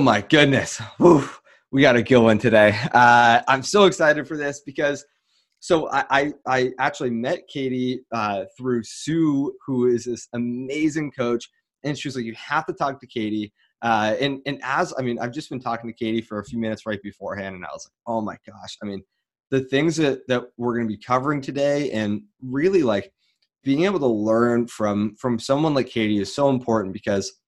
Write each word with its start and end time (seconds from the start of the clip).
Oh 0.00 0.02
my 0.02 0.22
goodness. 0.22 0.78
Whew. 0.96 1.28
We 1.70 1.82
got 1.82 1.94
a 1.94 2.02
good 2.02 2.20
one 2.20 2.38
today. 2.38 2.74
Uh, 2.94 3.42
I'm 3.46 3.62
so 3.62 3.84
excited 3.84 4.26
for 4.26 4.38
this 4.38 4.62
because 4.64 5.04
so 5.58 5.90
I, 5.90 6.04
I, 6.10 6.32
I 6.46 6.70
actually 6.78 7.10
met 7.10 7.46
Katie 7.52 8.00
uh, 8.10 8.46
through 8.56 8.82
Sue, 8.82 9.52
who 9.66 9.88
is 9.88 10.06
this 10.06 10.26
amazing 10.32 11.12
coach. 11.12 11.46
And 11.84 11.98
she 11.98 12.08
was 12.08 12.16
like, 12.16 12.24
You 12.24 12.34
have 12.34 12.64
to 12.64 12.72
talk 12.72 12.98
to 12.98 13.06
Katie. 13.06 13.52
Uh, 13.82 14.16
and, 14.18 14.40
and 14.46 14.58
as 14.64 14.94
I 14.98 15.02
mean, 15.02 15.18
I've 15.18 15.32
just 15.32 15.50
been 15.50 15.60
talking 15.60 15.90
to 15.90 15.94
Katie 15.94 16.22
for 16.22 16.38
a 16.38 16.44
few 16.46 16.58
minutes 16.58 16.86
right 16.86 17.02
beforehand, 17.02 17.54
and 17.54 17.62
I 17.66 17.68
was 17.70 17.86
like, 17.86 18.00
Oh 18.06 18.22
my 18.22 18.38
gosh. 18.48 18.78
I 18.82 18.86
mean, 18.86 19.02
the 19.50 19.64
things 19.64 19.98
that, 19.98 20.26
that 20.28 20.44
we're 20.56 20.76
going 20.76 20.88
to 20.88 20.96
be 20.96 21.02
covering 21.04 21.42
today 21.42 21.90
and 21.90 22.22
really 22.42 22.82
like 22.82 23.12
being 23.62 23.84
able 23.84 23.98
to 23.98 24.06
learn 24.06 24.66
from 24.66 25.14
from 25.16 25.38
someone 25.38 25.74
like 25.74 25.88
Katie 25.88 26.22
is 26.22 26.34
so 26.34 26.48
important 26.48 26.94
because 26.94 27.39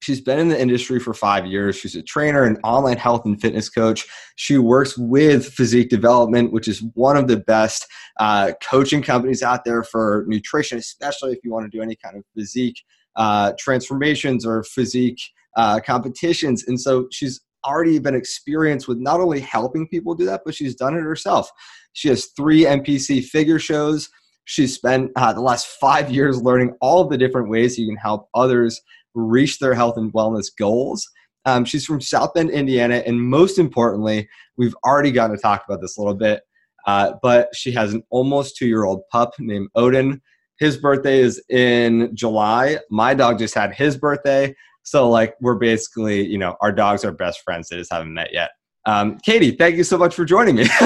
She's 0.00 0.20
been 0.20 0.38
in 0.38 0.48
the 0.48 0.60
industry 0.60 0.98
for 0.98 1.12
five 1.12 1.46
years. 1.46 1.76
She's 1.76 1.94
a 1.94 2.02
trainer 2.02 2.44
and 2.44 2.58
online 2.64 2.96
health 2.96 3.26
and 3.26 3.40
fitness 3.40 3.68
coach. 3.68 4.06
She 4.36 4.56
works 4.56 4.96
with 4.96 5.46
Physique 5.46 5.90
Development, 5.90 6.52
which 6.52 6.68
is 6.68 6.82
one 6.94 7.18
of 7.18 7.28
the 7.28 7.36
best 7.36 7.86
uh, 8.18 8.52
coaching 8.62 9.02
companies 9.02 9.42
out 9.42 9.64
there 9.64 9.82
for 9.82 10.24
nutrition, 10.26 10.78
especially 10.78 11.32
if 11.32 11.38
you 11.44 11.52
want 11.52 11.70
to 11.70 11.76
do 11.76 11.82
any 11.82 11.96
kind 11.96 12.16
of 12.16 12.24
physique 12.34 12.80
uh, 13.16 13.52
transformations 13.58 14.46
or 14.46 14.62
physique 14.62 15.20
uh, 15.56 15.80
competitions. 15.80 16.64
And 16.66 16.80
so 16.80 17.06
she's 17.10 17.42
already 17.66 17.98
been 17.98 18.14
experienced 18.14 18.88
with 18.88 18.98
not 18.98 19.20
only 19.20 19.40
helping 19.40 19.86
people 19.88 20.14
do 20.14 20.24
that, 20.24 20.42
but 20.44 20.54
she's 20.54 20.74
done 20.74 20.96
it 20.96 21.02
herself. 21.02 21.50
She 21.92 22.08
has 22.08 22.26
three 22.36 22.64
NPC 22.64 23.24
figure 23.24 23.58
shows. 23.58 24.08
She's 24.44 24.74
spent 24.74 25.10
uh, 25.16 25.32
the 25.32 25.40
last 25.40 25.66
five 25.66 26.10
years 26.10 26.40
learning 26.42 26.74
all 26.80 27.02
of 27.02 27.10
the 27.10 27.18
different 27.18 27.50
ways 27.50 27.78
you 27.78 27.86
can 27.86 27.96
help 27.96 28.28
others 28.34 28.80
reach 29.14 29.58
their 29.58 29.74
health 29.74 29.96
and 29.96 30.12
wellness 30.12 30.46
goals. 30.56 31.08
Um, 31.46 31.64
she's 31.64 31.86
from 31.86 32.00
South 32.00 32.34
Bend, 32.34 32.50
Indiana, 32.50 33.02
and 33.06 33.20
most 33.20 33.58
importantly, 33.58 34.28
we've 34.56 34.74
already 34.84 35.10
gotten 35.10 35.36
to 35.36 35.40
talk 35.40 35.64
about 35.66 35.80
this 35.80 35.96
a 35.96 36.00
little 36.00 36.14
bit, 36.14 36.42
uh, 36.86 37.12
but 37.22 37.48
she 37.54 37.72
has 37.72 37.94
an 37.94 38.02
almost 38.10 38.56
two 38.56 38.66
year 38.66 38.84
old 38.84 39.02
pup 39.10 39.32
named 39.38 39.68
Odin. 39.74 40.20
His 40.58 40.76
birthday 40.76 41.20
is 41.20 41.42
in 41.48 42.14
July. 42.14 42.78
My 42.90 43.14
dog 43.14 43.38
just 43.38 43.54
had 43.54 43.72
his 43.74 43.96
birthday. 43.96 44.54
So, 44.82 45.08
like, 45.08 45.34
we're 45.40 45.54
basically, 45.56 46.26
you 46.26 46.36
know, 46.36 46.56
our 46.60 46.72
dogs 46.72 47.04
are 47.04 47.12
best 47.12 47.40
friends. 47.42 47.68
They 47.68 47.76
just 47.76 47.92
haven't 47.92 48.12
met 48.12 48.32
yet. 48.32 48.50
Um, 48.86 49.18
Katie, 49.24 49.52
thank 49.52 49.76
you 49.76 49.84
so 49.84 49.96
much 49.96 50.14
for 50.14 50.24
joining 50.24 50.56
me. 50.56 50.66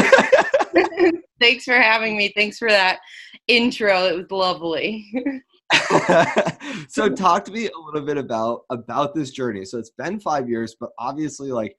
Thanks 1.40 1.64
for 1.64 1.74
having 1.74 2.16
me. 2.16 2.32
Thanks 2.34 2.58
for 2.58 2.68
that 2.68 3.00
intro. 3.48 4.04
It 4.04 4.16
was 4.16 4.30
lovely. 4.30 5.12
so 6.88 7.08
talk 7.08 7.44
to 7.44 7.52
me 7.52 7.66
a 7.66 7.78
little 7.78 8.06
bit 8.06 8.16
about 8.16 8.62
about 8.70 9.14
this 9.14 9.30
journey. 9.30 9.64
So 9.64 9.78
it's 9.78 9.90
been 9.90 10.20
five 10.20 10.48
years 10.48 10.76
but 10.78 10.90
obviously 10.98 11.52
like 11.52 11.76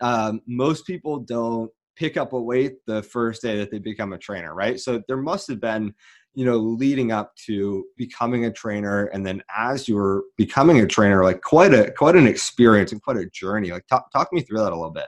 um, 0.00 0.40
most 0.46 0.86
people 0.86 1.20
don't 1.20 1.70
pick 1.94 2.16
up 2.16 2.32
a 2.32 2.40
weight 2.40 2.76
the 2.86 3.02
first 3.02 3.42
day 3.42 3.56
that 3.58 3.70
they 3.70 3.78
become 3.78 4.12
a 4.12 4.18
trainer 4.18 4.54
right? 4.54 4.80
So 4.80 5.02
there 5.08 5.16
must 5.16 5.48
have 5.48 5.60
been 5.60 5.94
you 6.34 6.44
know 6.46 6.56
leading 6.56 7.12
up 7.12 7.34
to 7.46 7.84
becoming 7.96 8.46
a 8.46 8.50
trainer 8.50 9.06
and 9.06 9.24
then 9.24 9.42
as 9.54 9.86
you 9.86 9.96
were 9.96 10.24
becoming 10.38 10.80
a 10.80 10.86
trainer 10.86 11.22
like 11.22 11.42
quite 11.42 11.74
a 11.74 11.90
quite 11.92 12.16
an 12.16 12.26
experience 12.26 12.92
and 12.92 13.02
quite 13.02 13.18
a 13.18 13.26
journey. 13.26 13.70
Like 13.70 13.86
talk, 13.86 14.10
talk 14.12 14.32
me 14.32 14.40
through 14.40 14.58
that 14.58 14.72
a 14.72 14.76
little 14.76 14.90
bit. 14.90 15.06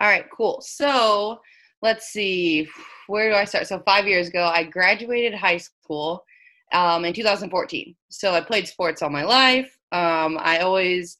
All 0.00 0.08
right 0.08 0.26
cool. 0.36 0.60
So 0.60 1.40
let's 1.82 2.08
see. 2.08 2.68
Where 3.06 3.30
do 3.30 3.36
i 3.36 3.44
start? 3.44 3.66
So 3.66 3.80
five 3.86 4.06
years 4.06 4.28
ago 4.28 4.44
i 4.44 4.64
graduated 4.64 5.34
high 5.34 5.58
school 5.58 6.24
um, 6.72 7.04
in 7.04 7.12
2014. 7.12 7.94
So 8.08 8.32
I 8.32 8.40
played 8.40 8.68
sports 8.68 9.02
all 9.02 9.10
my 9.10 9.24
life. 9.24 9.76
Um, 9.92 10.38
I 10.40 10.58
always 10.58 11.16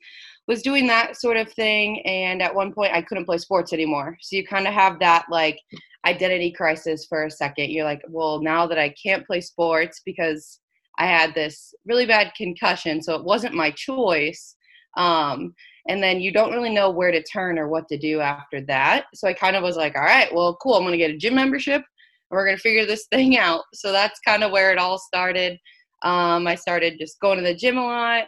was 0.47 0.63
doing 0.63 0.87
that 0.87 1.17
sort 1.17 1.37
of 1.37 1.53
thing. 1.53 2.01
And 2.07 2.43
at 2.43 2.55
one 2.55 2.73
point, 2.73 2.95
I 2.95 3.03
couldn't 3.03 3.27
play 3.27 3.39
sports 3.39 3.73
anymore. 3.73 4.17
So 4.21 4.37
you 4.37 4.47
kind 4.47 4.67
of 4.67 4.75
have 4.75 4.99
that 5.01 5.27
like 5.31 5.59
identity 6.07 6.51
crisis 6.51 7.07
for 7.07 7.25
a 7.25 7.31
second. 7.31 7.71
You're 7.71 7.85
like, 7.85 8.03
well, 8.09 8.41
now 8.41 8.67
that 8.67 8.79
I 8.79 8.95
can't 9.01 9.27
play 9.27 9.41
sports 9.41 10.01
because 10.05 10.61
I 10.99 11.07
had 11.07 11.35
this 11.35 11.75
really 11.85 12.07
bad 12.07 12.33
concussion, 12.37 13.03
so 13.03 13.15
it 13.15 13.25
wasn't 13.25 13.55
my 13.55 13.71
choice. 13.71 14.57
Um, 14.97 15.55
and 15.89 16.03
then 16.03 16.21
you 16.21 16.33
don't 16.33 16.53
really 16.53 16.75
know 16.75 16.91
where 16.91 17.13
to 17.13 17.23
turn 17.23 17.59
or 17.59 17.69
what 17.69 17.89
to 17.89 17.99
do 17.99 18.21
after 18.21 18.61
that. 18.63 19.07
So 19.15 19.29
I 19.29 19.33
kind 19.33 19.55
of 19.55 19.63
was 19.63 19.77
like, 19.77 19.97
all 19.97 20.03
right, 20.03 20.33
well, 20.35 20.57
cool. 20.61 20.75
I'm 20.75 20.83
going 20.83 20.93
to 20.93 20.99
get 20.99 21.11
a 21.11 21.17
gym 21.17 21.35
membership 21.35 21.83
we're 22.31 22.45
going 22.45 22.57
to 22.57 22.63
figure 22.63 22.87
this 22.87 23.07
thing 23.13 23.39
out. 23.39 23.63
So 23.75 23.93
that's 23.93 24.21
kind 24.27 24.43
of 24.43 24.53
where 24.53 24.73
it 24.73 24.79
all 24.79 24.99
started. 24.99 25.59
Um, 26.03 26.47
I 26.47 26.55
started 26.55 26.99
just 26.99 27.21
going 27.21 27.39
to 27.39 27.45
the 27.45 27.55
gym 27.55 27.77
a 27.77 27.85
lot, 27.85 28.25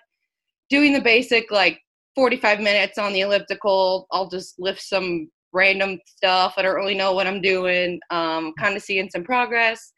doing 0.69 0.93
the 0.93 1.01
basic 1.01 1.51
like 1.51 1.79
45 2.17 2.61
minutes 2.61 2.99
on 2.99 3.13
the 3.13 3.21
elliptical. 3.21 4.07
I'll 4.11 4.29
just 4.29 4.55
lift 4.59 4.83
some 4.83 5.31
random 5.53 5.99
stuff. 6.07 6.55
I 6.57 6.63
don't 6.63 6.75
really 6.75 6.95
know 6.95 7.13
what 7.13 7.27
I'm 7.27 7.41
doing. 7.41 8.01
Um, 8.11 8.53
kind 8.59 8.77
of 8.77 8.83
seeing 8.83 9.09
some 9.11 9.25
progress. 9.25 9.93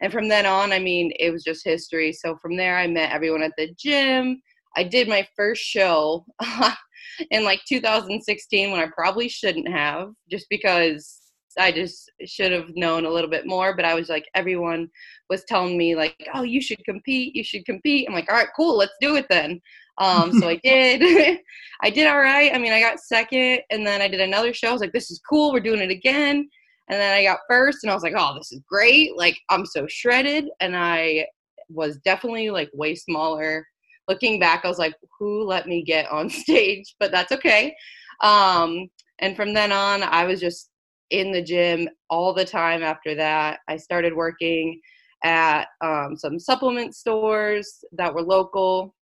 And 0.00 0.12
from 0.12 0.28
then 0.28 0.46
on, 0.46 0.72
I 0.72 0.78
mean, 0.78 1.12
it 1.18 1.30
was 1.30 1.42
just 1.42 1.64
history. 1.64 2.12
So 2.12 2.36
from 2.36 2.56
there, 2.56 2.76
I 2.76 2.86
met 2.86 3.12
everyone 3.12 3.42
at 3.42 3.52
the 3.56 3.74
gym. 3.78 4.40
I 4.76 4.84
did 4.84 5.08
my 5.08 5.26
first 5.34 5.62
show 5.62 6.24
in 7.30 7.44
like 7.44 7.60
2016 7.66 8.70
when 8.70 8.80
I 8.80 8.88
probably 8.94 9.28
shouldn't 9.28 9.68
have, 9.68 10.10
just 10.30 10.46
because 10.50 11.20
I 11.58 11.72
just 11.72 12.10
should 12.26 12.52
have 12.52 12.76
known 12.76 13.04
a 13.04 13.10
little 13.10 13.30
bit 13.30 13.46
more. 13.46 13.74
But 13.74 13.84
I 13.84 13.94
was 13.94 14.08
like, 14.08 14.28
everyone 14.34 14.88
was 15.30 15.44
telling 15.44 15.76
me 15.76 15.94
like, 15.94 16.16
oh, 16.34 16.42
you 16.42 16.60
should 16.60 16.84
compete, 16.84 17.34
you 17.34 17.44
should 17.44 17.64
compete. 17.64 18.06
I'm 18.08 18.14
like, 18.14 18.30
all 18.30 18.36
right, 18.36 18.48
cool, 18.56 18.76
let's 18.76 18.94
do 19.00 19.16
it 19.16 19.26
then. 19.28 19.60
Um, 19.98 20.32
so 20.38 20.48
I 20.48 20.56
did. 20.64 21.38
I 21.82 21.90
did 21.90 22.06
all 22.06 22.18
right. 22.18 22.54
I 22.54 22.58
mean, 22.58 22.72
I 22.72 22.80
got 22.80 23.00
second, 23.00 23.60
and 23.70 23.86
then 23.86 24.00
I 24.00 24.08
did 24.08 24.20
another 24.20 24.52
show. 24.54 24.68
I 24.68 24.72
was 24.72 24.80
like, 24.80 24.92
this 24.92 25.10
is 25.10 25.20
cool. 25.28 25.52
We're 25.52 25.60
doing 25.60 25.80
it 25.80 25.90
again. 25.90 26.48
And 26.88 27.00
then 27.00 27.14
I 27.14 27.24
got 27.24 27.40
first, 27.48 27.78
and 27.82 27.90
I 27.90 27.94
was 27.94 28.02
like, 28.02 28.14
oh, 28.16 28.34
this 28.36 28.52
is 28.52 28.60
great. 28.68 29.16
Like, 29.16 29.36
I'm 29.50 29.66
so 29.66 29.86
shredded. 29.88 30.48
And 30.60 30.76
I 30.76 31.26
was 31.68 31.98
definitely 31.98 32.50
like 32.50 32.70
way 32.72 32.94
smaller. 32.94 33.66
Looking 34.08 34.38
back, 34.38 34.64
I 34.64 34.68
was 34.68 34.78
like, 34.78 34.94
who 35.18 35.44
let 35.44 35.66
me 35.66 35.82
get 35.82 36.10
on 36.10 36.30
stage? 36.30 36.94
But 37.00 37.10
that's 37.10 37.32
okay. 37.32 37.74
Um, 38.22 38.88
and 39.18 39.36
from 39.36 39.52
then 39.52 39.72
on, 39.72 40.02
I 40.02 40.24
was 40.24 40.40
just 40.40 40.70
in 41.10 41.32
the 41.32 41.42
gym 41.42 41.88
all 42.10 42.34
the 42.34 42.44
time 42.44 42.82
after 42.82 43.14
that. 43.14 43.60
I 43.68 43.76
started 43.76 44.14
working 44.14 44.80
at 45.24 45.66
um, 45.82 46.16
some 46.16 46.38
supplement 46.38 46.94
stores 46.94 47.84
that 47.92 48.14
were 48.14 48.22
local. 48.22 48.94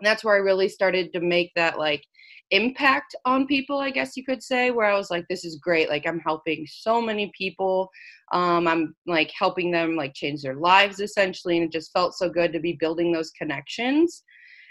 And 0.00 0.06
that's 0.06 0.24
where 0.24 0.34
I 0.34 0.38
really 0.38 0.68
started 0.68 1.12
to 1.12 1.20
make 1.20 1.52
that 1.54 1.78
like 1.78 2.02
impact 2.50 3.14
on 3.24 3.46
people, 3.46 3.78
I 3.78 3.90
guess 3.90 4.16
you 4.16 4.24
could 4.24 4.42
say, 4.42 4.70
where 4.70 4.86
I 4.86 4.96
was 4.96 5.10
like, 5.10 5.24
this 5.28 5.44
is 5.44 5.56
great. 5.56 5.88
Like, 5.88 6.06
I'm 6.06 6.20
helping 6.20 6.66
so 6.68 7.00
many 7.00 7.32
people. 7.36 7.88
Um, 8.32 8.68
I'm 8.68 8.94
like 9.06 9.30
helping 9.38 9.70
them 9.70 9.96
like 9.96 10.14
change 10.14 10.42
their 10.42 10.56
lives 10.56 11.00
essentially. 11.00 11.56
And 11.56 11.66
it 11.66 11.72
just 11.72 11.92
felt 11.92 12.14
so 12.14 12.28
good 12.28 12.52
to 12.52 12.60
be 12.60 12.76
building 12.78 13.12
those 13.12 13.30
connections. 13.30 14.22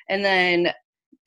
And 0.10 0.24
then 0.24 0.72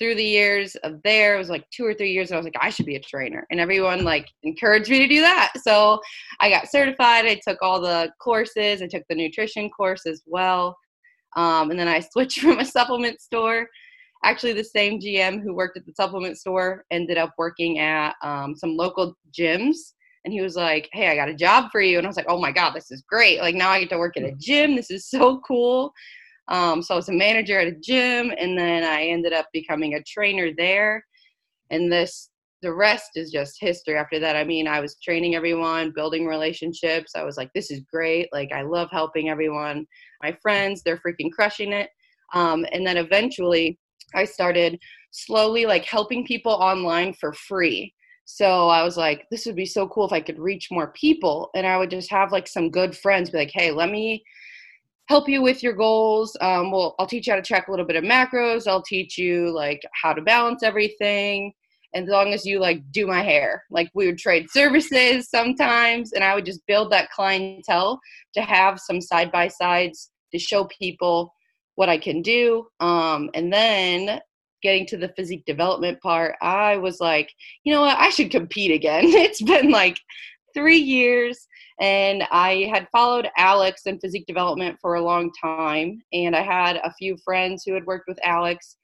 through 0.05 0.17
the 0.17 0.23
years 0.23 0.75
of 0.85 1.01
there, 1.03 1.35
it 1.35 1.39
was 1.39 1.49
like 1.49 1.65
two 1.71 1.83
or 1.83 1.95
three 1.95 2.13
years. 2.13 2.31
I 2.31 2.37
was 2.37 2.45
like, 2.45 2.57
I 2.61 2.69
should 2.69 2.85
be 2.85 2.97
a 2.97 3.01
trainer, 3.01 3.47
and 3.51 3.59
everyone 3.59 4.05
like 4.05 4.29
encouraged 4.43 4.91
me 4.91 4.99
to 4.99 5.09
do 5.09 5.23
that. 5.23 5.53
So 5.63 5.99
I 6.41 6.51
got 6.51 6.71
certified. 6.71 7.25
I 7.25 7.41
took 7.43 7.57
all 7.63 7.81
the 7.81 8.13
courses. 8.21 8.83
I 8.83 8.87
took 8.87 9.03
the 9.09 9.15
nutrition 9.15 9.71
course 9.71 10.05
as 10.05 10.23
well, 10.27 10.77
um, 11.37 11.71
and 11.71 11.81
then 11.81 11.89
I 11.89 12.01
switched 12.13 12.41
from 12.41 12.59
a 12.59 12.67
supplement 12.67 13.23
store. 13.23 13.67
Actually, 14.25 14.53
the 14.53 14.65
same 14.65 15.01
GM 15.01 15.43
who 15.43 15.55
worked 15.55 15.79
at 15.79 15.87
the 15.87 15.95
supplement 15.95 16.37
store 16.37 16.85
ended 16.91 17.17
up 17.17 17.33
working 17.39 17.79
at 17.79 18.15
um, 18.23 18.55
some 18.55 18.77
local 18.77 19.15
gyms. 19.39 19.77
And 20.27 20.35
he 20.35 20.43
was 20.43 20.55
like, 20.55 20.91
Hey, 20.93 21.09
I 21.09 21.17
got 21.17 21.31
a 21.31 21.35
job 21.35 21.71
for 21.73 21.81
you. 21.81 21.97
And 21.97 22.07
I 22.07 22.09
was 22.09 22.17
like, 22.17 22.27
Oh 22.29 22.41
my 22.41 22.53
God, 22.53 22.73
this 22.75 22.91
is 22.91 23.03
great. 23.09 23.41
Like, 23.41 23.55
now 23.55 23.71
I 23.71 23.81
get 23.81 23.91
to 23.91 23.99
work 23.99 24.19
at 24.19 24.23
a 24.23 24.35
gym. 24.39 24.77
This 24.77 24.91
is 24.91 25.09
so 25.09 25.41
cool. 25.47 25.93
Um, 26.49 26.83
so 26.83 26.95
I 26.95 26.97
was 26.97 27.09
a 27.09 27.13
manager 27.13 27.59
at 27.59 27.69
a 27.69 27.77
gym, 27.81 28.33
and 28.39 28.59
then 28.59 28.85
I 28.85 29.05
ended 29.05 29.33
up 29.33 29.47
becoming 29.53 29.95
a 29.95 30.03
trainer 30.03 30.51
there. 30.57 31.05
And 31.71 31.91
this, 31.91 32.31
the 32.63 32.73
rest 32.73 33.13
is 33.15 33.31
just 33.31 33.57
history 33.61 33.97
after 33.97 34.19
that. 34.21 34.37
I 34.37 34.45
mean, 34.45 34.69
I 34.69 34.81
was 34.81 34.97
training 35.03 35.35
everyone, 35.35 35.93
building 35.95 36.27
relationships. 36.27 37.13
I 37.15 37.25
was 37.25 37.37
like, 37.37 37.51
this 37.55 37.71
is 37.71 37.81
great. 37.91 38.29
Like, 38.33 38.53
I 38.53 38.63
love 38.63 38.89
helping 38.91 39.31
everyone. 39.31 39.87
My 40.23 40.37
friends, 40.43 40.83
they're 40.83 41.01
freaking 41.07 41.33
crushing 41.33 41.73
it. 41.73 41.89
Um, 42.35 42.67
and 42.73 42.87
then 42.87 42.97
eventually, 42.97 43.79
I 44.15 44.25
started 44.25 44.79
slowly 45.11 45.67
like 45.67 45.85
helping 45.85 46.27
people 46.27 46.53
online 46.53 47.15
for 47.15 47.33
free. 47.33 47.95
So 48.27 48.69
I 48.69 48.83
was 48.83 48.97
like, 48.97 49.27
this 49.31 49.45
would 49.47 49.57
be 49.57 49.67
so 49.67 49.87
cool 49.89 50.07
if 50.07 50.13
I 50.13 50.21
could 50.21 50.39
reach 50.39 50.69
more 50.71 50.93
people. 50.93 51.51
And 51.55 51.67
I 51.67 51.77
would 51.77 51.91
just 51.91 52.11
have 52.11 52.33
like 52.33 52.49
some 52.49 52.71
good 52.71 52.97
friends 52.97 53.31
be 53.31 53.39
like, 53.39 53.53
hey, 53.53 53.71
let 53.71 53.91
me 53.91 54.25
help 55.09 55.29
you 55.29 55.43
with 55.43 55.63
your 55.63 55.75
goals. 55.75 56.37
Um, 56.41 56.71
well, 56.71 56.95
I'll 56.99 57.07
teach 57.07 57.27
you 57.27 57.33
how 57.33 57.39
to 57.39 57.43
track 57.43 57.69
a 57.69 57.71
little 57.71 57.87
bit 57.87 57.97
of 57.97 58.05
macros. 58.05 58.67
I'll 58.67 58.83
teach 58.83 59.19
you 59.19 59.51
like 59.51 59.83
how 60.01 60.13
to 60.13 60.23
balance 60.23 60.63
everything. 60.63 61.53
As 61.95 62.09
long 62.09 62.33
as 62.33 62.45
you 62.45 62.59
like 62.59 62.81
do 62.91 63.07
my 63.07 63.23
hair, 63.23 63.63
like 63.71 63.89
we 63.95 64.07
would 64.07 64.19
trade 64.19 64.51
services 64.51 65.29
sometimes, 65.31 66.13
and 66.13 66.25
I 66.25 66.35
would 66.35 66.45
just 66.45 66.67
build 66.67 66.91
that 66.91 67.11
clientele 67.11 68.01
to 68.35 68.43
have 68.43 68.81
some 68.81 69.01
side 69.01 69.31
by 69.31 69.49
sides 69.49 70.11
to 70.33 70.39
show 70.39 70.65
people 70.77 71.33
what 71.77 71.89
I 71.89 71.99
can 71.99 72.23
do. 72.23 72.67
Um, 72.81 73.31
and 73.35 73.53
then 73.53 74.21
getting 74.63 74.87
to 74.87 74.97
the 74.97 75.13
physique 75.17 75.45
development 75.45 76.01
part, 76.01 76.35
I 76.43 76.77
was 76.79 76.99
like, 77.01 77.31
you 77.65 77.73
know 77.73 77.83
what, 77.83 77.99
I 77.99 78.09
should 78.11 78.31
compete 78.31 78.73
again. 78.73 79.05
It's 79.07 79.43
been 79.43 79.71
like 79.71 79.99
three 80.55 80.79
years, 80.79 81.47
and 81.81 82.25
I 82.31 82.71
had 82.73 82.89
followed 82.93 83.29
Alex 83.37 83.83
in 83.87 83.99
physique 83.99 84.27
development 84.27 84.79
for 84.81 84.95
a 84.95 85.03
long 85.03 85.31
time, 85.43 86.01
and 86.13 86.37
I 86.37 86.43
had 86.43 86.77
a 86.77 86.93
few 86.95 87.17
friends 87.25 87.65
who 87.65 87.75
had 87.75 87.87
worked 87.87 88.09
with 88.09 88.19
Alex. 88.23 88.77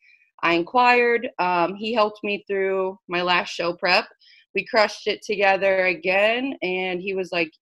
I 0.43 0.55
inquired. 0.55 1.29
Um, 1.39 1.75
he 1.75 1.93
helped 1.93 2.21
me 2.25 2.45
through 2.47 2.99
my 3.09 3.23
last 3.23 3.51
show 3.51 3.75
prep. 3.75 4.07
We 4.55 4.67
crushed 4.67 5.07
it 5.07 5.23
together 5.23 5.87
again, 5.87 6.57
and 6.63 7.01
he 7.01 7.15
was 7.15 7.31
like, 7.31 7.53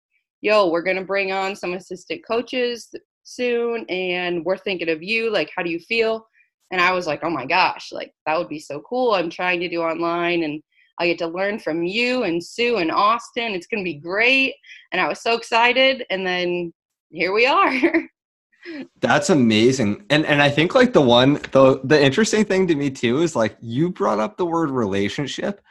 yo, 0.41 0.69
we're 0.69 0.83
going 0.83 0.97
to 0.97 1.05
bring 1.05 1.33
on 1.33 1.57
some 1.57 1.75
assistant 1.75 2.23
coaches 2.27 2.89
soon 3.25 3.85
and 3.89 4.45
we're 4.45 4.57
thinking 4.57 4.89
of 4.89 5.03
you. 5.03 5.31
Like, 5.31 5.51
how 5.55 5.63
do 5.63 5.71
you 5.71 5.81
feel? 5.81 6.27
And 6.71 6.81
I 6.81 6.93
was 6.93 7.07
like, 7.07 7.21
oh 7.23 7.31
my 7.31 7.47
gosh, 7.47 7.91
like 7.93 8.13
that 8.27 8.39
would 8.39 8.49
be 8.49 8.61
so 8.61 8.83
cool. 8.89 9.15
I'm 9.15 9.31
trying 9.31 9.61
to 9.61 9.69
do 9.69 9.83
online 9.83 10.43
and 10.43 10.63
I 10.99 11.07
get 11.07 11.19
to 11.19 11.27
learn 11.27 11.59
from 11.59 11.83
you 11.83 12.25
and 12.25 12.43
Sue 12.45 12.79
and 12.79 12.91
Austin. 12.91 13.53
It's 13.53 13.67
going 13.67 13.83
to 13.83 13.89
be 13.89 13.99
great. 13.99 14.55
And 14.93 15.01
I 15.01 15.09
was 15.09 15.21
so 15.21 15.37
excited. 15.37 16.05
And 16.11 16.27
then 16.27 16.73
here 17.11 17.33
we 17.33 17.47
are. 17.47 17.73
That's 19.01 19.31
amazing. 19.31 20.05
And 20.11 20.27
and 20.27 20.43
I 20.43 20.51
think 20.51 20.75
like 20.75 20.93
the 20.93 21.01
one 21.01 21.35
the 21.53 21.81
the 21.85 22.03
interesting 22.03 22.45
thing 22.45 22.67
to 22.67 22.75
me 22.75 22.91
too 22.91 23.23
is 23.23 23.37
like 23.37 23.57
you 23.61 23.91
brought 23.91 24.19
up 24.19 24.37
the 24.37 24.45
word 24.47 24.71
relationship 24.71 25.63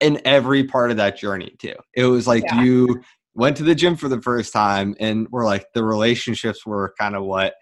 in 0.00 0.20
every 0.24 0.64
part 0.64 0.90
of 0.90 0.96
that 0.98 1.18
journey 1.18 1.54
too. 1.58 1.74
It 1.94 2.04
was 2.04 2.26
like 2.26 2.44
yeah. 2.44 2.62
you 2.62 3.02
went 3.34 3.56
to 3.58 3.64
the 3.64 3.74
gym 3.74 3.96
for 3.96 4.08
the 4.08 4.22
first 4.22 4.52
time 4.52 4.94
and 4.98 5.26
we're 5.30 5.44
like 5.44 5.66
the 5.74 5.84
relationships 5.84 6.64
were 6.64 6.94
kind 6.98 7.14
of 7.14 7.24
what 7.24 7.54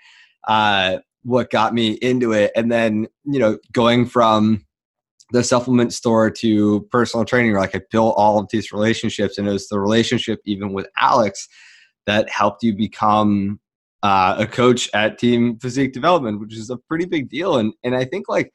uh 0.46 0.98
what 1.22 1.50
got 1.50 1.75
me 1.75 1.92
into 1.92 2.32
it 2.32 2.52
and 2.54 2.70
then 2.70 3.08
you 3.25 3.40
know 3.40 3.58
going 3.72 4.06
from 4.06 4.64
the 5.34 5.44
supplement 5.44 5.92
store 5.92 6.31
to 6.31 6.86
personal 6.90 7.25
training 7.25 7.54
like 7.54 7.75
i 7.76 7.81
built 7.90 8.14
all 8.16 8.38
of 8.38 8.46
these 8.50 8.72
relationships 8.72 9.36
and 9.36 9.46
it 9.46 9.52
was 9.52 9.69
the 9.69 9.78
relationship 9.78 10.40
even 10.46 10.72
with 10.72 10.86
alex 10.98 11.48
that 12.06 12.28
helped 12.31 12.62
you 12.62 12.75
become 12.75 13.58
uh, 14.02 14.36
a 14.38 14.46
coach 14.46 14.90
at 14.92 15.19
team 15.19 15.58
physique 15.58 15.92
development 15.92 16.40
which 16.40 16.54
is 16.56 16.70
a 16.70 16.76
pretty 16.88 17.04
big 17.06 17.28
deal 17.28 17.56
and 17.58 17.72
and 17.84 17.94
i 17.94 18.04
think 18.04 18.28
like 18.28 18.52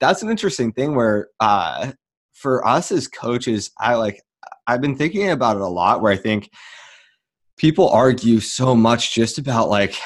that's 0.00 0.22
an 0.22 0.30
interesting 0.30 0.72
thing 0.72 0.94
where 0.94 1.28
uh 1.40 1.92
for 2.32 2.66
us 2.66 2.92
as 2.92 3.08
coaches 3.08 3.70
i 3.80 3.94
like 3.94 4.20
I've 4.66 4.80
been 4.80 4.96
thinking 4.96 5.30
about 5.30 5.56
it 5.56 5.62
a 5.62 5.68
lot 5.68 6.00
where 6.00 6.12
I 6.12 6.16
think 6.16 6.50
people 7.56 7.88
argue 7.88 8.40
so 8.40 8.74
much 8.74 9.14
just 9.14 9.38
about 9.38 9.68
like 9.68 9.98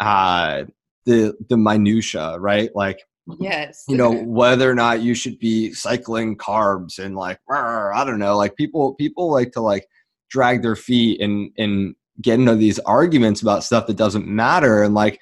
uh 0.00 0.64
the 1.04 1.34
the 1.48 1.56
minutia, 1.56 2.38
right? 2.38 2.70
Like 2.74 3.00
yes. 3.38 3.84
you 3.88 3.96
know 3.96 4.12
whether 4.24 4.70
or 4.70 4.74
not 4.74 5.00
you 5.00 5.14
should 5.14 5.38
be 5.38 5.72
cycling 5.72 6.36
carbs 6.36 6.98
and 6.98 7.16
like 7.16 7.38
i 7.50 8.04
don't 8.04 8.18
know 8.18 8.36
like 8.36 8.56
people 8.56 8.94
people 8.94 9.30
like 9.30 9.52
to 9.52 9.60
like 9.60 9.86
drag 10.30 10.62
their 10.62 10.76
feet 10.76 11.20
and 11.20 11.50
and 11.58 11.94
get 12.20 12.38
into 12.38 12.54
these 12.54 12.78
arguments 12.80 13.42
about 13.42 13.64
stuff 13.64 13.86
that 13.86 13.96
doesn't 13.96 14.26
matter 14.26 14.82
and 14.82 14.94
like 14.94 15.20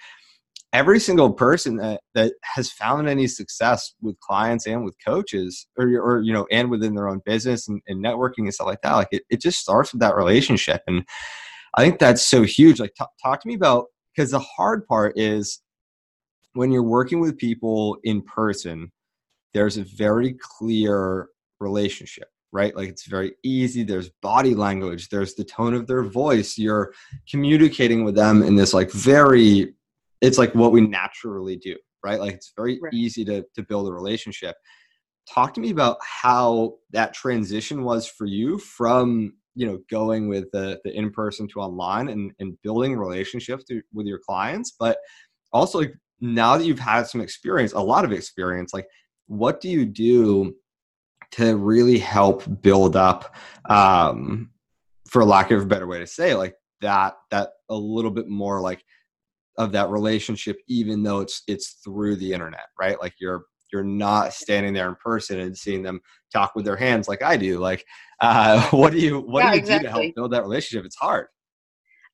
every 0.73 1.01
single 1.01 1.33
person 1.33 1.77
that, 1.77 2.01
that 2.15 2.33
has 2.43 2.71
found 2.71 3.09
any 3.09 3.27
success 3.27 3.95
with 4.01 4.19
clients 4.21 4.67
and 4.67 4.85
with 4.85 4.95
coaches 5.05 5.67
or, 5.77 5.87
or 5.99 6.23
you 6.23 6.33
know 6.33 6.47
and 6.51 6.71
within 6.71 6.95
their 6.95 7.09
own 7.09 7.21
business 7.25 7.69
and, 7.69 7.81
and 7.89 8.05
networking 8.05 8.41
and 8.41 8.55
stuff 8.55 8.67
like 8.67 8.81
that 8.83 8.95
like 8.95 9.09
it, 9.11 9.23
it 9.31 9.41
just 9.41 9.59
starts 9.61 9.93
with 9.93 10.01
that 10.01 10.17
relationship 10.17 10.83
and 10.87 11.05
i 11.75 11.83
think 11.83 11.99
that's 11.99 12.25
so 12.25 12.43
huge 12.43 12.81
like 12.81 12.95
t- 12.99 13.05
talk 13.23 13.41
to 13.41 13.49
me 13.49 13.55
about 13.55 13.87
because 14.15 14.31
the 14.31 14.39
hard 14.39 14.87
part 14.87 15.13
is 15.17 15.61
when 16.55 16.71
you're 16.71 16.83
working 16.83 17.21
with 17.21 17.39
people 17.39 17.97
in 18.05 18.23
person 18.23 18.91
there's 19.53 19.77
a 19.77 19.85
very 19.85 20.37
clear 20.41 21.29
relationship 21.59 22.29
right? 22.53 22.75
Like 22.75 22.89
it's 22.89 23.07
very 23.07 23.33
easy. 23.43 23.83
There's 23.83 24.11
body 24.23 24.55
language, 24.55 25.09
there's 25.09 25.35
the 25.35 25.45
tone 25.45 25.75
of 25.75 25.87
their 25.87 26.03
voice. 26.03 26.59
You're 26.59 26.93
communicating 27.29 28.05
with 28.05 28.15
them 28.15 28.43
in 28.43 28.57
this 28.57 28.75
like 28.75 28.91
very 28.91 29.75
it's 30.21 30.39
like 30.39 30.55
what 30.55 30.73
we 30.73 30.83
naturally 30.83 31.57
do, 31.57 31.77
right? 32.05 32.21
Like 32.21 32.35
it's 32.35 32.53
very 32.57 32.79
right. 32.83 32.93
easy 32.93 33.25
to 33.27 33.45
to 33.55 33.63
build 33.63 33.89
a 33.89 33.93
relationship. 33.93 34.57
Talk 35.33 35.55
to 35.55 35.61
me 35.61 35.71
about 35.71 35.99
how 36.03 36.75
that 36.91 37.15
transition 37.15 37.85
was 37.85 38.07
for 38.07 38.27
you 38.27 38.59
from 38.59 39.35
you 39.55 39.67
know 39.67 39.79
going 39.91 40.29
with 40.29 40.51
the 40.53 40.81
the 40.85 40.93
in 40.97 41.11
person 41.11 41.47
to 41.49 41.61
online 41.61 42.09
and 42.09 42.33
and 42.41 42.61
building 42.63 42.97
relationships 42.97 43.65
to, 43.65 43.81
with 43.93 44.07
your 44.07 44.19
clients, 44.19 44.75
but 44.79 44.99
also 45.53 45.79
like 45.79 45.95
now 46.21 46.57
that 46.57 46.65
you've 46.65 46.79
had 46.79 47.07
some 47.07 47.21
experience, 47.21 47.73
a 47.73 47.81
lot 47.81 48.05
of 48.05 48.13
experience, 48.13 48.75
like 48.75 48.87
what 49.27 49.61
do 49.61 49.69
you 49.69 49.85
do 49.87 50.55
to 51.33 51.57
really 51.57 51.99
help 51.99 52.43
build 52.61 52.97
up 52.97 53.37
um 53.69 54.51
for 55.09 55.25
lack 55.25 55.51
of 55.51 55.63
a 55.63 55.67
better 55.67 55.87
way 55.87 55.99
to 55.99 56.07
say 56.07 56.35
like 56.35 56.55
that 56.81 57.15
that 57.31 57.51
a 57.69 57.75
little 57.75 58.11
bit 58.11 58.29
more 58.29 58.61
like 58.61 58.83
of 59.59 59.73
that 59.73 59.89
relationship 59.91 60.59
even 60.69 61.03
though 61.03 61.21
it's 61.21 61.43
it's 61.47 61.77
through 61.85 62.17
the 62.17 62.33
internet 62.33 62.67
right? 62.79 63.01
Like 63.01 63.15
you're 63.21 63.45
you're 63.73 63.85
not 63.85 64.33
standing 64.33 64.73
there 64.73 64.89
in 64.89 64.97
person 64.97 65.39
and 65.39 65.57
seeing 65.57 65.83
them 65.83 66.01
talk 66.33 66.57
with 66.57 66.65
their 66.65 66.77
hands 66.77 67.07
like 67.07 67.23
i 67.23 67.37
do 67.37 67.61
like 67.61 67.85
uh, 68.21 68.69
what 68.71 68.93
do 68.93 68.99
you 68.99 69.21
what 69.21 69.45
yeah, 69.45 69.51
do 69.51 69.57
you 69.57 69.61
exactly. 69.61 69.87
do 69.87 69.93
to 69.93 70.01
help 70.03 70.15
build 70.15 70.33
that 70.33 70.43
relationship? 70.43 70.85
It's 70.85 70.97
hard. 70.97 71.27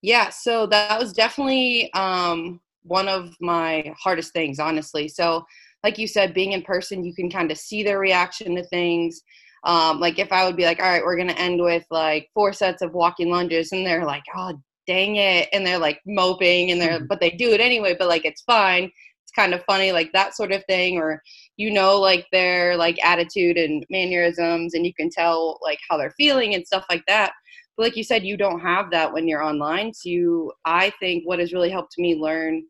Yeah 0.02 0.28
so 0.28 0.66
that 0.66 0.98
was 0.98 1.12
definitely 1.12 1.92
um, 1.94 2.60
one 2.86 3.08
of 3.08 3.34
my 3.40 3.92
hardest 3.98 4.32
things 4.32 4.58
honestly. 4.58 5.08
So 5.08 5.44
like 5.82 5.98
you 5.98 6.06
said 6.06 6.34
being 6.34 6.52
in 6.52 6.62
person 6.62 7.04
you 7.04 7.14
can 7.14 7.30
kind 7.30 7.50
of 7.50 7.58
see 7.58 7.82
their 7.82 7.98
reaction 7.98 8.56
to 8.56 8.64
things. 8.64 9.22
Um, 9.64 9.98
like 9.98 10.20
if 10.20 10.30
i 10.30 10.44
would 10.46 10.56
be 10.56 10.64
like 10.64 10.78
all 10.78 10.86
right 10.86 11.02
we're 11.02 11.16
going 11.16 11.28
to 11.28 11.40
end 11.40 11.60
with 11.60 11.84
like 11.90 12.28
four 12.32 12.52
sets 12.52 12.82
of 12.82 12.92
walking 12.92 13.30
lunges 13.30 13.72
and 13.72 13.84
they're 13.84 14.04
like 14.04 14.22
oh 14.36 14.52
dang 14.86 15.16
it 15.16 15.48
and 15.52 15.66
they're 15.66 15.78
like 15.78 16.00
moping 16.06 16.70
and 16.70 16.80
they're 16.80 16.98
mm-hmm. 16.98 17.06
but 17.06 17.20
they 17.20 17.30
do 17.30 17.50
it 17.50 17.60
anyway 17.60 17.94
but 17.98 18.08
like 18.08 18.24
it's 18.24 18.42
fine. 18.42 18.84
It's 18.84 19.32
kind 19.32 19.54
of 19.54 19.64
funny 19.64 19.92
like 19.92 20.12
that 20.12 20.36
sort 20.36 20.52
of 20.52 20.64
thing 20.66 20.98
or 20.98 21.20
you 21.56 21.72
know 21.72 21.98
like 21.98 22.26
their 22.30 22.76
like 22.76 23.04
attitude 23.04 23.56
and 23.56 23.84
mannerisms 23.90 24.74
and 24.74 24.86
you 24.86 24.94
can 24.94 25.10
tell 25.10 25.58
like 25.62 25.78
how 25.88 25.96
they're 25.96 26.14
feeling 26.16 26.54
and 26.54 26.66
stuff 26.66 26.84
like 26.88 27.04
that. 27.06 27.32
But 27.76 27.84
like 27.84 27.96
you 27.96 28.04
said 28.04 28.24
you 28.24 28.36
don't 28.36 28.60
have 28.60 28.90
that 28.92 29.12
when 29.12 29.26
you're 29.26 29.42
online. 29.42 29.92
So 29.92 30.08
you 30.08 30.52
i 30.64 30.92
think 31.00 31.24
what 31.26 31.40
has 31.40 31.52
really 31.52 31.70
helped 31.70 31.98
me 31.98 32.14
learn 32.14 32.62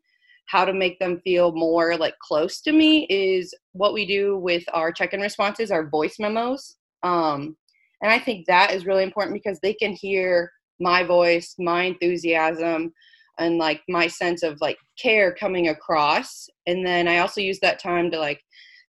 how 0.47 0.65
to 0.65 0.73
make 0.73 0.97
them 0.99 1.19
feel 1.21 1.51
more 1.51 1.95
like 1.97 2.17
close 2.19 2.61
to 2.61 2.71
me 2.71 3.05
is 3.09 3.53
what 3.73 3.93
we 3.93 4.05
do 4.05 4.37
with 4.37 4.63
our 4.73 4.91
check-in 4.91 5.21
responses 5.21 5.71
our 5.71 5.89
voice 5.89 6.15
memos 6.19 6.77
um, 7.03 7.55
and 8.01 8.11
i 8.11 8.19
think 8.19 8.45
that 8.45 8.71
is 8.73 8.85
really 8.85 9.03
important 9.03 9.33
because 9.33 9.59
they 9.59 9.73
can 9.73 9.93
hear 9.93 10.51
my 10.79 11.03
voice, 11.03 11.55
my 11.59 11.83
enthusiasm, 11.83 12.93
and 13.39 13.57
like 13.57 13.81
my 13.87 14.07
sense 14.07 14.43
of 14.43 14.57
like 14.61 14.77
care 15.01 15.33
coming 15.33 15.69
across. 15.69 16.47
And 16.65 16.85
then 16.85 17.07
I 17.07 17.19
also 17.19 17.41
use 17.41 17.59
that 17.59 17.79
time 17.79 18.09
to 18.11 18.19
like 18.19 18.41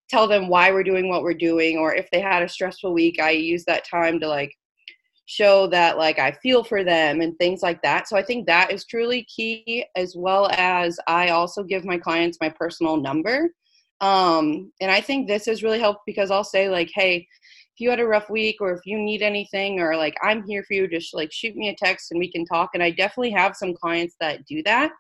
tell 0.09 0.27
them 0.27 0.47
why 0.47 0.71
we're 0.71 0.83
doing 0.83 1.09
what 1.09 1.23
we're 1.23 1.33
doing, 1.33 1.77
or 1.77 1.93
if 1.93 2.09
they 2.11 2.21
had 2.21 2.43
a 2.43 2.49
stressful 2.49 2.93
week, 2.93 3.19
I 3.19 3.31
use 3.31 3.65
that 3.65 3.85
time 3.85 4.19
to 4.21 4.27
like 4.27 4.53
show 5.27 5.67
that 5.67 5.98
like 5.98 6.19
I 6.19 6.31
feel 6.31 6.63
for 6.63 6.84
them 6.84 7.19
and 7.22 7.38
things 7.38 7.62
like 7.62 7.81
that. 7.84 8.07
So 8.07 8.17
I 8.17 8.24
think 8.24 8.48
that 8.48 8.72
is 8.72 8.86
truly 8.86 9.24
key, 9.24 9.86
as 9.96 10.15
well 10.15 10.50
as 10.53 11.00
I 11.05 11.29
also 11.29 11.63
give 11.63 11.86
my 11.86 11.98
clients 11.98 12.39
my 12.41 12.50
personal 12.50 12.98
number. 12.98 13.50
Um, 14.00 14.72
and 14.79 14.89
I 14.89 15.01
think 15.01 15.27
this 15.27 15.46
has 15.46 15.63
really 15.63 15.79
helped 15.79 16.01
because 16.05 16.31
I'll 16.31 16.46
say 16.46 16.69
like, 16.69 16.89
hey, 16.96 17.27
if 17.75 17.81
you 17.81 17.89
had 17.89 18.00
a 18.00 18.07
rough 18.07 18.29
week 18.29 18.57
or 18.62 18.72
if 18.72 18.86
you 18.86 18.98
need 18.98 19.22
anything 19.22 19.81
or 19.81 19.98
like 19.98 20.15
I'm 20.24 20.48
here 20.48 20.63
for 20.63 20.74
you, 20.74 20.88
just 20.88 21.13
like 21.13 21.31
shoot 21.34 21.55
me 21.55 21.69
a 21.69 21.75
text 21.75 22.12
and 22.12 22.19
we 22.19 22.31
can 22.31 22.46
talk. 22.46 22.69
And 22.74 22.81
I 22.81 22.91
definitely 22.91 23.31
have 23.31 23.55
some 23.55 23.74
clients 23.74 24.15
that 24.22 24.46
do 24.46 24.63
that. 24.63 24.91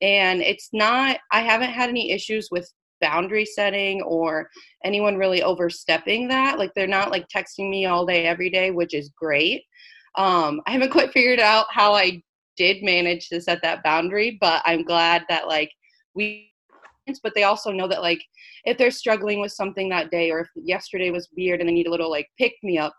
And 0.00 0.42
it's 0.42 0.70
not, 0.72 1.18
I 1.30 1.40
haven't 1.40 1.70
had 1.70 1.88
any 1.88 2.10
issues 2.10 2.48
with 2.50 2.68
boundary 3.00 3.44
setting 3.44 4.02
or 4.02 4.48
anyone 4.84 5.16
really 5.16 5.42
overstepping 5.42 6.28
that. 6.28 6.58
Like 6.58 6.72
they're 6.74 6.86
not 6.86 7.10
like 7.10 7.26
texting 7.28 7.70
me 7.70 7.86
all 7.86 8.06
day, 8.06 8.24
every 8.26 8.50
day, 8.50 8.70
which 8.70 8.94
is 8.94 9.10
great. 9.16 9.62
Um, 10.16 10.60
I 10.66 10.72
haven't 10.72 10.90
quite 10.92 11.12
figured 11.12 11.40
out 11.40 11.66
how 11.70 11.94
I 11.94 12.22
did 12.56 12.82
manage 12.82 13.28
to 13.28 13.40
set 13.40 13.62
that 13.62 13.82
boundary, 13.82 14.36
but 14.40 14.62
I'm 14.66 14.84
glad 14.84 15.24
that 15.28 15.46
like 15.46 15.70
we 16.14 16.52
but 17.22 17.34
they 17.34 17.44
also 17.44 17.72
know 17.72 17.88
that 17.88 18.02
like 18.02 18.22
if 18.66 18.76
they're 18.76 18.90
struggling 18.90 19.40
with 19.40 19.52
something 19.52 19.88
that 19.88 20.10
day 20.10 20.30
or 20.30 20.40
if 20.40 20.48
yesterday 20.56 21.10
was 21.10 21.28
weird 21.34 21.60
and 21.60 21.66
they 21.66 21.72
need 21.72 21.86
a 21.86 21.90
little 21.90 22.10
like 22.10 22.28
pick 22.36 22.52
me 22.62 22.76
up 22.76 22.92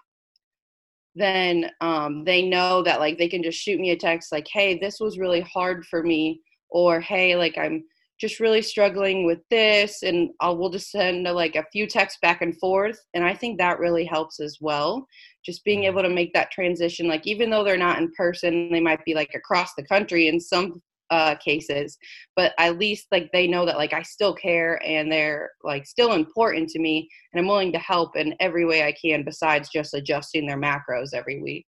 then 1.16 1.70
um, 1.82 2.24
they 2.24 2.42
know 2.42 2.82
that 2.82 3.00
like 3.00 3.18
they 3.18 3.28
can 3.28 3.44
just 3.44 3.60
shoot 3.60 3.80
me 3.80 3.92
a 3.92 3.96
text 3.96 4.32
like 4.32 4.48
hey 4.52 4.80
this 4.80 5.00
was 5.00 5.20
really 5.20 5.42
hard 5.42 5.86
for 5.86 6.02
me 6.02 6.42
or 6.70 7.00
hey 7.00 7.36
like 7.36 7.58
i'm 7.58 7.84
just 8.20 8.40
really 8.40 8.62
struggling 8.62 9.26
with 9.26 9.40
this 9.50 10.04
and 10.04 10.30
I'll 10.42 10.58
we'll 10.58 10.70
just 10.70 10.92
send 10.92 11.28
a, 11.28 11.34
like 11.34 11.56
a 11.56 11.66
few 11.72 11.88
texts 11.88 12.20
back 12.22 12.42
and 12.42 12.58
forth 12.60 13.00
and 13.14 13.24
I 13.24 13.34
think 13.34 13.58
that 13.58 13.80
really 13.80 14.06
helps 14.06 14.40
as 14.40 14.58
well 14.60 15.06
just 15.46 15.64
being 15.64 15.80
mm-hmm. 15.80 15.98
able 15.98 16.04
to 16.04 16.10
make 16.14 16.34
that 16.34 16.52
transition 16.52 17.08
like 17.08 17.26
even 17.26 17.50
though 17.50 17.64
they're 17.64 17.78
not 17.78 18.00
in 18.00 18.12
person 18.18 18.72
they 18.72 18.82
might 18.82 19.04
be 19.06 19.14
like 19.14 19.32
across 19.36 19.74
the 19.76 19.84
country 19.84 20.28
in 20.28 20.40
some 20.40 20.82
uh, 21.12 21.36
cases, 21.36 21.98
but 22.36 22.54
at 22.58 22.78
least 22.78 23.08
like 23.12 23.30
they 23.34 23.48
know 23.48 23.66
that 23.66 23.78
like 23.78 23.94
I 23.94 24.02
still 24.04 24.34
care 24.34 24.82
and 24.86 25.12
they're 25.12 25.52
like 25.64 25.86
still 25.86 26.14
important 26.14 26.70
to 26.70 26.80
me, 26.80 27.10
and 27.34 27.40
I'm 27.40 27.48
willing 27.48 27.72
to 27.74 27.80
help 27.80 28.16
in 28.16 28.36
every 28.40 28.66
way 28.66 28.84
I 28.84 28.94
can 28.94 29.24
besides 29.24 29.70
just 29.70 29.94
adjusting 29.94 30.46
their 30.46 30.60
macros 30.60 31.14
every 31.14 31.42
week. 31.42 31.66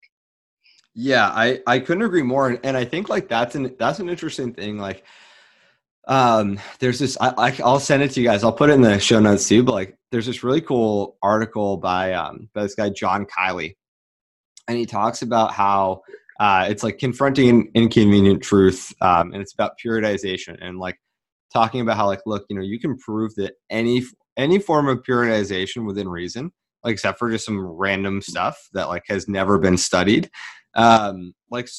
Yeah, 0.94 1.28
I 1.30 1.62
I 1.68 1.80
couldn't 1.80 2.04
agree 2.04 2.24
more, 2.24 2.50
and, 2.50 2.60
and 2.64 2.78
I 2.78 2.86
think 2.86 3.10
like 3.10 3.28
that's 3.28 3.56
an 3.56 3.76
that's 3.80 4.00
an 4.00 4.10
interesting 4.10 4.54
thing. 4.54 4.78
Like, 4.78 5.06
um, 6.08 6.60
there's 6.80 7.00
this 7.00 7.18
I, 7.20 7.34
I 7.38 7.58
I'll 7.64 7.80
send 7.80 8.04
it 8.04 8.12
to 8.12 8.22
you 8.22 8.28
guys. 8.28 8.44
I'll 8.44 8.52
put 8.54 8.70
it 8.70 8.74
in 8.74 8.82
the 8.82 9.00
show 9.00 9.20
notes 9.20 9.48
too. 9.48 9.64
But 9.64 9.74
like, 9.74 9.98
there's 10.12 10.26
this 10.26 10.44
really 10.44 10.62
cool 10.62 11.18
article 11.22 11.78
by 11.78 12.14
um 12.14 12.50
by 12.54 12.64
this 12.64 12.76
guy 12.76 12.90
John 12.90 13.26
Kiely, 13.26 13.76
and 14.68 14.78
he 14.78 14.86
talks 14.86 15.22
about 15.22 15.54
how 15.54 16.02
uh, 16.40 16.66
it's 16.70 16.84
like 16.84 16.98
confronting 16.98 17.50
an 17.50 17.72
inconvenient 17.76 18.42
truth, 18.42 18.94
um, 19.02 19.32
and 19.32 19.42
it's 19.42 19.54
about 19.54 19.74
periodization 19.84 20.58
and 20.60 20.80
like 20.80 20.98
talking 21.54 21.82
about 21.82 21.98
how 21.98 22.08
like 22.08 22.22
look, 22.26 22.46
you 22.50 22.56
know, 22.56 22.64
you 22.64 22.80
can 22.80 22.98
prove 22.98 23.34
that 23.36 23.54
any 23.70 24.04
any 24.38 24.58
form 24.58 24.88
of 24.88 25.04
periodization 25.04 25.86
within 25.86 26.10
reason, 26.10 26.52
like 26.84 26.94
except 26.94 27.20
for 27.20 27.30
just 27.30 27.46
some 27.46 27.60
random 27.60 28.22
stuff 28.22 28.58
that 28.74 28.88
like 28.90 29.04
has 29.08 29.28
never 29.28 29.60
been 29.60 29.78
studied, 29.78 30.32
um, 30.74 31.34
like 31.52 31.70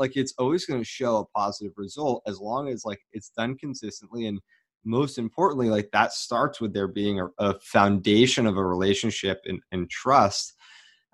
like 0.00 0.16
it's 0.16 0.34
always 0.38 0.66
going 0.66 0.80
to 0.80 0.84
show 0.84 1.18
a 1.18 1.38
positive 1.38 1.72
result 1.76 2.22
as 2.26 2.40
long 2.40 2.68
as 2.68 2.84
like 2.84 3.00
it's 3.12 3.30
done 3.36 3.56
consistently 3.56 4.26
and 4.26 4.40
most 4.84 5.18
importantly 5.18 5.68
like 5.68 5.90
that 5.92 6.12
starts 6.12 6.60
with 6.60 6.72
there 6.72 6.88
being 6.88 7.20
a, 7.20 7.28
a 7.38 7.60
foundation 7.60 8.46
of 8.46 8.56
a 8.56 8.64
relationship 8.64 9.38
and, 9.44 9.60
and 9.70 9.88
trust 9.90 10.54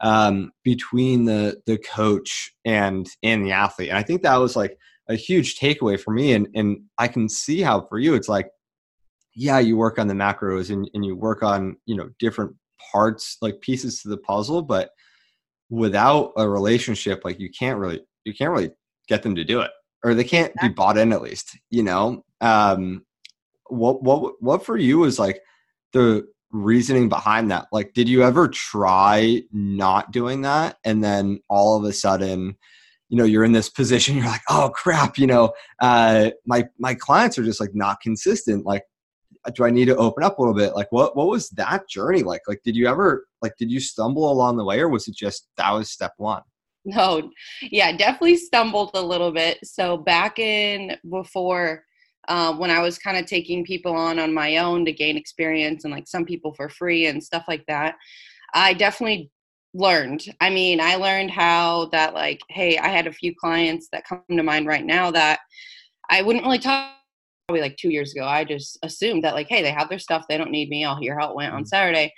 um, 0.00 0.52
between 0.62 1.24
the 1.24 1.60
the 1.66 1.78
coach 1.78 2.52
and 2.64 3.08
and 3.22 3.44
the 3.44 3.52
athlete. 3.52 3.88
And 3.88 3.98
I 3.98 4.02
think 4.02 4.22
that 4.22 4.36
was 4.36 4.56
like 4.56 4.78
a 5.08 5.14
huge 5.14 5.58
takeaway 5.58 5.98
for 5.98 6.12
me. 6.12 6.32
And 6.32 6.48
and 6.54 6.78
I 6.98 7.08
can 7.08 7.28
see 7.28 7.62
how 7.62 7.82
for 7.82 7.98
you 7.98 8.14
it's 8.14 8.28
like, 8.28 8.48
yeah, 9.34 9.58
you 9.58 9.76
work 9.76 9.98
on 9.98 10.06
the 10.06 10.14
macros 10.14 10.70
and, 10.70 10.88
and 10.94 11.04
you 11.04 11.16
work 11.16 11.42
on, 11.42 11.76
you 11.86 11.96
know, 11.96 12.10
different 12.18 12.54
parts, 12.92 13.38
like 13.40 13.60
pieces 13.60 14.02
to 14.02 14.08
the 14.08 14.18
puzzle, 14.18 14.62
but 14.62 14.90
without 15.70 16.32
a 16.36 16.48
relationship, 16.48 17.24
like 17.24 17.40
you 17.40 17.50
can't 17.50 17.78
really 17.78 18.00
you 18.26 18.34
can't 18.34 18.50
really 18.50 18.72
get 19.08 19.22
them 19.22 19.34
to 19.36 19.44
do 19.44 19.60
it. 19.60 19.70
Or 20.04 20.14
they 20.14 20.24
can't 20.24 20.52
be 20.60 20.68
bought 20.68 20.98
in 20.98 21.12
at 21.12 21.22
least, 21.22 21.58
you 21.70 21.82
know. 21.82 22.24
Um 22.40 23.04
what 23.68 24.02
what 24.02 24.34
what 24.40 24.64
for 24.64 24.76
you 24.76 24.98
was 24.98 25.18
like 25.18 25.40
the 25.92 26.26
reasoning 26.50 27.08
behind 27.08 27.50
that? 27.50 27.66
Like 27.72 27.94
did 27.94 28.08
you 28.08 28.22
ever 28.22 28.48
try 28.48 29.42
not 29.52 30.12
doing 30.12 30.42
that 30.42 30.76
and 30.84 31.02
then 31.02 31.40
all 31.48 31.76
of 31.76 31.84
a 31.84 31.92
sudden 31.92 32.56
you 33.08 33.16
know 33.16 33.24
you're 33.24 33.44
in 33.44 33.52
this 33.52 33.68
position 33.68 34.16
you're 34.16 34.26
like 34.26 34.42
oh 34.48 34.70
crap 34.74 35.18
you 35.18 35.26
know? 35.26 35.52
Uh 35.80 36.30
my 36.44 36.68
my 36.78 36.94
clients 36.94 37.38
are 37.38 37.44
just 37.44 37.60
like 37.60 37.74
not 37.74 38.00
consistent 38.00 38.66
like 38.66 38.82
do 39.54 39.64
i 39.64 39.70
need 39.70 39.84
to 39.84 39.96
open 39.96 40.24
up 40.24 40.38
a 40.38 40.42
little 40.42 40.54
bit? 40.54 40.74
Like 40.74 40.90
what 40.90 41.16
what 41.16 41.28
was 41.28 41.48
that 41.50 41.88
journey 41.88 42.22
like? 42.22 42.42
Like 42.48 42.62
did 42.64 42.76
you 42.76 42.88
ever 42.88 43.26
like 43.42 43.56
did 43.58 43.70
you 43.70 43.80
stumble 43.80 44.30
along 44.30 44.56
the 44.56 44.64
way 44.64 44.80
or 44.80 44.88
was 44.88 45.08
it 45.08 45.14
just 45.14 45.48
that 45.56 45.70
was 45.72 45.90
step 45.90 46.12
one 46.16 46.42
no 46.86 47.30
yeah 47.60 47.94
definitely 47.94 48.36
stumbled 48.36 48.90
a 48.94 49.02
little 49.02 49.32
bit 49.32 49.58
so 49.62 49.96
back 49.96 50.38
in 50.38 50.96
before 51.10 51.84
um, 52.28 52.58
when 52.58 52.70
I 52.70 52.80
was 52.80 52.98
kind 52.98 53.16
of 53.16 53.26
taking 53.26 53.64
people 53.64 53.94
on 53.94 54.18
on 54.18 54.34
my 54.34 54.56
own 54.58 54.84
to 54.84 54.92
gain 54.92 55.16
experience 55.16 55.84
and 55.84 55.92
like 55.92 56.08
some 56.08 56.24
people 56.24 56.54
for 56.54 56.68
free 56.68 57.06
and 57.06 57.22
stuff 57.22 57.44
like 57.46 57.64
that, 57.66 57.96
I 58.54 58.74
definitely 58.74 59.30
learned. 59.74 60.24
I 60.40 60.50
mean, 60.50 60.80
I 60.80 60.96
learned 60.96 61.30
how 61.30 61.86
that 61.92 62.14
like, 62.14 62.40
hey, 62.48 62.78
I 62.78 62.88
had 62.88 63.06
a 63.06 63.12
few 63.12 63.34
clients 63.38 63.88
that 63.92 64.06
come 64.06 64.22
to 64.30 64.42
mind 64.42 64.66
right 64.66 64.84
now 64.84 65.10
that 65.12 65.40
I 66.10 66.22
wouldn't 66.22 66.44
really 66.44 66.58
talk 66.58 66.92
probably 67.46 67.62
like 67.62 67.76
two 67.76 67.90
years 67.90 68.12
ago. 68.12 68.24
I 68.24 68.44
just 68.44 68.78
assumed 68.82 69.22
that 69.24 69.34
like, 69.34 69.48
hey, 69.48 69.62
they 69.62 69.70
have 69.70 69.88
their 69.88 69.98
stuff, 69.98 70.24
they 70.28 70.38
don't 70.38 70.50
need 70.50 70.68
me. 70.68 70.84
I'll 70.84 71.00
hear 71.00 71.18
how 71.18 71.30
it 71.30 71.36
went 71.36 71.52
on 71.52 71.60
mm-hmm. 71.60 71.66
Saturday. 71.66 72.12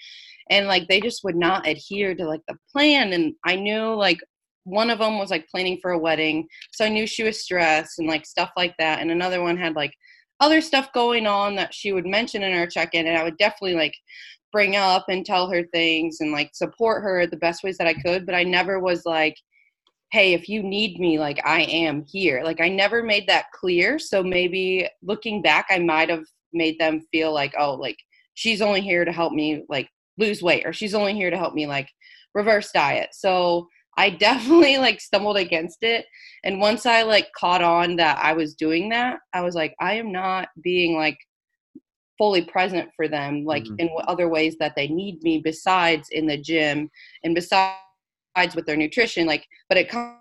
And 0.51 0.67
like 0.67 0.89
they 0.89 1.01
just 1.01 1.23
would 1.25 1.37
not 1.37 1.69
adhere 1.69 2.15
to 2.15 2.25
like 2.25 2.41
the 2.49 2.57
plan. 2.73 3.13
And 3.13 3.35
I 3.45 3.57
knew 3.57 3.95
like 3.95 4.21
one 4.69 4.91
of 4.91 4.99
them 4.99 5.19
was 5.19 5.31
like 5.31 5.49
planning 5.49 5.79
for 5.81 5.93
a 5.93 5.99
wedding 5.99 6.47
so 6.73 6.85
i 6.85 6.89
knew 6.89 7.07
she 7.07 7.23
was 7.23 7.41
stressed 7.41 7.99
and 7.99 8.09
like 8.09 8.27
stuff 8.27 8.51
like 8.57 8.75
that 8.79 9.01
and 9.01 9.11
another 9.11 9.43
one 9.43 9.57
had 9.57 9.75
like 9.75 9.93
other 10.41 10.61
stuff 10.61 10.93
going 10.93 11.27
on 11.27 11.57
that 11.57 11.75
she 11.75 11.93
would 11.93 12.07
mention 12.07 12.43
in 12.43 12.57
her 12.57 12.67
check-in 12.67 13.07
and 13.07 13.17
i 13.17 13.25
would 13.25 13.37
definitely 13.39 13.75
like 13.75 13.95
bring 14.53 14.77
up 14.77 15.07
and 15.09 15.27
tell 15.27 15.51
her 15.51 15.65
things 15.73 16.19
and 16.21 16.33
like 16.33 16.51
support 16.53 17.03
her 17.03 17.27
the 17.27 17.37
best 17.37 17.63
ways 17.63 17.79
that 17.79 17.87
i 17.87 17.95
could 17.95 18.27
but 18.27 18.35
i 18.35 18.43
never 18.43 18.79
was 18.79 19.05
like 19.05 19.37
hey 20.13 20.33
if 20.33 20.49
you 20.49 20.63
need 20.63 20.99
me 20.99 21.19
like 21.19 21.39
i 21.45 21.63
am 21.63 22.05
here. 22.07 22.43
Like 22.43 22.61
i 22.61 22.69
never 22.69 23.03
made 23.03 23.27
that 23.29 23.51
clear 23.53 23.99
so 23.99 24.23
maybe 24.23 24.89
looking 25.03 25.43
back 25.43 25.67
i 25.71 25.79
might 25.79 26.09
have 26.09 26.25
made 26.53 26.79
them 26.79 27.03
feel 27.13 27.33
like 27.33 27.55
oh 27.59 27.75
like 27.75 27.99
she's 28.35 28.63
only 28.63 28.81
here 28.81 29.05
to 29.05 29.13
help 29.13 29.33
me 29.33 29.65
like 29.69 29.89
lose 30.17 30.43
weight 30.43 30.65
or 30.67 30.73
she's 30.73 30.95
only 30.95 31.15
here 31.15 31.31
to 31.31 31.37
help 31.37 31.55
me 31.55 31.67
like 31.67 31.89
reverse 32.35 32.71
diet. 32.73 33.11
So 33.13 33.69
I 33.99 34.11
definitely 34.11 34.79
like 34.79 35.01
stumbled 35.01 35.37
against 35.37 35.79
it. 35.83 36.07
And 36.45 36.61
once 36.61 36.87
I 36.87 37.03
like 37.03 37.29
caught 37.37 37.63
on 37.63 37.97
that 37.97 38.19
I 38.23 38.33
was 38.33 38.55
doing 38.55 38.89
that, 38.91 39.19
I 39.35 39.43
was 39.43 39.55
like, 39.55 39.75
I 39.81 39.95
am 39.95 40.13
not 40.13 40.49
being 40.63 40.97
like 40.97 41.19
fully 42.17 42.45
present 42.45 42.91
for 42.97 43.09
them, 43.09 43.45
like 43.45 43.65
mm-hmm. 43.65 43.81
in 43.81 43.91
other 44.07 44.29
ways 44.29 44.57
that 44.61 44.75
they 44.77 44.89
need 44.89 45.23
me 45.23 45.41
besides 45.45 46.09
in 46.11 46.27
the 46.27 46.39
gym 46.39 46.89
and 47.25 47.35
besides 47.35 47.75
with 48.55 48.67
their 48.67 48.77
nutrition. 48.77 49.27
Like, 49.27 49.45
but 49.69 49.79
it 49.79 49.89
comes 49.89 50.15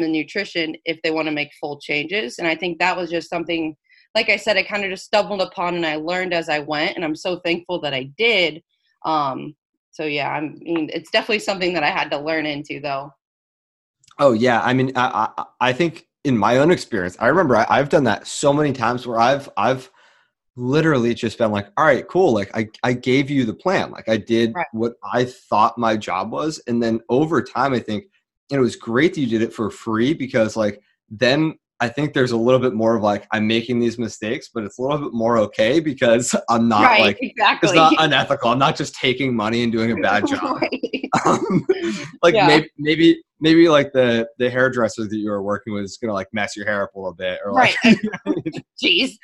the 0.00 0.08
nutrition 0.08 0.74
if 0.84 1.00
they 1.02 1.12
want 1.12 1.26
to 1.26 1.32
make 1.32 1.50
full 1.60 1.78
changes. 1.78 2.38
And 2.38 2.48
I 2.48 2.56
think 2.56 2.78
that 2.78 2.96
was 2.96 3.08
just 3.08 3.30
something, 3.30 3.76
like 4.16 4.30
I 4.30 4.36
said, 4.36 4.56
I 4.56 4.64
kind 4.64 4.84
of 4.84 4.90
just 4.90 5.04
stumbled 5.04 5.42
upon 5.42 5.76
and 5.76 5.86
I 5.86 5.94
learned 5.96 6.34
as 6.34 6.48
I 6.48 6.58
went. 6.58 6.96
And 6.96 7.04
I'm 7.04 7.14
so 7.14 7.38
thankful 7.44 7.80
that 7.82 7.94
I 7.94 8.10
did. 8.18 8.62
Um, 9.04 9.54
so 9.92 10.04
yeah, 10.04 10.30
I 10.30 10.40
mean, 10.40 10.90
it's 10.92 11.10
definitely 11.10 11.38
something 11.38 11.74
that 11.74 11.84
I 11.84 11.90
had 11.90 12.10
to 12.10 12.18
learn 12.18 12.46
into 12.46 12.80
though. 12.80 13.12
Oh 14.18 14.32
yeah, 14.32 14.60
I 14.62 14.74
mean, 14.74 14.92
I 14.96 15.28
I, 15.38 15.44
I 15.60 15.72
think 15.72 16.06
in 16.24 16.36
my 16.36 16.58
own 16.58 16.70
experience, 16.70 17.16
I 17.20 17.28
remember 17.28 17.56
I, 17.56 17.66
I've 17.68 17.88
done 17.88 18.04
that 18.04 18.26
so 18.26 18.52
many 18.52 18.72
times 18.72 19.06
where 19.06 19.20
I've 19.20 19.48
I've 19.56 19.90
literally 20.56 21.14
just 21.14 21.38
been 21.38 21.50
like, 21.50 21.68
all 21.76 21.84
right, 21.84 22.06
cool. 22.08 22.32
Like 22.32 22.50
I, 22.56 22.68
I 22.82 22.92
gave 22.92 23.30
you 23.30 23.44
the 23.44 23.54
plan. 23.54 23.90
Like 23.90 24.08
I 24.08 24.16
did 24.16 24.54
right. 24.54 24.66
what 24.72 24.94
I 25.12 25.24
thought 25.24 25.78
my 25.78 25.96
job 25.96 26.30
was. 26.30 26.60
And 26.66 26.82
then 26.82 27.00
over 27.08 27.42
time, 27.42 27.72
I 27.72 27.78
think, 27.78 28.04
and 28.50 28.58
it 28.58 28.62
was 28.62 28.76
great 28.76 29.14
that 29.14 29.20
you 29.20 29.26
did 29.26 29.42
it 29.42 29.54
for 29.54 29.70
free 29.70 30.12
because 30.14 30.56
like 30.56 30.82
then 31.10 31.58
I 31.82 31.88
think 31.88 32.14
there's 32.14 32.30
a 32.30 32.36
little 32.36 32.60
bit 32.60 32.74
more 32.74 32.94
of 32.94 33.02
like 33.02 33.26
I'm 33.32 33.44
making 33.48 33.80
these 33.80 33.98
mistakes, 33.98 34.50
but 34.54 34.62
it's 34.62 34.78
a 34.78 34.82
little 34.82 34.98
bit 34.98 35.12
more 35.12 35.36
okay 35.38 35.80
because 35.80 36.32
I'm 36.48 36.68
not 36.68 36.84
right, 36.84 37.00
like 37.00 37.18
exactly. 37.20 37.70
it's 37.70 37.74
not 37.74 37.94
unethical. 37.98 38.52
I'm 38.52 38.60
not 38.60 38.76
just 38.76 38.94
taking 38.94 39.34
money 39.34 39.64
and 39.64 39.72
doing 39.72 39.90
a 39.90 39.96
bad 39.96 40.28
job. 40.28 40.62
right. 40.62 41.10
um, 41.26 41.66
like 42.22 42.36
yeah. 42.36 42.46
maybe 42.46 42.70
maybe 42.78 43.22
maybe 43.40 43.68
like 43.68 43.92
the 43.92 44.28
the 44.38 44.48
hairdresser 44.48 45.08
that 45.08 45.16
you 45.16 45.28
were 45.28 45.42
working 45.42 45.74
with 45.74 45.82
is 45.82 45.98
gonna 46.00 46.12
like 46.12 46.28
mess 46.32 46.56
your 46.56 46.66
hair 46.66 46.84
up 46.84 46.94
a 46.94 47.00
little 47.00 47.14
bit 47.14 47.40
or 47.44 47.52
like 47.52 47.76
right. 47.84 47.96
jeez. 48.80 49.16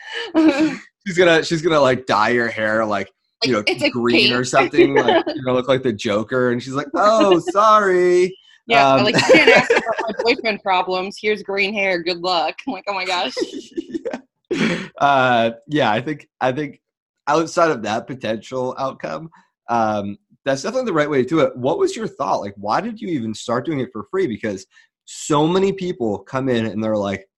she's 1.07 1.17
gonna 1.17 1.45
she's 1.45 1.63
gonna 1.63 1.81
like 1.81 2.07
dye 2.07 2.31
your 2.31 2.49
hair 2.49 2.85
like 2.85 3.09
you 3.45 3.53
know 3.53 3.63
green 3.93 4.33
or 4.33 4.43
something 4.43 4.97
like 4.97 5.25
you 5.29 5.43
know 5.43 5.55
look 5.55 5.69
like 5.69 5.85
the 5.85 5.93
Joker 5.93 6.51
and 6.51 6.61
she's 6.61 6.75
like 6.75 6.89
oh 6.95 7.39
sorry. 7.53 8.37
Yeah, 8.69 8.93
um, 8.93 9.05
like 9.05 9.15
you 9.15 9.21
can't 9.33 9.51
ask 9.51 9.71
about 9.71 9.95
my 10.03 10.13
boyfriend 10.23 10.63
problems. 10.63 11.19
Here's 11.21 11.43
green 11.43 11.73
hair. 11.73 12.03
Good 12.03 12.19
luck. 12.19 12.55
I'm 12.67 12.73
like, 12.75 12.85
oh 12.87 12.95
my 12.95 13.05
gosh. 13.05 13.35
yeah. 13.73 14.21
Uh, 14.99 15.53
yeah, 15.69 15.93
I 15.93 16.01
think 16.01 16.27
I 16.41 16.51
think 16.51 16.81
outside 17.29 17.71
of 17.71 17.83
that 17.83 18.09
potential 18.09 18.75
outcome, 18.79 19.31
um, 19.69 20.19
that's 20.45 20.63
definitely 20.63 20.87
the 20.87 20.95
right 20.95 21.09
way 21.09 21.23
to 21.23 21.29
do 21.29 21.41
it. 21.41 21.57
What 21.57 21.79
was 21.79 21.95
your 21.95 22.09
thought? 22.09 22.41
Like, 22.41 22.55
why 22.57 22.81
did 22.81 23.01
you 23.01 23.07
even 23.09 23.33
start 23.33 23.65
doing 23.65 23.79
it 23.79 23.91
for 23.93 24.09
free? 24.11 24.27
Because 24.27 24.67
so 25.05 25.47
many 25.47 25.73
people 25.73 26.19
come 26.19 26.49
in 26.49 26.67
and 26.67 26.83
they're 26.83 26.97
like, 26.97 27.29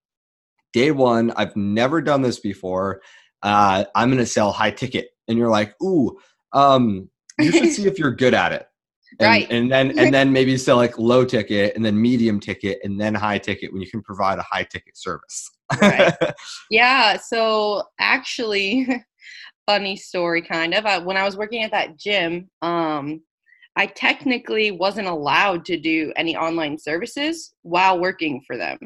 day 0.72 0.90
one, 0.90 1.32
I've 1.36 1.54
never 1.56 2.00
done 2.00 2.22
this 2.22 2.40
before. 2.40 3.02
Uh, 3.42 3.84
I'm 3.94 4.08
going 4.08 4.18
to 4.18 4.26
sell 4.26 4.52
high 4.52 4.70
ticket. 4.70 5.08
And 5.28 5.36
you're 5.36 5.50
like, 5.50 5.74
ooh, 5.82 6.18
um, 6.52 7.10
you 7.38 7.52
should 7.52 7.70
see 7.72 7.86
if 7.86 7.98
you're 7.98 8.14
good 8.14 8.34
at 8.34 8.52
it. 8.52 8.66
And, 9.18 9.26
right. 9.26 9.50
And 9.50 9.70
then 9.70 9.98
and 9.98 10.14
then 10.14 10.32
maybe 10.32 10.56
sell 10.56 10.76
like 10.76 10.98
low 10.98 11.24
ticket 11.24 11.74
and 11.76 11.84
then 11.84 12.00
medium 12.00 12.40
ticket 12.40 12.78
and 12.84 13.00
then 13.00 13.14
high 13.14 13.38
ticket 13.38 13.72
when 13.72 13.82
you 13.82 13.90
can 13.90 14.02
provide 14.02 14.38
a 14.38 14.42
high 14.42 14.64
ticket 14.64 14.96
service. 14.96 15.50
right. 15.80 16.14
Yeah. 16.70 17.16
So 17.16 17.84
actually, 17.98 18.86
funny 19.66 19.96
story 19.96 20.42
kind 20.42 20.74
of. 20.74 20.86
I, 20.86 20.98
when 20.98 21.16
I 21.16 21.24
was 21.24 21.36
working 21.36 21.62
at 21.62 21.70
that 21.72 21.96
gym, 21.98 22.48
um, 22.62 23.20
I 23.76 23.86
technically 23.86 24.72
wasn't 24.72 25.06
allowed 25.06 25.64
to 25.66 25.78
do 25.78 26.12
any 26.16 26.36
online 26.36 26.78
services 26.78 27.54
while 27.62 28.00
working 28.00 28.42
for 28.46 28.56
them. 28.56 28.78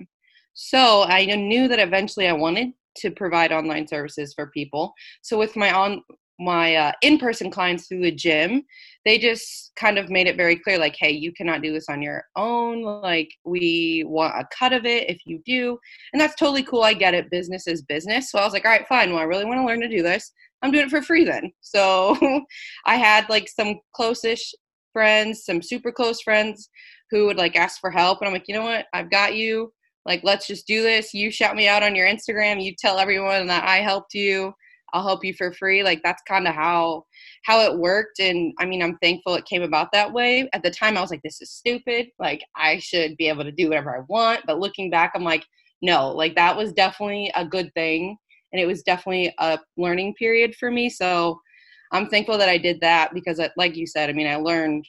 So 0.52 1.04
I 1.04 1.24
knew 1.24 1.68
that 1.68 1.80
eventually 1.80 2.28
I 2.28 2.32
wanted 2.32 2.72
to 2.98 3.10
provide 3.10 3.50
online 3.50 3.88
services 3.88 4.34
for 4.34 4.48
people. 4.48 4.92
So 5.22 5.38
with 5.38 5.56
my 5.56 5.72
on 5.72 6.02
my 6.38 6.76
uh, 6.76 6.92
in-person 7.02 7.50
clients 7.50 7.86
through 7.86 8.02
the 8.02 8.10
gym 8.10 8.64
they 9.04 9.18
just 9.18 9.72
kind 9.76 9.98
of 9.98 10.08
made 10.08 10.26
it 10.26 10.36
very 10.36 10.56
clear 10.56 10.78
like 10.78 10.96
hey 10.98 11.10
you 11.10 11.32
cannot 11.32 11.62
do 11.62 11.72
this 11.72 11.88
on 11.88 12.00
your 12.00 12.24
own. 12.36 12.82
Like 12.82 13.30
we 13.44 14.04
want 14.06 14.34
a 14.34 14.46
cut 14.56 14.72
of 14.72 14.86
it 14.86 15.10
if 15.10 15.18
you 15.26 15.42
do. 15.44 15.78
And 16.12 16.20
that's 16.20 16.34
totally 16.34 16.62
cool. 16.62 16.82
I 16.82 16.94
get 16.94 17.14
it. 17.14 17.30
Business 17.30 17.66
is 17.66 17.82
business. 17.82 18.30
So 18.30 18.38
i 18.38 18.44
was 18.44 18.52
like 18.52 18.64
all 18.64 18.70
right 18.70 18.88
fine. 18.88 19.10
Well 19.10 19.20
i 19.20 19.24
really 19.24 19.44
want 19.44 19.58
to 19.58 19.66
learn 19.66 19.80
to 19.80 19.88
do 19.88 20.02
this. 20.02 20.32
I'm 20.62 20.70
doing 20.70 20.86
it 20.86 20.90
for 20.90 21.02
free 21.02 21.24
then. 21.24 21.52
So 21.60 22.16
i 22.86 22.96
had 22.96 23.28
like 23.28 23.48
some 23.48 23.80
close-ish 23.94 24.54
friends 24.92 25.44
some 25.44 25.60
super 25.60 25.90
close 25.90 26.20
friends 26.22 26.68
who 27.10 27.26
would 27.26 27.36
like 27.36 27.56
ask 27.56 27.80
for 27.80 27.90
help. 27.90 28.20
And 28.20 28.28
i'm 28.28 28.32
like 28.32 28.48
you 28.48 28.54
know 28.54 28.64
what? 28.64 28.86
I've 28.94 29.10
got 29.10 29.36
you. 29.36 29.72
Like 30.06 30.22
let's 30.24 30.46
just 30.46 30.66
do 30.66 30.82
this. 30.82 31.12
You 31.12 31.30
shout 31.30 31.56
me 31.56 31.68
out 31.68 31.82
on 31.82 31.94
your 31.94 32.08
instagram. 32.08 32.62
You 32.62 32.74
tell 32.78 32.98
everyone 32.98 33.46
that 33.48 33.64
i 33.64 33.76
helped 33.78 34.14
you 34.14 34.54
I'll 34.94 35.02
help 35.02 35.24
you 35.24 35.34
for 35.34 35.52
free. 35.52 35.82
Like 35.82 36.00
that's 36.02 36.22
kind 36.22 36.46
of 36.46 36.54
how 36.54 37.04
how 37.44 37.60
it 37.60 37.78
worked 37.78 38.20
and 38.20 38.54
I 38.58 38.64
mean 38.64 38.82
I'm 38.82 38.96
thankful 38.98 39.34
it 39.34 39.44
came 39.44 39.62
about 39.62 39.90
that 39.92 40.12
way. 40.12 40.48
At 40.52 40.62
the 40.62 40.70
time 40.70 40.96
I 40.96 41.00
was 41.00 41.10
like 41.10 41.22
this 41.22 41.42
is 41.42 41.50
stupid. 41.50 42.06
Like 42.18 42.42
I 42.56 42.78
should 42.78 43.16
be 43.16 43.28
able 43.28 43.42
to 43.44 43.52
do 43.52 43.68
whatever 43.68 43.94
I 43.94 44.04
want, 44.08 44.42
but 44.46 44.60
looking 44.60 44.90
back 44.90 45.12
I'm 45.14 45.24
like 45.24 45.44
no, 45.82 46.10
like 46.10 46.36
that 46.36 46.56
was 46.56 46.72
definitely 46.72 47.30
a 47.34 47.44
good 47.44 47.74
thing 47.74 48.16
and 48.52 48.62
it 48.62 48.66
was 48.66 48.84
definitely 48.84 49.34
a 49.40 49.58
learning 49.76 50.14
period 50.14 50.54
for 50.54 50.70
me. 50.70 50.88
So 50.88 51.40
I'm 51.92 52.08
thankful 52.08 52.38
that 52.38 52.48
I 52.48 52.56
did 52.56 52.80
that 52.80 53.12
because 53.12 53.40
uh, 53.40 53.48
like 53.56 53.76
you 53.76 53.86
said, 53.86 54.08
I 54.08 54.12
mean 54.12 54.28
I 54.28 54.36
learned 54.36 54.86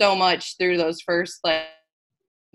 so 0.00 0.14
much 0.14 0.56
through 0.58 0.76
those 0.76 1.00
first 1.00 1.40
like 1.42 1.64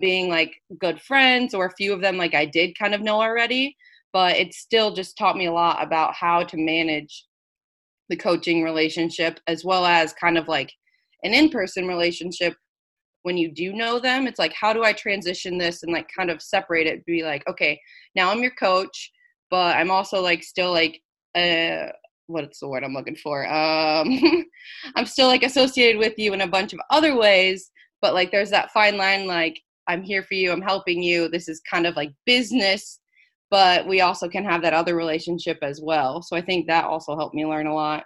being 0.00 0.28
like 0.30 0.54
good 0.78 1.00
friends 1.00 1.54
or 1.54 1.66
a 1.66 1.74
few 1.74 1.92
of 1.92 2.00
them 2.00 2.16
like 2.16 2.34
I 2.34 2.44
did 2.44 2.78
kind 2.78 2.94
of 2.94 3.00
know 3.00 3.20
already 3.20 3.76
but 4.16 4.34
it 4.34 4.54
still 4.54 4.94
just 4.94 5.18
taught 5.18 5.36
me 5.36 5.44
a 5.44 5.52
lot 5.52 5.82
about 5.82 6.14
how 6.14 6.42
to 6.42 6.56
manage 6.56 7.26
the 8.08 8.16
coaching 8.16 8.62
relationship 8.62 9.38
as 9.46 9.62
well 9.62 9.84
as 9.84 10.14
kind 10.14 10.38
of 10.38 10.48
like 10.48 10.72
an 11.22 11.34
in-person 11.34 11.86
relationship. 11.86 12.54
When 13.24 13.36
you 13.36 13.52
do 13.52 13.74
know 13.74 13.98
them 13.98 14.26
it's 14.26 14.38
like 14.38 14.54
how 14.58 14.72
do 14.72 14.84
i 14.84 14.94
transition 14.94 15.58
this 15.58 15.82
and 15.82 15.92
like 15.92 16.08
kind 16.16 16.30
of 16.30 16.40
separate 16.40 16.86
it? 16.86 17.04
Be 17.04 17.24
like 17.24 17.46
okay 17.46 17.78
now 18.14 18.30
i'm 18.30 18.40
your 18.40 18.54
coach 18.58 19.12
but 19.50 19.76
i'm 19.76 19.90
also 19.90 20.22
like 20.22 20.42
still 20.42 20.72
like 20.72 20.98
uh 21.34 21.88
what's 22.26 22.60
the 22.60 22.68
word 22.68 22.84
i'm 22.84 22.94
looking 22.94 23.16
for? 23.16 23.46
Um 23.46 24.18
i'm 24.96 25.04
still 25.04 25.26
like 25.26 25.42
associated 25.42 25.98
with 25.98 26.14
you 26.16 26.32
in 26.32 26.40
a 26.40 26.48
bunch 26.56 26.72
of 26.72 26.80
other 26.90 27.14
ways 27.14 27.70
but 28.00 28.14
like 28.14 28.30
there's 28.30 28.50
that 28.50 28.70
fine 28.70 28.96
line 28.96 29.26
like 29.26 29.60
i'm 29.88 30.02
here 30.02 30.22
for 30.22 30.34
you 30.34 30.52
i'm 30.52 30.62
helping 30.72 31.02
you 31.02 31.28
this 31.28 31.48
is 31.50 31.60
kind 31.70 31.86
of 31.86 31.96
like 31.96 32.12
business 32.24 33.00
but 33.50 33.86
we 33.86 34.00
also 34.00 34.28
can 34.28 34.44
have 34.44 34.62
that 34.62 34.72
other 34.72 34.96
relationship 34.96 35.58
as 35.62 35.80
well. 35.82 36.22
So 36.22 36.36
I 36.36 36.40
think 36.40 36.66
that 36.66 36.84
also 36.84 37.16
helped 37.16 37.34
me 37.34 37.46
learn 37.46 37.66
a 37.66 37.74
lot. 37.74 38.04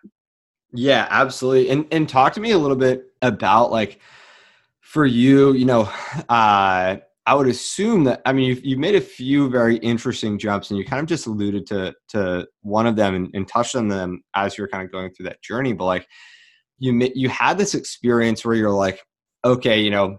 Yeah, 0.73 1.06
absolutely. 1.11 1.70
And 1.70 1.87
and 1.90 2.09
talk 2.09 2.32
to 2.35 2.40
me 2.40 2.52
a 2.52 2.59
little 2.59 2.76
bit 2.76 3.04
about 3.23 3.70
like 3.70 4.00
for 4.80 5.06
you, 5.06 5.52
you 5.52 5.64
know, 5.64 5.82
uh 6.28 6.97
I 7.26 7.35
would 7.35 7.47
assume 7.47 8.04
that 8.04 8.23
I 8.25 8.32
mean 8.32 8.49
you've, 8.49 8.64
you've 8.64 8.78
made 8.78 8.94
a 8.97 9.00
few 9.00 9.49
very 9.50 9.76
interesting 9.76 10.38
jumps 10.38 10.70
and 10.70 10.78
you 10.78 10.85
kind 10.85 11.00
of 11.00 11.06
just 11.06 11.26
alluded 11.26 11.66
to 11.68 11.94
to 12.09 12.47
one 12.62 12.87
of 12.87 12.97
them 12.97 13.14
and, 13.14 13.30
and 13.35 13.47
touched 13.47 13.76
on 13.76 13.88
them 13.88 14.23
as 14.35 14.56
you're 14.56 14.68
kind 14.68 14.85
of 14.85 14.90
going 14.90 15.12
through 15.12 15.26
that 15.26 15.42
journey 15.42 15.73
but 15.73 15.85
like 15.85 16.09
you 16.78 17.09
you 17.14 17.28
had 17.28 17.56
this 17.59 17.75
experience 17.75 18.44
where 18.44 18.56
you're 18.56 18.70
like 18.70 19.00
okay 19.44 19.80
you 19.80 19.90
know 19.90 20.16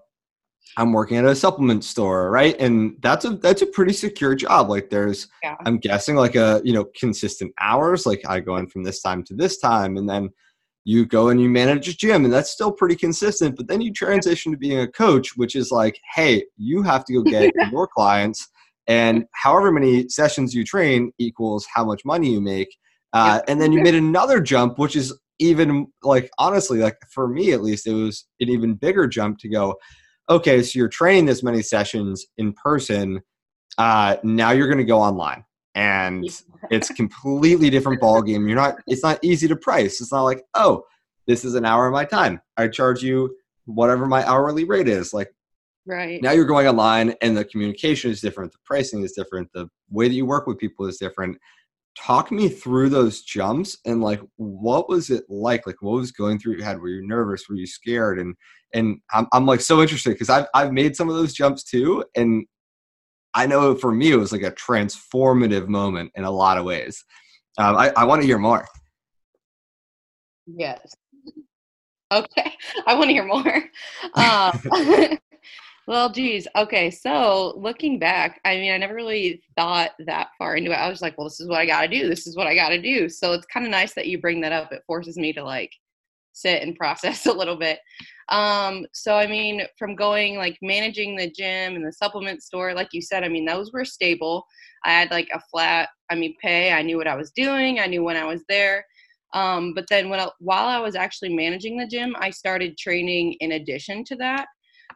I'm 0.77 0.93
working 0.93 1.17
at 1.17 1.25
a 1.25 1.35
supplement 1.35 1.83
store, 1.83 2.31
right? 2.31 2.59
And 2.59 2.95
that's 3.01 3.25
a 3.25 3.31
that's 3.31 3.61
a 3.61 3.65
pretty 3.65 3.93
secure 3.93 4.35
job. 4.35 4.69
Like 4.69 4.89
there's 4.89 5.27
yeah. 5.43 5.55
I'm 5.65 5.77
guessing 5.77 6.15
like 6.15 6.35
a, 6.35 6.61
you 6.63 6.73
know, 6.73 6.85
consistent 6.97 7.53
hours, 7.59 8.05
like 8.05 8.21
I 8.27 8.39
go 8.39 8.57
in 8.57 8.67
from 8.67 8.83
this 8.83 9.01
time 9.01 9.23
to 9.25 9.33
this 9.33 9.57
time 9.57 9.97
and 9.97 10.09
then 10.09 10.29
you 10.83 11.05
go 11.05 11.29
and 11.29 11.39
you 11.39 11.49
manage 11.49 11.87
a 11.87 11.95
gym 11.95 12.25
and 12.25 12.33
that's 12.33 12.49
still 12.51 12.71
pretty 12.71 12.95
consistent, 12.95 13.55
but 13.55 13.67
then 13.67 13.81
you 13.81 13.93
transition 13.93 14.51
to 14.51 14.57
being 14.57 14.79
a 14.79 14.87
coach, 14.87 15.37
which 15.37 15.55
is 15.55 15.71
like, 15.71 15.99
hey, 16.15 16.43
you 16.57 16.81
have 16.81 17.05
to 17.05 17.13
go 17.13 17.21
get 17.29 17.53
your 17.71 17.87
clients 17.87 18.47
and 18.87 19.25
however 19.33 19.71
many 19.71 20.09
sessions 20.09 20.53
you 20.55 20.63
train 20.63 21.11
equals 21.17 21.67
how 21.73 21.85
much 21.85 22.03
money 22.03 22.31
you 22.31 22.41
make. 22.41 22.75
Uh, 23.13 23.41
and 23.47 23.61
then 23.61 23.71
you 23.71 23.81
made 23.81 23.95
another 23.95 24.39
jump, 24.39 24.79
which 24.79 24.95
is 24.95 25.13
even 25.39 25.87
like 26.03 26.29
honestly, 26.37 26.79
like 26.79 26.97
for 27.11 27.27
me 27.27 27.51
at 27.51 27.61
least, 27.61 27.87
it 27.87 27.93
was 27.93 28.25
an 28.39 28.49
even 28.49 28.73
bigger 28.73 29.07
jump 29.07 29.37
to 29.39 29.49
go, 29.49 29.75
okay, 30.31 30.63
so 30.63 30.79
you're 30.79 30.87
training 30.87 31.25
this 31.25 31.43
many 31.43 31.61
sessions 31.61 32.25
in 32.37 32.53
person. 32.53 33.21
Uh, 33.77 34.17
now 34.23 34.51
you're 34.51 34.67
going 34.67 34.77
to 34.77 34.83
go 34.83 34.99
online, 34.99 35.43
and 35.75 36.25
it's 36.69 36.89
completely 36.89 37.69
different 37.69 38.01
ball 38.01 38.21
game. 38.21 38.47
You're 38.47 38.57
not. 38.57 38.75
It's 38.87 39.03
not 39.03 39.19
easy 39.21 39.47
to 39.47 39.55
price. 39.55 40.01
It's 40.01 40.11
not 40.11 40.23
like 40.23 40.43
oh, 40.53 40.83
this 41.27 41.45
is 41.45 41.55
an 41.55 41.65
hour 41.65 41.87
of 41.87 41.93
my 41.93 42.05
time. 42.05 42.41
I 42.57 42.67
charge 42.67 43.03
you 43.03 43.35
whatever 43.65 44.07
my 44.07 44.27
hourly 44.27 44.63
rate 44.63 44.87
is. 44.87 45.13
Like 45.13 45.29
right 45.85 46.21
now, 46.21 46.31
you're 46.31 46.45
going 46.45 46.67
online, 46.67 47.13
and 47.21 47.35
the 47.37 47.45
communication 47.45 48.11
is 48.11 48.21
different. 48.21 48.51
The 48.51 48.59
pricing 48.65 49.03
is 49.03 49.11
different. 49.11 49.49
The 49.53 49.67
way 49.89 50.07
that 50.07 50.15
you 50.15 50.25
work 50.25 50.47
with 50.47 50.57
people 50.57 50.85
is 50.87 50.97
different 50.97 51.37
talk 51.97 52.31
me 52.31 52.49
through 52.49 52.89
those 52.89 53.21
jumps 53.21 53.77
and 53.85 54.01
like 54.01 54.21
what 54.37 54.89
was 54.89 55.09
it 55.09 55.23
like? 55.29 55.67
Like 55.67 55.81
what 55.81 55.93
was 55.93 56.11
going 56.11 56.39
through 56.39 56.55
your 56.55 56.65
head? 56.65 56.79
Were 56.79 56.89
you 56.89 57.05
nervous? 57.05 57.47
Were 57.49 57.55
you 57.55 57.67
scared? 57.67 58.19
And 58.19 58.35
and 58.73 58.99
i'm, 59.11 59.27
I'm 59.33 59.45
like 59.45 59.61
so 59.61 59.81
interested 59.81 60.11
because 60.11 60.29
I've, 60.29 60.45
I've 60.53 60.71
made 60.71 60.95
some 60.95 61.09
of 61.09 61.15
those 61.15 61.33
jumps 61.33 61.63
too 61.63 62.03
and 62.15 62.45
i 63.33 63.45
know 63.45 63.75
for 63.75 63.91
me 63.91 64.11
it 64.11 64.17
was 64.17 64.31
like 64.31 64.43
a 64.43 64.51
transformative 64.51 65.67
moment 65.67 66.11
in 66.15 66.23
a 66.23 66.31
lot 66.31 66.57
of 66.57 66.65
ways. 66.65 67.03
Um, 67.57 67.75
i, 67.75 67.91
I 67.95 68.05
want 68.05 68.21
to 68.21 68.27
hear 68.27 68.39
more. 68.39 68.65
Yes. 70.47 70.95
Okay. 72.13 72.51
I 72.85 72.95
want 72.95 73.07
to 73.07 73.13
hear 73.13 73.25
more. 73.25 73.63
Um, 74.15 74.59
Well, 75.87 76.11
geez. 76.11 76.47
Okay. 76.55 76.91
So 76.91 77.53
looking 77.57 77.97
back, 77.99 78.39
I 78.45 78.55
mean, 78.57 78.71
I 78.71 78.77
never 78.77 78.93
really 78.93 79.41
thought 79.57 79.91
that 80.05 80.29
far 80.37 80.55
into 80.55 80.71
it. 80.71 80.75
I 80.75 80.89
was 80.89 81.01
like, 81.01 81.17
well, 81.17 81.27
this 81.27 81.39
is 81.39 81.47
what 81.47 81.57
I 81.57 81.65
got 81.65 81.81
to 81.81 81.87
do. 81.87 82.07
This 82.07 82.27
is 82.27 82.37
what 82.37 82.47
I 82.47 82.55
got 82.55 82.69
to 82.69 82.81
do. 82.81 83.09
So 83.09 83.33
it's 83.33 83.47
kind 83.47 83.65
of 83.65 83.71
nice 83.71 83.93
that 83.95 84.07
you 84.07 84.19
bring 84.19 84.41
that 84.41 84.51
up. 84.51 84.71
It 84.71 84.83
forces 84.85 85.17
me 85.17 85.33
to 85.33 85.43
like 85.43 85.71
sit 86.33 86.61
and 86.61 86.75
process 86.77 87.25
a 87.25 87.33
little 87.33 87.57
bit. 87.57 87.79
Um, 88.29 88.85
so, 88.93 89.15
I 89.15 89.27
mean, 89.27 89.63
from 89.77 89.95
going 89.95 90.37
like 90.37 90.57
managing 90.61 91.15
the 91.15 91.29
gym 91.29 91.75
and 91.75 91.85
the 91.85 91.91
supplement 91.91 92.43
store, 92.43 92.73
like 92.73 92.89
you 92.93 93.01
said, 93.01 93.23
I 93.23 93.27
mean, 93.27 93.45
those 93.45 93.73
were 93.73 93.83
stable. 93.83 94.45
I 94.85 94.91
had 94.91 95.11
like 95.11 95.29
a 95.33 95.41
flat, 95.51 95.89
I 96.09 96.15
mean, 96.15 96.35
pay. 96.41 96.71
I 96.71 96.81
knew 96.83 96.97
what 96.97 97.07
I 97.07 97.15
was 97.15 97.31
doing, 97.31 97.79
I 97.79 97.87
knew 97.87 98.03
when 98.03 98.17
I 98.17 98.25
was 98.25 98.43
there. 98.47 98.85
Um, 99.33 99.73
but 99.73 99.85
then 99.89 100.09
when 100.09 100.25
while 100.39 100.67
I 100.67 100.79
was 100.79 100.95
actually 100.95 101.33
managing 101.33 101.77
the 101.77 101.87
gym, 101.87 102.15
I 102.19 102.29
started 102.29 102.77
training 102.77 103.35
in 103.39 103.53
addition 103.53 104.03
to 104.05 104.15
that. 104.17 104.47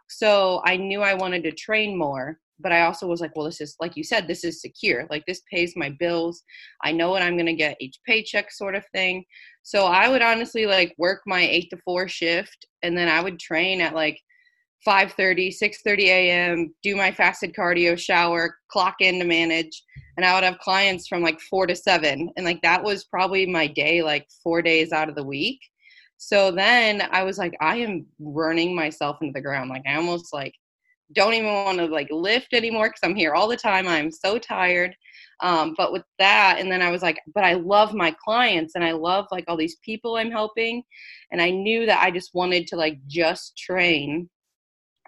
So 0.07 0.61
I 0.65 0.77
knew 0.77 1.01
I 1.01 1.13
wanted 1.13 1.43
to 1.43 1.51
train 1.51 1.97
more, 1.97 2.39
but 2.59 2.71
I 2.71 2.85
also 2.85 3.07
was 3.07 3.21
like, 3.21 3.35
well, 3.35 3.45
this 3.45 3.61
is, 3.61 3.75
like 3.79 3.97
you 3.97 4.03
said, 4.03 4.27
this 4.27 4.43
is 4.43 4.61
secure. 4.61 5.07
Like 5.09 5.25
this 5.25 5.41
pays 5.51 5.73
my 5.75 5.89
bills. 5.89 6.43
I 6.83 6.91
know 6.91 7.09
what 7.09 7.21
I'm 7.21 7.35
going 7.35 7.45
to 7.47 7.53
get 7.53 7.77
each 7.79 7.99
paycheck 8.05 8.51
sort 8.51 8.75
of 8.75 8.85
thing. 8.93 9.25
So 9.63 9.85
I 9.85 10.07
would 10.07 10.21
honestly 10.21 10.65
like 10.65 10.93
work 10.97 11.21
my 11.25 11.41
eight 11.41 11.69
to 11.71 11.77
four 11.83 12.07
shift 12.07 12.65
and 12.83 12.97
then 12.97 13.09
I 13.09 13.21
would 13.21 13.39
train 13.39 13.81
at 13.81 13.95
like 13.95 14.19
5.30 14.87 15.49
6.30 15.49 15.99
a.m 16.03 16.75
do 16.83 16.95
my 16.95 17.11
fasted 17.11 17.55
cardio 17.55 17.97
shower 17.97 18.57
clock 18.67 18.95
in 18.99 19.17
to 19.17 19.25
manage 19.25 19.83
and 20.15 20.25
i 20.25 20.35
would 20.35 20.43
have 20.43 20.59
clients 20.59 21.07
from 21.07 21.23
like 21.23 21.39
four 21.41 21.65
to 21.65 21.75
seven 21.75 22.29
and 22.37 22.45
like 22.45 22.61
that 22.61 22.83
was 22.83 23.05
probably 23.05 23.45
my 23.47 23.65
day 23.65 24.03
like 24.03 24.27
four 24.43 24.61
days 24.61 24.91
out 24.91 25.09
of 25.09 25.15
the 25.15 25.23
week 25.23 25.59
so 26.17 26.51
then 26.51 27.07
I 27.11 27.23
was 27.23 27.37
like, 27.37 27.55
I 27.61 27.77
am 27.77 28.05
running 28.19 28.75
myself 28.75 29.17
into 29.21 29.33
the 29.33 29.41
ground. 29.41 29.69
Like 29.69 29.83
I 29.85 29.95
almost 29.95 30.33
like 30.33 30.53
don't 31.13 31.33
even 31.33 31.51
want 31.51 31.77
to 31.77 31.85
like 31.85 32.09
lift 32.09 32.53
anymore 32.53 32.87
because 32.87 33.01
I'm 33.03 33.15
here 33.15 33.33
all 33.33 33.47
the 33.47 33.57
time. 33.57 33.87
I'm 33.87 34.11
so 34.11 34.39
tired. 34.39 34.95
Um, 35.41 35.75
but 35.77 35.91
with 35.91 36.03
that, 36.17 36.57
and 36.59 36.71
then 36.71 36.81
I 36.81 36.91
was 36.91 37.01
like, 37.01 37.19
but 37.33 37.43
I 37.43 37.53
love 37.53 37.93
my 37.93 38.15
clients 38.23 38.75
and 38.75 38.83
I 38.83 38.93
love 38.93 39.25
like 39.31 39.43
all 39.47 39.57
these 39.57 39.77
people 39.83 40.15
I'm 40.15 40.31
helping. 40.31 40.83
And 41.31 41.41
I 41.41 41.49
knew 41.49 41.85
that 41.85 42.01
I 42.01 42.09
just 42.09 42.33
wanted 42.33 42.67
to 42.67 42.77
like 42.77 42.97
just 43.07 43.57
train. 43.57 44.29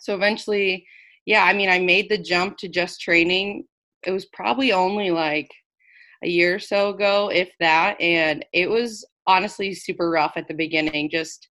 So 0.01 0.13
eventually, 0.13 0.85
yeah, 1.25 1.43
I 1.43 1.53
mean, 1.53 1.69
I 1.69 1.79
made 1.79 2.09
the 2.09 2.17
jump 2.17 2.57
to 2.57 2.67
just 2.67 3.01
training. 3.01 3.65
It 4.03 4.11
was 4.11 4.25
probably 4.25 4.73
only 4.73 5.11
like 5.11 5.49
a 6.23 6.27
year 6.27 6.55
or 6.55 6.59
so 6.59 6.89
ago, 6.89 7.29
if 7.29 7.49
that. 7.59 7.99
And 8.01 8.45
it 8.53 8.69
was 8.69 9.05
honestly 9.27 9.73
super 9.73 10.09
rough 10.09 10.33
at 10.35 10.47
the 10.47 10.53
beginning 10.53 11.09
just 11.09 11.47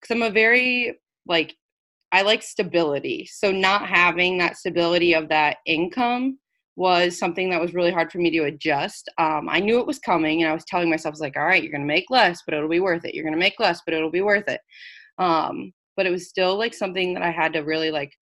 because 0.00 0.14
i'm 0.14 0.22
a 0.22 0.30
very 0.30 0.98
like 1.26 1.54
i 2.12 2.22
like 2.22 2.42
stability. 2.42 3.28
So 3.30 3.52
not 3.52 3.86
having 3.86 4.38
that 4.38 4.56
stability 4.56 5.14
of 5.14 5.28
that 5.28 5.58
income 5.66 6.38
was 6.76 7.18
something 7.18 7.50
that 7.50 7.60
was 7.60 7.74
really 7.74 7.90
hard 7.90 8.10
for 8.10 8.18
me 8.18 8.30
to 8.30 8.44
adjust. 8.44 9.08
Um, 9.18 9.48
i 9.48 9.60
knew 9.60 9.78
it 9.78 9.86
was 9.86 9.98
coming 9.98 10.42
and 10.42 10.50
i 10.50 10.54
was 10.54 10.64
telling 10.64 10.90
myself 10.90 11.12
I 11.12 11.14
was 11.14 11.20
like 11.20 11.36
all 11.36 11.46
right 11.46 11.62
you're 11.62 11.72
to 11.78 11.84
make 11.84 12.10
less 12.10 12.42
but 12.44 12.54
it'll 12.54 12.68
be 12.68 12.80
worth 12.80 13.04
it. 13.04 13.14
You're 13.14 13.30
to 13.30 13.36
make 13.36 13.60
less 13.60 13.82
but 13.84 13.94
it'll 13.94 14.10
be 14.10 14.22
worth 14.22 14.48
it. 14.48 14.60
Um, 15.18 15.72
but 15.96 16.06
it 16.06 16.10
was 16.10 16.28
still 16.28 16.56
like 16.56 16.72
something 16.72 17.12
that 17.14 17.22
i 17.22 17.30
had 17.30 17.52
to 17.52 17.60
really 17.60 17.90
like 17.90 18.12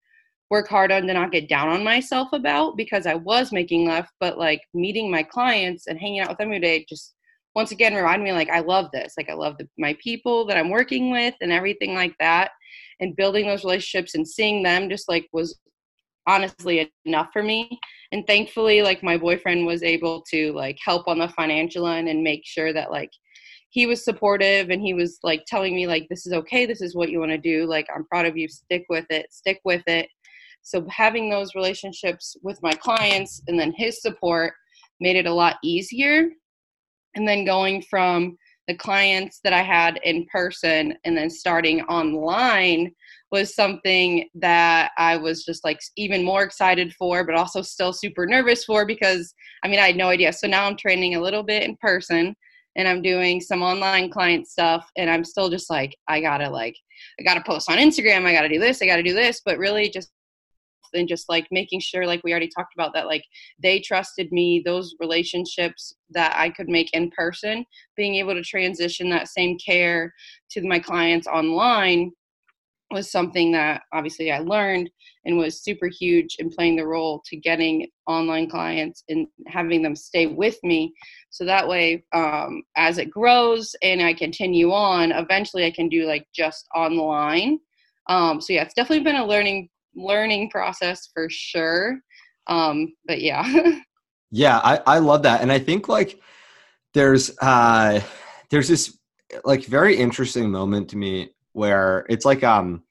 work 0.51 0.67
hard 0.67 0.91
on 0.91 1.07
to 1.07 1.15
not 1.15 1.31
get 1.31 1.49
down 1.49 1.69
on 1.69 1.85
myself 1.85 2.29
about 2.33 2.77
because 2.77 3.07
i 3.07 3.15
was 3.15 3.53
making 3.53 3.87
less 3.87 4.09
but 4.19 4.37
like 4.39 4.61
meeting 4.75 5.11
my 5.11 5.23
clients 5.23 5.87
and 5.87 5.99
hanging 5.99 6.21
out 6.21 6.29
with 6.29 6.39
them 6.39 6.49
every 6.49 6.61
day 6.61 6.85
just 6.89 7.15
once 7.55 7.73
again 7.73 7.95
remind 7.95 8.23
me 8.23 8.33
like 8.33 8.51
I 8.51 8.61
love 8.61 8.91
this. 8.93 9.15
Like 9.17 9.31
I 9.31 9.35
love 9.35 9.57
the, 9.59 9.69
my 9.79 9.97
people 10.03 10.47
that 10.47 10.57
I'm 10.57 10.71
working 10.71 11.11
with 11.11 11.35
and 11.41 11.53
everything 11.53 11.95
like 11.95 12.15
that. 12.21 12.51
And 13.01 13.17
building 13.17 13.47
those 13.47 13.65
relationships 13.65 14.15
and 14.15 14.27
seeing 14.27 14.63
them 14.63 14.91
just 14.91 15.09
like 15.09 15.29
was 15.33 15.59
honestly 16.27 16.93
enough 17.05 17.29
for 17.33 17.43
me. 17.43 17.79
And 18.13 18.27
thankfully, 18.27 18.83
like 18.83 19.03
my 19.03 19.17
boyfriend 19.17 19.67
was 19.67 19.83
able 19.83 20.23
to 20.31 20.53
like 20.53 20.79
help 20.85 21.09
on 21.09 21.19
the 21.19 21.29
financial 21.29 21.87
end 21.87 22.09
and 22.09 22.23
make 22.23 22.43
sure 22.45 22.73
that 22.73 22.91
like 22.91 23.11
he 23.71 23.87
was 23.87 24.05
supportive 24.05 24.71
and 24.71 24.81
he 24.81 24.95
was 24.95 25.19
like 25.23 25.45
telling 25.47 25.75
me 25.75 25.87
like 25.87 26.07
this 26.09 26.27
is 26.27 26.33
okay, 26.33 26.67
this 26.67 26.81
is 26.81 26.95
what 26.95 27.11
you 27.11 27.19
want 27.19 27.33
to 27.33 27.39
do. 27.39 27.67
Like 27.67 27.87
I'm 27.95 28.05
proud 28.05 28.27
of 28.27 28.37
you. 28.37 28.49
Stick 28.49 28.85
with 28.89 29.07
it. 29.11 29.27
Stick 29.33 29.61
with 29.65 29.83
it. 29.87 30.09
So 30.63 30.87
having 30.91 31.31
those 31.31 31.55
relationships 31.55 32.37
with 32.43 32.59
my 32.63 32.73
clients 32.73 33.43
and 33.49 33.59
then 33.59 33.73
his 33.77 34.03
support 34.03 34.53
made 35.01 35.17
it 35.17 35.27
a 35.27 35.33
lot 35.33 35.57
easier. 35.63 36.29
And 37.15 37.27
then 37.27 37.45
going 37.45 37.83
from 37.83 38.37
the 38.69 38.75
clients 38.75 39.41
that 39.43 39.53
I 39.55 39.63
had 39.63 39.99
in 40.05 40.27
person 40.31 40.95
and 41.05 41.17
then 41.17 41.31
starting 41.31 41.81
online 41.85 42.93
was 43.33 43.55
something 43.55 44.29
that 44.35 44.93
I 44.99 45.17
was 45.17 45.45
just 45.45 45.65
like 45.65 45.81
even 45.97 46.25
more 46.25 46.43
excited 46.43 46.95
for, 46.95 47.25
but 47.25 47.35
also 47.35 47.63
still 47.63 47.93
super 47.93 48.27
nervous 48.27 48.65
for 48.65 48.87
because 48.87 49.35
I 49.65 49.69
mean, 49.69 49.81
I 49.81 49.87
had 49.87 49.97
no 49.97 50.09
idea. 50.09 50.33
So 50.33 50.47
now 50.47 50.67
I'm 50.67 50.77
training 50.77 51.15
a 51.15 51.21
little 51.21 51.43
bit 51.43 51.63
in 51.63 51.77
person 51.81 52.35
and 52.77 52.87
I'm 52.87 53.03
doing 53.03 53.41
some 53.41 53.63
online 53.63 54.11
client 54.11 54.47
stuff 54.47 54.89
and 54.97 55.11
I'm 55.11 55.25
still 55.25 55.51
just 55.51 55.69
like, 55.71 55.97
I 56.07 56.21
gotta 56.21 56.49
like, 56.49 56.77
I 57.19 57.23
gotta 57.23 57.43
post 57.43 57.71
on 57.71 57.79
Instagram, 57.79 58.25
I 58.25 58.33
gotta 58.33 58.49
do 58.49 58.61
this, 58.61 58.81
I 58.81 58.87
gotta 58.87 59.03
do 59.03 59.15
this, 59.15 59.43
but 59.45 59.59
really 59.59 59.91
just 59.91 60.11
and 60.95 61.09
just 61.09 61.29
like 61.29 61.47
making 61.51 61.81
sure 61.81 62.07
like 62.07 62.21
we 62.25 62.31
already 62.31 62.49
talked 62.49 62.75
about 62.75 62.93
that 62.95 63.07
like 63.07 63.25
they 63.63 63.81
trusted 63.81 64.31
me 64.33 64.63
those 64.65 64.95
relationships 65.01 65.95
that 66.11 66.35
i 66.37 66.49
could 66.49 66.69
make 66.69 66.93
in 66.93 67.11
person 67.11 67.65
being 67.97 68.17
able 68.17 68.35
to 68.35 68.43
transition 68.43 69.09
that 69.09 69.29
same 69.29 69.57
care 69.59 70.13
to 70.51 70.67
my 70.67 70.79
clients 70.79 71.27
online 71.27 72.11
was 72.91 73.11
something 73.11 73.53
that 73.53 73.83
obviously 73.93 74.33
I 74.33 74.39
learned 74.39 74.91
and 75.25 75.37
was 75.37 75.63
super 75.63 75.89
huge 75.89 76.37
in 76.39 76.49
playing 76.49 76.77
the 76.77 76.87
role 76.87 77.23
to 77.27 77.37
getting 77.37 77.87
online 78.07 78.49
clients 78.49 79.05
and 79.09 79.27
having 79.47 79.83
them 79.83 79.95
stay 79.95 80.27
with 80.27 80.59
me. 80.63 80.95
So 81.31 81.45
that 81.45 81.69
way, 81.69 82.05
um, 82.15 82.63
as 82.77 82.99
it 82.99 83.11
grows 83.11 83.75
and 83.83 84.01
I 84.01 84.15
continue 84.15 84.73
on, 84.73 85.13
eventually 85.13 85.67
I 85.67 85.71
can 85.71 85.89
do 85.89 86.07
like 86.07 86.27
just 86.35 86.67
online. 86.75 87.59
Um, 88.09 88.41
so 88.41 88.55
yeah, 88.55 88.63
it's 88.63 88.75
definitely 88.75 89.05
been 89.05 89.17
a 89.17 89.27
learning 89.27 89.69
learning 89.99 90.51
process 90.51 91.09
for 91.13 91.29
sure. 91.31 91.99
Um, 92.47 92.95
but 93.07 93.21
yeah. 93.21 93.45
yeah, 94.31 94.59
I, 94.59 94.81
I 94.87 94.99
love 94.99 95.23
that. 95.23 95.43
And 95.43 95.53
I 95.53 95.59
think 95.59 95.89
like 95.89 96.21
there's 96.95 97.37
uh 97.41 98.01
there's 98.51 98.69
this 98.69 98.99
like 99.45 99.65
very 99.65 99.97
interesting 99.97 100.51
moment 100.51 100.89
to 100.91 100.97
me 100.97 101.31
where 101.53 102.07
it's 102.09 102.25
like 102.25 102.43
um 102.43 102.83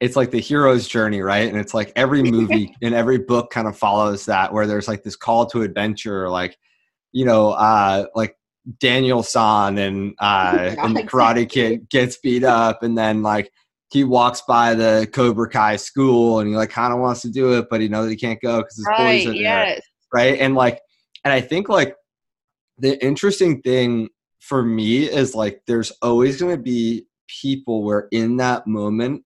it's 0.00 0.16
like 0.16 0.32
the 0.32 0.40
hero's 0.40 0.88
journey, 0.88 1.22
right? 1.22 1.48
And 1.48 1.56
it's 1.56 1.74
like 1.74 1.92
every 1.94 2.22
movie 2.30 2.74
and 2.82 2.94
every 2.94 3.18
book 3.18 3.50
kind 3.50 3.68
of 3.68 3.78
follows 3.78 4.26
that 4.26 4.52
where 4.52 4.66
there's 4.66 4.88
like 4.88 5.02
this 5.02 5.16
call 5.16 5.46
to 5.46 5.62
adventure, 5.62 6.28
like, 6.28 6.58
you 7.12 7.24
know, 7.24 7.50
uh 7.50 8.06
like 8.14 8.36
Daniel 8.80 9.22
San 9.22 9.78
and 9.78 10.14
uh 10.18 10.74
and 10.82 10.96
the 10.96 11.02
karate 11.02 11.48
kid 11.48 11.88
gets 11.88 12.18
beat 12.18 12.44
up 12.44 12.82
and 12.82 12.96
then 12.98 13.22
like 13.22 13.50
he 13.92 14.04
walks 14.04 14.42
by 14.48 14.74
the 14.74 15.06
Cobra 15.12 15.48
Kai 15.48 15.76
school 15.76 16.40
and 16.40 16.48
he 16.48 16.56
like 16.56 16.70
kind 16.70 16.94
of 16.94 16.98
wants 16.98 17.20
to 17.22 17.30
do 17.30 17.58
it, 17.58 17.66
but 17.68 17.82
he 17.82 17.88
knows 17.88 18.08
he 18.08 18.16
can't 18.16 18.40
go 18.40 18.58
because 18.58 18.76
his 18.76 18.86
right, 18.88 18.98
boys 18.98 19.26
are 19.26 19.32
there, 19.32 19.42
yes. 19.42 19.82
right? 20.14 20.38
And 20.40 20.54
like, 20.54 20.80
and 21.24 21.32
I 21.32 21.42
think 21.42 21.68
like 21.68 21.94
the 22.78 23.02
interesting 23.04 23.60
thing 23.60 24.08
for 24.40 24.62
me 24.62 25.04
is 25.04 25.34
like 25.34 25.60
there's 25.66 25.92
always 26.00 26.40
going 26.40 26.56
to 26.56 26.62
be 26.62 27.06
people 27.28 27.84
where 27.84 28.08
in 28.12 28.38
that 28.38 28.66
moment 28.66 29.24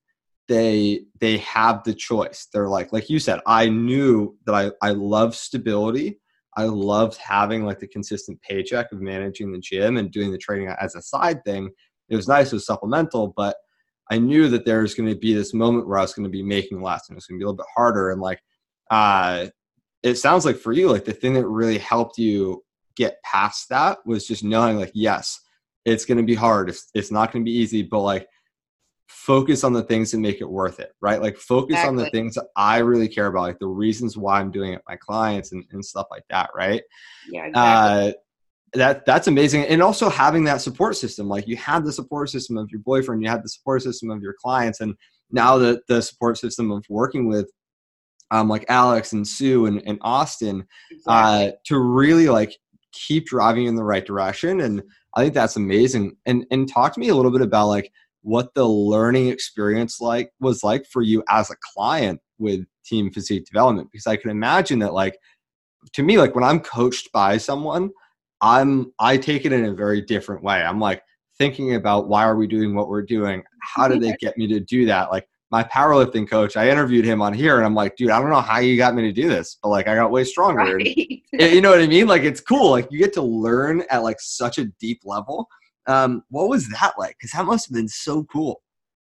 they 0.49 1.03
they 1.21 1.39
have 1.39 1.85
the 1.85 1.95
choice. 1.95 2.49
They're 2.53 2.69
like, 2.69 2.93
like 2.93 3.09
you 3.09 3.21
said, 3.21 3.41
I 3.47 3.69
knew 3.69 4.37
that 4.47 4.55
I 4.55 4.73
I 4.83 4.91
love 4.91 5.37
stability. 5.37 6.21
I 6.57 6.65
loved 6.65 7.19
having 7.19 7.65
like 7.65 7.79
the 7.79 7.87
consistent 7.87 8.41
paycheck 8.43 8.91
of 8.91 9.01
managing 9.01 9.53
the 9.53 9.61
gym 9.61 9.97
and 9.97 10.11
doing 10.11 10.33
the 10.33 10.39
training 10.39 10.75
as 10.81 10.97
a 10.97 11.03
side 11.03 11.45
thing. 11.45 11.71
It 12.09 12.17
was 12.17 12.27
nice, 12.27 12.53
it 12.53 12.57
was 12.57 12.67
supplemental, 12.67 13.33
but 13.37 13.57
I 14.11 14.19
knew 14.19 14.49
that 14.49 14.65
there 14.65 14.83
was 14.83 14.95
going 14.95 15.09
to 15.09 15.17
be 15.17 15.35
this 15.35 15.53
moment 15.53 15.89
where 15.89 15.99
I 15.99 16.03
was 16.03 16.15
going 16.15 16.25
to 16.25 16.31
be 16.31 16.43
making 16.43 16.81
less 16.81 17.09
and 17.09 17.15
it 17.15 17.19
was 17.19 17.27
going 17.27 17.39
to 17.39 17.43
be 17.43 17.45
a 17.45 17.49
little 17.49 17.57
bit 17.57 17.67
harder. 17.75 18.11
And 18.11 18.21
like, 18.21 18.41
uh, 18.91 19.49
it 20.03 20.15
sounds 20.15 20.45
like 20.45 20.57
for 20.57 20.73
you, 20.73 20.91
like 20.91 21.05
the 21.05 21.13
thing 21.13 21.35
that 21.35 21.47
really 21.47 21.79
helped 21.79 22.19
you 22.19 22.63
get 22.97 23.23
past 23.25 23.69
that 23.71 23.99
was 24.07 24.27
just 24.27 24.45
knowing, 24.45 24.79
like, 24.79 24.93
yes, 24.95 25.41
it's 25.85 26.05
going 26.05 26.19
to 26.19 26.25
be 26.25 26.35
hard. 26.35 26.69
It's, 26.69 26.89
it's 26.95 27.11
not 27.11 27.33
going 27.33 27.45
to 27.45 27.51
be 27.51 27.57
easy, 27.57 27.83
but 27.83 28.01
like, 28.01 28.29
focus 29.09 29.65
on 29.65 29.73
the 29.73 29.83
things 29.83 30.11
that 30.11 30.19
make 30.19 30.41
it 30.41 30.49
worth 30.49 30.79
it, 30.81 30.93
right? 31.01 31.21
Like, 31.21 31.37
focus 31.37 31.75
exactly. 31.75 31.89
on 31.89 31.97
the 31.97 32.11
things 32.11 32.35
that 32.35 32.47
I 32.57 32.79
really 32.79 33.09
care 33.09 33.27
about, 33.27 33.43
like 33.43 33.59
the 33.59 33.67
reasons 33.67 34.17
why 34.17 34.41
I'm 34.41 34.51
doing 34.51 34.73
it, 34.73 34.83
my 34.89 34.97
clients, 34.97 35.53
and, 35.53 35.65
and 35.73 35.85
stuff 35.85 36.07
like 36.11 36.25
that, 36.31 36.51
right? 36.55 36.83
Yeah, 37.29 37.47
exactly. 37.47 38.09
Uh, 38.09 38.13
that 38.73 39.07
that's 39.07 39.29
amazing 39.29 39.65
and 39.67 39.83
also 39.83 40.09
having 40.09 40.45
that 40.45 40.61
support 40.61 40.97
system 40.97 41.29
like 41.29 41.47
you 41.47 41.57
had 41.57 41.85
the 41.85 41.93
support 41.93 42.29
system 42.29 42.57
of 42.57 42.69
your 42.71 42.81
boyfriend 42.81 43.23
you 43.23 43.29
had 43.29 43.43
the 43.43 43.49
support 43.49 43.83
system 43.83 44.11
of 44.11 44.23
your 44.23 44.35
clients 44.43 44.81
and 44.81 44.95
now 45.31 45.57
the 45.57 45.81
the 45.89 46.03
support 46.03 46.37
system 46.37 46.71
of 46.71 46.85
working 46.89 47.29
with 47.29 47.51
um 48.31 48.49
like 48.49 48.65
alex 48.69 49.13
and 49.13 49.27
sue 49.27 49.67
and, 49.67 49.83
and 49.87 49.99
austin 50.03 50.61
uh, 50.61 50.65
exactly. 50.91 51.49
uh 51.49 51.53
to 51.65 51.79
really 51.79 52.29
like 52.29 52.57
keep 52.93 53.27
driving 53.27 53.67
in 53.67 53.77
the 53.77 53.85
right 53.85 54.07
direction 54.07 54.61
and 54.61 54.83
i 55.15 55.23
think 55.23 55.35
that's 55.35 55.57
amazing 55.57 56.17
and 56.27 56.45
and 56.51 56.69
talk 56.69 56.93
to 56.93 57.01
me 57.01 57.09
a 57.09 57.15
little 57.15 57.31
bit 57.31 57.43
about 57.43 57.69
like 57.69 57.91
what 58.23 58.53
the 58.55 58.67
learning 58.67 59.29
experience 59.29 60.01
like 60.01 60.31
was 60.41 60.65
like 60.65 60.85
for 60.87 61.03
you 61.03 61.23
as 61.29 61.51
a 61.51 61.57
client 61.75 62.21
with 62.39 62.65
team 62.85 63.11
physique 63.13 63.45
development 63.45 63.89
because 63.93 64.07
i 64.07 64.17
can 64.17 64.31
imagine 64.31 64.81
that 64.81 64.93
like 64.93 65.17
to 65.93 66.03
me 66.03 66.19
like 66.19 66.35
when 66.35 66.45
i'm 66.45 66.59
coached 66.59 67.13
by 67.13 67.37
someone 67.37 67.91
I'm 68.41 68.93
I 68.99 69.17
take 69.17 69.45
it 69.45 69.53
in 69.53 69.67
a 69.67 69.75
very 69.75 70.03
different 70.03 70.43
way. 70.43 70.63
I'm 70.63 70.81
like 70.81 71.03
thinking 71.39 71.75
about 71.75 72.09
why 72.09 72.25
are 72.25 72.37
we 72.37 72.47
doing 72.47 72.75
what 72.75 72.89
we're 72.89 73.03
doing? 73.03 73.43
How 73.61 73.89
did 73.89 74.01
they 74.01 74.13
get 74.21 74.37
me 74.39 74.47
to 74.49 74.61
do 74.61 74.87
that? 74.87 75.11
Like 75.11 75.29
my 75.51 75.63
powerlifting 75.63 76.29
coach, 76.29 76.57
I 76.57 76.69
interviewed 76.69 77.05
him 77.05 77.23
on 77.23 77.33
here 77.33 77.57
and 77.57 77.65
I'm 77.65 77.75
like, 77.75 77.97
dude, 77.97 78.11
I 78.11 78.21
don't 78.21 78.31
know 78.31 78.41
how 78.41 78.59
you 78.59 78.77
got 78.77 78.95
me 78.95 79.03
to 79.03 79.13
do 79.13 79.29
this, 79.29 79.59
but 79.63 79.69
like 79.69 79.87
I 79.87 79.95
got 79.95 80.11
way 80.11 80.25
stronger. 80.25 80.77
Right. 80.77 81.23
You 81.33 81.61
know 81.61 81.71
what 81.71 81.81
I 81.81 81.87
mean? 81.87 82.07
Like 82.07 82.23
it's 82.23 82.41
cool. 82.41 82.71
Like 82.71 82.91
you 82.91 82.99
get 82.99 83.13
to 83.15 83.23
learn 83.23 83.83
at 83.91 84.03
like 84.03 84.21
such 84.21 84.59
a 84.59 84.65
deep 84.81 85.01
level. 85.05 85.49
Um, 85.87 86.25
what 86.31 86.49
was 86.49 86.69
that 86.71 86.95
like? 86.99 87.17
Because 87.19 87.31
that 87.33 87.47
must 87.47 87.69
have 87.69 87.75
been 87.75 87.89
so 87.89 88.25
cool. 88.25 88.63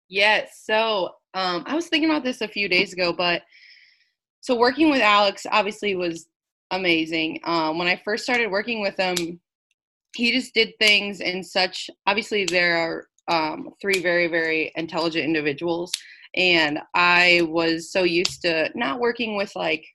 Yes. 0.10 0.62
So 0.64 1.12
um, 1.34 1.64
I 1.66 1.76
was 1.76 1.88
thinking 1.88 2.10
about 2.10 2.24
this 2.24 2.42
a 2.42 2.48
few 2.48 2.68
days 2.68 2.92
ago, 2.92 3.14
but 3.14 3.44
so 4.42 4.56
working 4.58 4.90
with 4.90 5.02
Alex 5.02 5.46
obviously 5.50 5.96
was 5.96 6.28
amazing. 6.76 7.40
Um, 7.44 7.78
when 7.78 7.88
I 7.88 8.02
first 8.04 8.24
started 8.24 8.52
working 8.52 8.82
with 8.82 8.98
him, 8.98 9.40
he 10.16 10.32
just 10.32 10.54
did 10.54 10.74
things 10.80 11.20
in 11.20 11.44
such. 11.44 11.90
Obviously, 12.06 12.46
there 12.46 12.78
are 12.78 13.08
um, 13.28 13.70
three 13.82 14.02
very 14.02 14.28
very 14.28 14.72
intelligent 14.76 15.26
individuals, 15.26 15.92
and 16.36 16.80
I 16.94 17.42
was 17.50 17.92
so 17.92 18.04
used 18.04 18.42
to 18.44 18.70
not 18.76 19.00
working 19.00 19.36
with 19.36 19.56
like. 19.56 19.86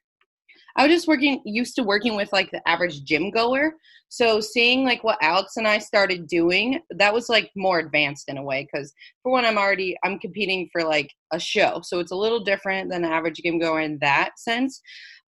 I 0.76 0.86
was 0.86 0.94
just 0.94 1.08
working 1.08 1.42
used 1.44 1.74
to 1.76 1.82
working 1.82 2.14
with 2.14 2.32
like 2.32 2.52
the 2.52 2.66
average 2.68 3.02
gym 3.02 3.32
goer. 3.32 3.74
So 4.10 4.40
seeing 4.40 4.84
like 4.84 5.02
what 5.02 5.18
Alex 5.20 5.56
and 5.56 5.66
I 5.66 5.78
started 5.78 6.28
doing, 6.28 6.80
that 6.90 7.12
was 7.12 7.28
like 7.28 7.50
more 7.56 7.80
advanced 7.80 8.28
in 8.28 8.38
a 8.38 8.42
way 8.42 8.66
because 8.70 8.92
for 9.22 9.32
one, 9.32 9.44
I'm 9.44 9.58
already 9.58 9.96
I'm 10.04 10.20
competing 10.20 10.68
for 10.72 10.84
like 10.84 11.10
a 11.32 11.40
show, 11.40 11.80
so 11.82 11.98
it's 11.98 12.12
a 12.12 12.16
little 12.16 12.40
different 12.40 12.90
than 12.90 13.02
the 13.02 13.08
average 13.08 13.40
gym 13.44 13.58
goer 13.58 13.80
in 13.80 13.98
that 14.00 14.38
sense 14.38 14.80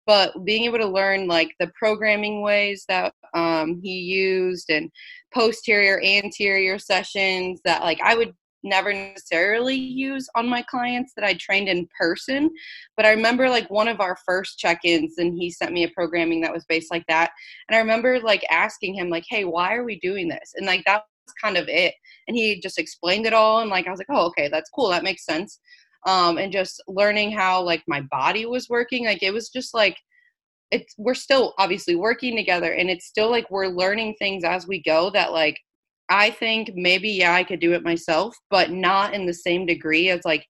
but 0.05 0.33
being 0.45 0.63
able 0.63 0.77
to 0.77 0.87
learn 0.87 1.27
like 1.27 1.53
the 1.59 1.71
programming 1.77 2.41
ways 2.41 2.85
that 2.87 3.13
um, 3.33 3.79
he 3.81 3.99
used 3.99 4.69
and 4.69 4.91
posterior 5.33 6.01
anterior 6.03 6.77
sessions 6.77 7.61
that 7.63 7.81
like 7.83 7.99
i 8.03 8.15
would 8.15 8.33
never 8.63 8.93
necessarily 8.93 9.75
use 9.75 10.29
on 10.35 10.47
my 10.47 10.61
clients 10.63 11.13
that 11.15 11.25
i 11.25 11.33
trained 11.33 11.67
in 11.67 11.87
person 11.97 12.49
but 12.95 13.05
i 13.05 13.11
remember 13.11 13.49
like 13.49 13.69
one 13.71 13.87
of 13.87 13.99
our 13.99 14.17
first 14.25 14.59
check-ins 14.59 15.17
and 15.17 15.33
he 15.33 15.49
sent 15.49 15.71
me 15.71 15.83
a 15.83 15.89
programming 15.89 16.41
that 16.41 16.53
was 16.53 16.65
based 16.65 16.91
like 16.91 17.05
that 17.07 17.31
and 17.67 17.75
i 17.75 17.79
remember 17.79 18.19
like 18.19 18.43
asking 18.51 18.93
him 18.93 19.09
like 19.09 19.23
hey 19.29 19.45
why 19.45 19.75
are 19.75 19.83
we 19.83 19.99
doing 19.99 20.27
this? 20.27 20.53
And 20.55 20.67
like 20.67 20.83
that 20.85 21.03
was 21.25 21.33
kind 21.41 21.57
of 21.57 21.67
it 21.69 21.93
and 22.27 22.37
he 22.37 22.59
just 22.59 22.77
explained 22.77 23.25
it 23.25 23.33
all 23.33 23.61
and 23.61 23.69
like 23.69 23.87
i 23.87 23.89
was 23.89 23.99
like 23.99 24.07
oh 24.11 24.27
okay 24.27 24.47
that's 24.49 24.69
cool 24.69 24.89
that 24.89 25.03
makes 25.03 25.25
sense 25.25 25.59
um, 26.05 26.37
and 26.37 26.51
just 26.51 26.81
learning 26.87 27.31
how 27.31 27.61
like 27.61 27.83
my 27.87 28.01
body 28.01 28.45
was 28.45 28.69
working 28.69 29.05
like 29.05 29.23
it 29.23 29.33
was 29.33 29.49
just 29.49 29.73
like 29.73 29.97
it's 30.71 30.93
we're 30.97 31.13
still 31.13 31.53
obviously 31.57 31.95
working 31.95 32.35
together 32.35 32.73
and 32.73 32.89
it's 32.89 33.05
still 33.05 33.29
like 33.29 33.49
we're 33.51 33.67
learning 33.67 34.15
things 34.17 34.43
as 34.43 34.67
we 34.67 34.81
go 34.81 35.09
that 35.09 35.31
like 35.31 35.57
i 36.09 36.29
think 36.29 36.71
maybe 36.75 37.09
yeah 37.09 37.33
i 37.33 37.43
could 37.43 37.59
do 37.59 37.73
it 37.73 37.83
myself 37.83 38.35
but 38.49 38.71
not 38.71 39.13
in 39.13 39.25
the 39.25 39.33
same 39.33 39.65
degree 39.65 40.09
as 40.09 40.21
like 40.25 40.45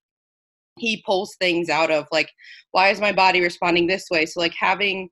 he 0.77 1.03
pulls 1.05 1.35
things 1.39 1.69
out 1.69 1.91
of 1.91 2.07
like 2.11 2.29
why 2.71 2.89
is 2.89 3.01
my 3.01 3.11
body 3.11 3.41
responding 3.41 3.87
this 3.87 4.05
way 4.09 4.25
so 4.25 4.39
like 4.39 4.53
having 4.57 5.09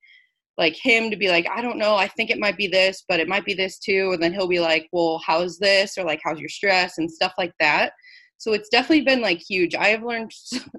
like 0.59 0.75
him 0.75 1.09
to 1.09 1.15
be 1.15 1.29
like, 1.29 1.47
I 1.49 1.61
don't 1.61 1.77
know, 1.77 1.95
I 1.95 2.09
think 2.09 2.29
it 2.29 2.37
might 2.37 2.57
be 2.57 2.67
this, 2.67 3.05
but 3.07 3.21
it 3.21 3.29
might 3.29 3.45
be 3.45 3.53
this 3.53 3.79
too. 3.79 4.11
And 4.11 4.21
then 4.21 4.33
he'll 4.33 4.47
be 4.47 4.59
like, 4.59 4.89
Well, 4.91 5.21
how's 5.25 5.57
this? 5.57 5.97
Or 5.97 6.03
like, 6.03 6.19
how's 6.23 6.39
your 6.39 6.49
stress 6.49 6.97
and 6.97 7.09
stuff 7.09 7.33
like 7.37 7.53
that. 7.61 7.93
So 8.39 8.53
it's 8.53 8.69
definitely 8.69 9.01
been 9.01 9.21
like 9.21 9.39
huge. 9.39 9.75
I 9.75 9.89
have 9.89 10.03
learned 10.03 10.31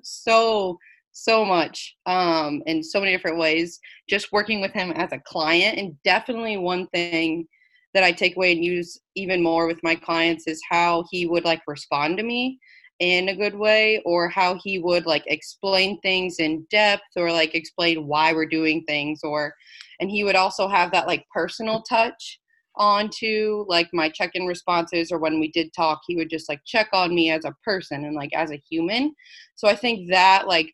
so 0.03 0.79
so 1.13 1.45
much 1.45 1.97
um, 2.07 2.63
in 2.67 2.83
so 2.83 3.01
many 3.01 3.13
different 3.13 3.39
ways 3.39 3.79
just 4.09 4.33
working 4.33 4.61
with 4.61 4.73
him 4.73 4.91
as 4.93 5.13
a 5.13 5.21
client 5.21 5.79
and 5.79 6.01
definitely 6.03 6.57
one 6.57 6.87
thing 6.89 7.47
that 7.95 8.05
i 8.05 8.13
take 8.13 8.37
away 8.37 8.53
and 8.53 8.65
use 8.65 9.01
even 9.17 9.43
more 9.43 9.67
with 9.67 9.81
my 9.83 9.95
clients 9.95 10.47
is 10.47 10.63
how 10.71 11.05
he 11.11 11.27
would 11.27 11.45
like 11.45 11.61
respond 11.67 12.17
to 12.17 12.23
me 12.23 12.59
in 13.01 13.31
a 13.31 13.37
good 13.37 13.55
way 13.55 14.01
or 14.05 14.29
how 14.29 14.57
he 14.63 14.79
would 14.79 15.07
like 15.07 15.25
explain 15.27 15.99
things 16.01 16.37
in 16.39 16.65
depth 16.71 17.03
or 17.17 17.33
like 17.33 17.55
explain 17.55 18.07
why 18.07 18.33
we're 18.33 18.47
doing 18.47 18.85
things 18.87 19.21
or 19.25 19.53
and 19.99 20.11
he 20.11 20.23
would 20.23 20.37
also 20.37 20.69
have 20.69 20.93
that 20.93 21.07
like 21.07 21.27
personal 21.35 21.83
touch 21.83 22.39
onto 22.81 23.65
like 23.69 23.89
my 23.93 24.09
check-in 24.09 24.47
responses 24.47 25.13
or 25.13 25.19
when 25.19 25.39
we 25.39 25.53
did 25.53 25.73
talk 25.73 26.01
he 26.09 26.17
would 26.17 26.31
just 26.31 26.49
like 26.49 26.61
check 26.65 26.89
on 26.93 27.15
me 27.15 27.31
as 27.31 27.45
a 27.45 27.55
person 27.63 28.05
and 28.05 28.17
like 28.17 28.33
as 28.35 28.51
a 28.51 28.63
human. 28.69 29.15
So 29.55 29.69
i 29.69 29.77
think 29.77 30.11
that 30.11 30.49
like 30.49 30.73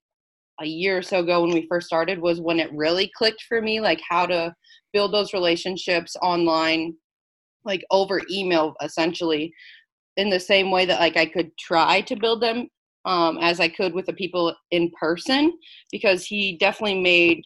a 0.61 0.67
year 0.67 0.99
or 0.99 1.03
so 1.03 1.21
ago 1.21 1.43
when 1.43 1.53
we 1.53 1.67
first 1.69 1.87
started 1.87 2.19
was 2.19 2.41
when 2.41 2.61
it 2.61 2.73
really 2.73 3.11
clicked 3.15 3.43
for 3.49 3.61
me 3.61 3.81
like 3.81 4.01
how 4.09 4.25
to 4.25 4.55
build 4.93 5.13
those 5.13 5.35
relationships 5.35 6.17
online 6.23 6.95
like 7.65 7.85
over 7.91 8.23
email 8.31 8.75
essentially 8.83 9.53
in 10.17 10.31
the 10.31 10.41
same 10.41 10.71
way 10.71 10.87
that 10.87 11.01
like 11.01 11.17
I 11.17 11.27
could 11.27 11.51
try 11.59 12.01
to 12.03 12.17
build 12.17 12.41
them 12.41 12.69
um, 13.05 13.39
as 13.41 13.61
I 13.61 13.69
could 13.69 13.93
with 13.95 14.07
the 14.07 14.13
people 14.13 14.55
in 14.71 14.91
person 14.99 15.53
because 15.93 16.25
he 16.25 16.57
definitely 16.59 17.01
made 17.01 17.43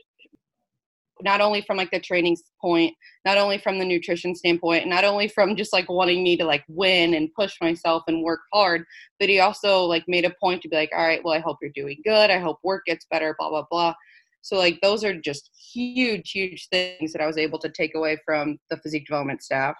not 1.22 1.40
only 1.40 1.62
from 1.62 1.76
like 1.76 1.90
the 1.90 2.00
training 2.00 2.36
point, 2.60 2.94
not 3.24 3.38
only 3.38 3.58
from 3.58 3.78
the 3.78 3.84
nutrition 3.84 4.34
standpoint, 4.34 4.86
not 4.86 5.04
only 5.04 5.28
from 5.28 5.56
just 5.56 5.72
like 5.72 5.88
wanting 5.88 6.22
me 6.22 6.36
to 6.36 6.44
like 6.44 6.64
win 6.68 7.14
and 7.14 7.32
push 7.34 7.54
myself 7.60 8.02
and 8.06 8.22
work 8.22 8.40
hard, 8.52 8.84
but 9.18 9.28
he 9.28 9.40
also 9.40 9.82
like 9.84 10.04
made 10.08 10.24
a 10.24 10.34
point 10.40 10.62
to 10.62 10.68
be 10.68 10.76
like, 10.76 10.90
all 10.92 11.06
right, 11.06 11.22
well, 11.24 11.34
I 11.34 11.40
hope 11.40 11.58
you're 11.60 11.70
doing 11.74 12.00
good. 12.04 12.30
I 12.30 12.38
hope 12.38 12.58
work 12.62 12.84
gets 12.86 13.06
better, 13.10 13.34
blah, 13.38 13.50
blah, 13.50 13.66
blah. 13.70 13.94
So 14.42 14.56
like 14.56 14.80
those 14.80 15.04
are 15.04 15.18
just 15.18 15.50
huge, 15.72 16.30
huge 16.30 16.68
things 16.68 17.12
that 17.12 17.20
I 17.20 17.26
was 17.26 17.38
able 17.38 17.58
to 17.60 17.68
take 17.68 17.94
away 17.94 18.18
from 18.24 18.58
the 18.70 18.76
physique 18.78 19.06
development 19.06 19.42
staff. 19.42 19.76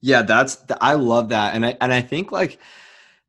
Yeah, 0.00 0.22
that's 0.22 0.62
I 0.80 0.94
love 0.94 1.30
that. 1.30 1.54
And 1.54 1.64
I 1.64 1.76
and 1.80 1.92
I 1.92 2.02
think 2.02 2.32
like 2.32 2.58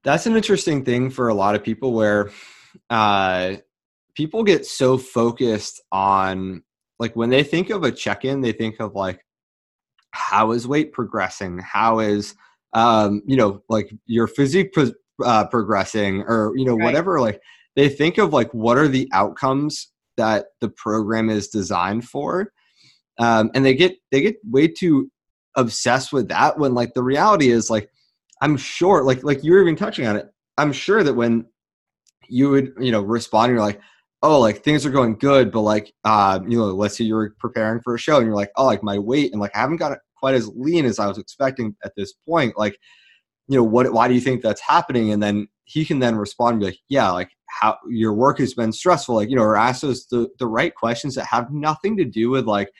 that's 0.03 0.25
an 0.25 0.35
interesting 0.35 0.83
thing 0.83 1.09
for 1.09 1.29
a 1.29 1.33
lot 1.33 1.55
of 1.55 1.63
people 1.63 1.93
where 1.93 2.31
uh 2.89 3.55
people 4.15 4.43
get 4.43 4.65
so 4.65 4.97
focused 4.97 5.81
on 5.91 6.63
like 6.99 7.15
when 7.15 7.29
they 7.29 7.43
think 7.43 7.69
of 7.69 7.83
a 7.83 7.91
check-in 7.91 8.41
they 8.41 8.51
think 8.51 8.79
of 8.79 8.95
like 8.95 9.21
how 10.11 10.51
is 10.51 10.67
weight 10.67 10.93
progressing? 10.93 11.59
How 11.59 11.99
is 11.99 12.35
um 12.73 13.21
you 13.25 13.37
know 13.37 13.61
like 13.69 13.89
your 14.05 14.27
physique 14.27 14.73
pro- 14.73 14.91
uh, 15.23 15.47
progressing? 15.47 16.23
Or 16.23 16.53
you 16.55 16.65
know 16.65 16.75
right. 16.75 16.85
whatever 16.85 17.19
like 17.19 17.39
they 17.75 17.89
think 17.89 18.17
of 18.17 18.33
like 18.33 18.53
what 18.53 18.77
are 18.77 18.87
the 18.87 19.09
outcomes 19.13 19.91
that 20.17 20.47
the 20.61 20.69
program 20.69 21.29
is 21.29 21.47
designed 21.47 22.05
for? 22.05 22.51
Um 23.19 23.51
and 23.53 23.65
they 23.65 23.75
get 23.75 23.95
they 24.11 24.21
get 24.21 24.37
way 24.43 24.67
too 24.67 25.11
obsessed 25.55 26.13
with 26.13 26.29
that 26.29 26.57
when 26.57 26.73
like 26.73 26.93
the 26.93 27.01
reality 27.01 27.49
is 27.49 27.67
like 27.67 27.89
i'm 28.43 28.55
sure 28.55 29.03
like 29.03 29.23
like 29.23 29.43
you 29.43 29.51
were 29.51 29.61
even 29.61 29.75
touching 29.75 30.05
on 30.05 30.15
it. 30.15 30.27
I'm 30.55 30.71
sure 30.71 31.03
that 31.03 31.15
when 31.15 31.45
you 32.29 32.49
would 32.51 32.73
you 32.79 32.91
know 32.91 33.01
respond 33.01 33.51
you're 33.51 33.61
like 33.61 33.79
oh, 34.23 34.39
like 34.39 34.63
things 34.63 34.85
are 34.85 34.91
going 34.91 35.15
good, 35.15 35.51
but 35.51 35.61
like, 35.61 35.93
uh, 36.03 36.39
you 36.47 36.57
know, 36.57 36.65
let's 36.65 36.97
say 36.97 37.03
you're 37.03 37.35
preparing 37.39 37.81
for 37.81 37.95
a 37.95 37.99
show 37.99 38.17
and 38.17 38.25
you're 38.25 38.35
like, 38.35 38.51
oh, 38.55 38.65
like 38.65 38.83
my 38.83 38.97
weight 38.97 39.31
and 39.31 39.39
like 39.39 39.55
I 39.55 39.59
haven't 39.59 39.77
got 39.77 39.91
it 39.91 39.99
quite 40.17 40.35
as 40.35 40.49
lean 40.55 40.85
as 40.85 40.99
I 40.99 41.07
was 41.07 41.17
expecting 41.17 41.75
at 41.83 41.93
this 41.95 42.13
point. 42.27 42.57
Like, 42.57 42.77
you 43.47 43.57
know, 43.57 43.63
what, 43.63 43.91
why 43.93 44.07
do 44.07 44.13
you 44.13 44.21
think 44.21 44.41
that's 44.41 44.61
happening? 44.61 45.11
And 45.11 45.21
then 45.21 45.47
he 45.65 45.85
can 45.85 45.99
then 45.99 46.15
respond 46.15 46.53
and 46.53 46.59
be 46.61 46.65
like, 46.67 46.79
yeah, 46.89 47.11
like 47.11 47.29
how 47.47 47.77
your 47.87 48.13
work 48.13 48.39
has 48.39 48.53
been 48.53 48.71
stressful, 48.71 49.15
like, 49.15 49.29
you 49.29 49.35
know, 49.35 49.43
or 49.43 49.55
ask 49.55 49.81
those 49.81 50.07
the, 50.07 50.27
the 50.39 50.47
right 50.47 50.73
questions 50.73 51.15
that 51.15 51.25
have 51.25 51.51
nothing 51.51 51.95
to 51.97 52.05
do 52.05 52.29
with 52.29 52.45
like, 52.45 52.71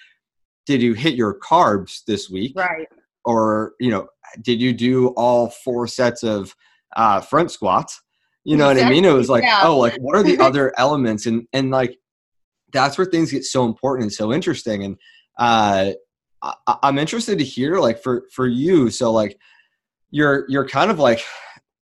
did 0.66 0.82
you 0.82 0.94
hit 0.94 1.14
your 1.14 1.40
carbs 1.40 2.04
this 2.06 2.30
week? 2.30 2.54
Right. 2.56 2.88
Or, 3.24 3.74
you 3.80 3.92
know, 3.92 4.08
did 4.42 4.60
you 4.62 4.74
do 4.74 5.10
all 5.10 5.50
four 5.50 5.88
sets 5.88 6.24
of 6.24 6.56
uh, 6.96 7.22
front 7.22 7.52
squats? 7.52 8.02
You 8.48 8.56
know 8.56 8.70
exactly. 8.70 8.84
what 8.84 8.88
I 8.88 9.02
mean? 9.02 9.06
It 9.06 9.14
was 9.14 9.30
like, 9.30 9.44
yeah. 9.44 9.62
oh, 9.66 9.78
like 9.78 9.98
what 10.00 10.16
are 10.16 10.24
the 10.24 10.40
other 10.40 10.74
elements? 10.80 11.26
And 11.26 11.46
and 11.52 11.70
like 11.70 11.98
that's 12.72 12.98
where 12.98 13.06
things 13.06 13.30
get 13.30 13.44
so 13.44 13.66
important 13.66 14.04
and 14.04 14.14
so 14.14 14.32
interesting. 14.32 14.86
And 14.86 14.98
uh, 15.38 15.92
I, 16.42 16.78
I'm 16.82 16.98
interested 16.98 17.40
to 17.40 17.44
hear 17.44 17.78
like 17.80 18.02
for 18.02 18.24
for 18.32 18.48
you. 18.48 18.90
So 18.90 19.12
like 19.12 19.38
you're 20.12 20.46
you're 20.48 20.66
kind 20.66 20.90
of 20.90 20.98
like 20.98 21.26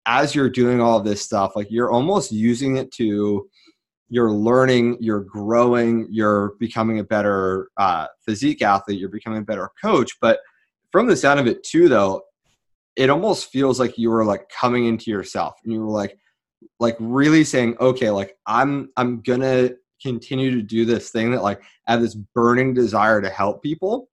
as 0.05 0.35
you're 0.35 0.49
doing 0.49 0.81
all 0.81 0.97
of 0.97 1.05
this 1.05 1.21
stuff, 1.21 1.55
like 1.55 1.67
you're 1.69 1.91
almost 1.91 2.29
using 2.29 2.75
it 2.75 2.91
to 2.95 3.49
you're 4.09 4.31
learning, 4.31 4.97
you're 4.99 5.21
growing, 5.21 6.07
you're 6.11 6.55
becoming 6.59 6.99
a 6.99 7.05
better 7.05 7.69
uh, 7.77 8.07
physique 8.25 8.61
athlete, 8.61 8.99
you're 8.99 9.07
becoming 9.07 9.39
a 9.39 9.45
better 9.45 9.69
coach. 9.81 10.11
But 10.19 10.39
from 10.91 11.07
the 11.07 11.15
sound 11.15 11.39
of 11.39 11.47
it 11.47 11.63
too, 11.63 11.87
though, 11.87 12.23
it 12.97 13.09
almost 13.09 13.49
feels 13.49 13.79
like 13.79 13.97
you 13.97 14.09
were 14.09 14.25
like 14.25 14.49
coming 14.49 14.87
into 14.87 15.09
yourself 15.09 15.53
and 15.63 15.71
you 15.71 15.79
were 15.79 15.91
like, 15.91 16.17
like 16.79 16.95
really 16.99 17.43
saying 17.43 17.75
okay 17.79 18.09
like 18.09 18.37
i'm 18.45 18.89
i'm 18.97 19.21
gonna 19.21 19.69
continue 20.01 20.51
to 20.51 20.61
do 20.61 20.85
this 20.85 21.09
thing 21.09 21.31
that 21.31 21.43
like 21.43 21.61
i 21.87 21.91
have 21.91 22.01
this 22.01 22.15
burning 22.15 22.73
desire 22.73 23.21
to 23.21 23.29
help 23.29 23.61
people 23.61 24.09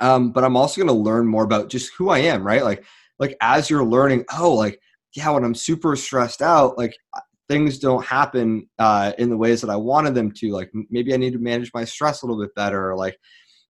um 0.00 0.32
but 0.32 0.44
i'm 0.44 0.56
also 0.56 0.80
gonna 0.80 0.92
learn 0.92 1.26
more 1.26 1.44
about 1.44 1.68
just 1.68 1.92
who 1.94 2.08
i 2.08 2.18
am 2.18 2.42
right 2.44 2.64
like 2.64 2.84
like 3.18 3.36
as 3.40 3.68
you're 3.68 3.84
learning 3.84 4.24
oh 4.38 4.52
like 4.52 4.80
yeah 5.14 5.30
when 5.30 5.44
i'm 5.44 5.54
super 5.54 5.96
stressed 5.96 6.42
out 6.42 6.76
like 6.78 6.96
things 7.48 7.78
don't 7.78 8.04
happen 8.04 8.66
uh 8.78 9.12
in 9.18 9.28
the 9.28 9.36
ways 9.36 9.60
that 9.60 9.70
i 9.70 9.76
wanted 9.76 10.14
them 10.14 10.30
to 10.30 10.50
like 10.50 10.70
maybe 10.90 11.12
i 11.12 11.16
need 11.16 11.32
to 11.32 11.38
manage 11.38 11.70
my 11.74 11.84
stress 11.84 12.22
a 12.22 12.26
little 12.26 12.42
bit 12.42 12.54
better 12.54 12.90
or 12.90 12.96
like 12.96 13.18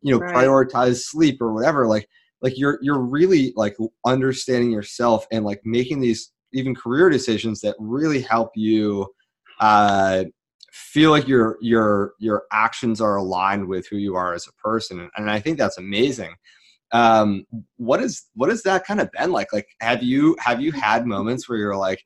you 0.02 0.12
know 0.12 0.20
right. 0.20 0.34
prioritize 0.34 1.02
sleep 1.02 1.40
or 1.40 1.52
whatever 1.52 1.86
like 1.86 2.08
like 2.42 2.58
you're 2.58 2.78
you're 2.82 3.00
really 3.00 3.52
like 3.56 3.76
understanding 4.04 4.70
yourself 4.70 5.26
and 5.32 5.44
like 5.44 5.60
making 5.64 6.00
these 6.00 6.32
even 6.52 6.74
career 6.74 7.10
decisions 7.10 7.60
that 7.60 7.76
really 7.78 8.20
help 8.20 8.50
you 8.54 9.06
uh, 9.60 10.24
feel 10.72 11.10
like 11.10 11.28
your 11.28 11.58
your 11.60 12.14
your 12.18 12.44
actions 12.52 13.00
are 13.00 13.16
aligned 13.16 13.66
with 13.66 13.86
who 13.88 13.96
you 13.96 14.14
are 14.14 14.34
as 14.34 14.46
a 14.46 14.52
person. 14.62 15.08
And 15.16 15.30
i 15.30 15.40
think 15.40 15.58
that's 15.58 15.78
amazing. 15.78 16.34
Um, 16.92 17.46
what 17.76 18.02
is 18.02 18.26
what 18.34 18.50
has 18.50 18.62
that 18.64 18.84
kind 18.84 19.00
of 19.00 19.10
been 19.12 19.32
like? 19.32 19.52
Like 19.52 19.68
have 19.80 20.02
you 20.02 20.36
have 20.38 20.60
you 20.60 20.72
had 20.72 21.06
moments 21.06 21.48
where 21.48 21.58
you're 21.58 21.76
like 21.76 22.02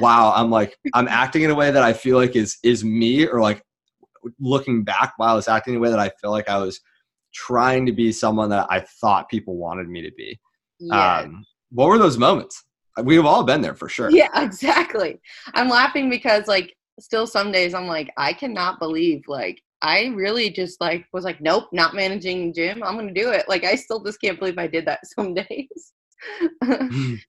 wow 0.00 0.32
i'm 0.34 0.50
like 0.50 0.76
i'm 0.94 1.08
acting 1.08 1.42
in 1.42 1.50
a 1.50 1.54
way 1.54 1.70
that 1.70 1.82
i 1.82 1.92
feel 1.92 2.16
like 2.16 2.36
is 2.36 2.58
is 2.62 2.84
me 2.84 3.26
or 3.26 3.40
like 3.40 3.62
looking 4.40 4.82
back 4.82 5.12
while 5.16 5.32
i 5.32 5.34
was 5.34 5.48
acting 5.48 5.74
in 5.74 5.78
a 5.78 5.80
way 5.80 5.90
that 5.90 5.98
i 5.98 6.10
feel 6.20 6.30
like 6.30 6.48
i 6.48 6.58
was 6.58 6.80
trying 7.32 7.86
to 7.86 7.92
be 7.92 8.10
someone 8.10 8.48
that 8.50 8.66
i 8.70 8.80
thought 9.00 9.28
people 9.28 9.56
wanted 9.56 9.88
me 9.88 10.02
to 10.02 10.10
be? 10.16 10.38
Yeah. 10.80 11.18
um, 11.20 11.44
what 11.70 11.88
were 11.88 11.98
those 11.98 12.18
moments 12.18 12.64
We've 13.02 13.24
all 13.24 13.44
been 13.44 13.60
there 13.60 13.74
for 13.74 13.88
sure. 13.88 14.10
Yeah, 14.10 14.28
exactly. 14.42 15.20
I'm 15.54 15.68
laughing 15.68 16.10
because 16.10 16.46
like 16.46 16.74
still 17.00 17.26
some 17.26 17.52
days 17.52 17.74
I'm 17.74 17.86
like, 17.86 18.12
I 18.16 18.32
cannot 18.32 18.78
believe 18.78 19.22
like 19.28 19.62
I 19.80 20.06
really 20.06 20.50
just 20.50 20.80
like 20.80 21.06
was 21.12 21.24
like, 21.24 21.40
nope, 21.40 21.68
not 21.72 21.94
managing 21.94 22.52
gym. 22.52 22.82
I'm 22.82 22.96
gonna 22.96 23.12
do 23.12 23.30
it. 23.30 23.48
Like 23.48 23.64
I 23.64 23.74
still 23.76 24.02
just 24.02 24.20
can't 24.20 24.38
believe 24.38 24.58
I 24.58 24.66
did 24.66 24.86
that 24.86 25.00
some 25.18 25.34
days. 25.34 25.92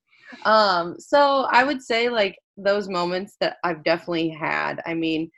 um, 0.45 0.95
so 0.99 1.47
I 1.51 1.63
would 1.63 1.81
say 1.81 2.09
like 2.09 2.37
those 2.57 2.89
moments 2.89 3.35
that 3.39 3.57
I've 3.63 3.83
definitely 3.83 4.29
had. 4.29 4.81
I 4.85 4.93
mean, 4.93 5.29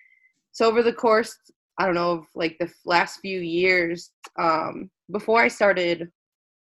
so 0.51 0.67
over 0.67 0.81
the 0.81 0.93
course, 0.93 1.37
I 1.77 1.85
don't 1.85 1.95
know, 1.95 2.11
of 2.11 2.25
like 2.35 2.57
the 2.59 2.71
last 2.85 3.19
few 3.19 3.39
years, 3.39 4.11
um, 4.39 4.89
before 5.11 5.41
I 5.41 5.47
started 5.47 6.09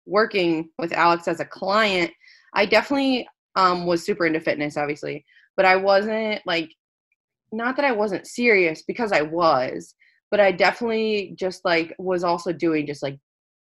working 0.06 0.70
with 0.78 0.92
Alex 0.92 1.28
as 1.28 1.40
a 1.40 1.44
client, 1.44 2.10
I 2.54 2.66
definitely 2.66 3.28
um, 3.56 3.86
was 3.86 4.04
super 4.04 4.26
into 4.26 4.40
fitness, 4.40 4.76
obviously, 4.76 5.24
but 5.56 5.66
I 5.66 5.76
wasn't 5.76 6.40
like, 6.46 6.70
not 7.52 7.76
that 7.76 7.84
I 7.84 7.92
wasn't 7.92 8.26
serious 8.26 8.82
because 8.82 9.12
I 9.12 9.22
was, 9.22 9.94
but 10.30 10.40
I 10.40 10.52
definitely 10.52 11.34
just 11.38 11.64
like 11.64 11.94
was 11.98 12.22
also 12.22 12.52
doing 12.52 12.86
just 12.86 13.02
like 13.02 13.18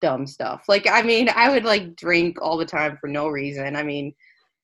dumb 0.00 0.26
stuff. 0.26 0.64
Like, 0.68 0.88
I 0.90 1.02
mean, 1.02 1.28
I 1.34 1.50
would 1.50 1.64
like 1.64 1.94
drink 1.96 2.38
all 2.42 2.56
the 2.56 2.64
time 2.64 2.98
for 3.00 3.08
no 3.08 3.28
reason. 3.28 3.76
I 3.76 3.82
mean, 3.82 4.12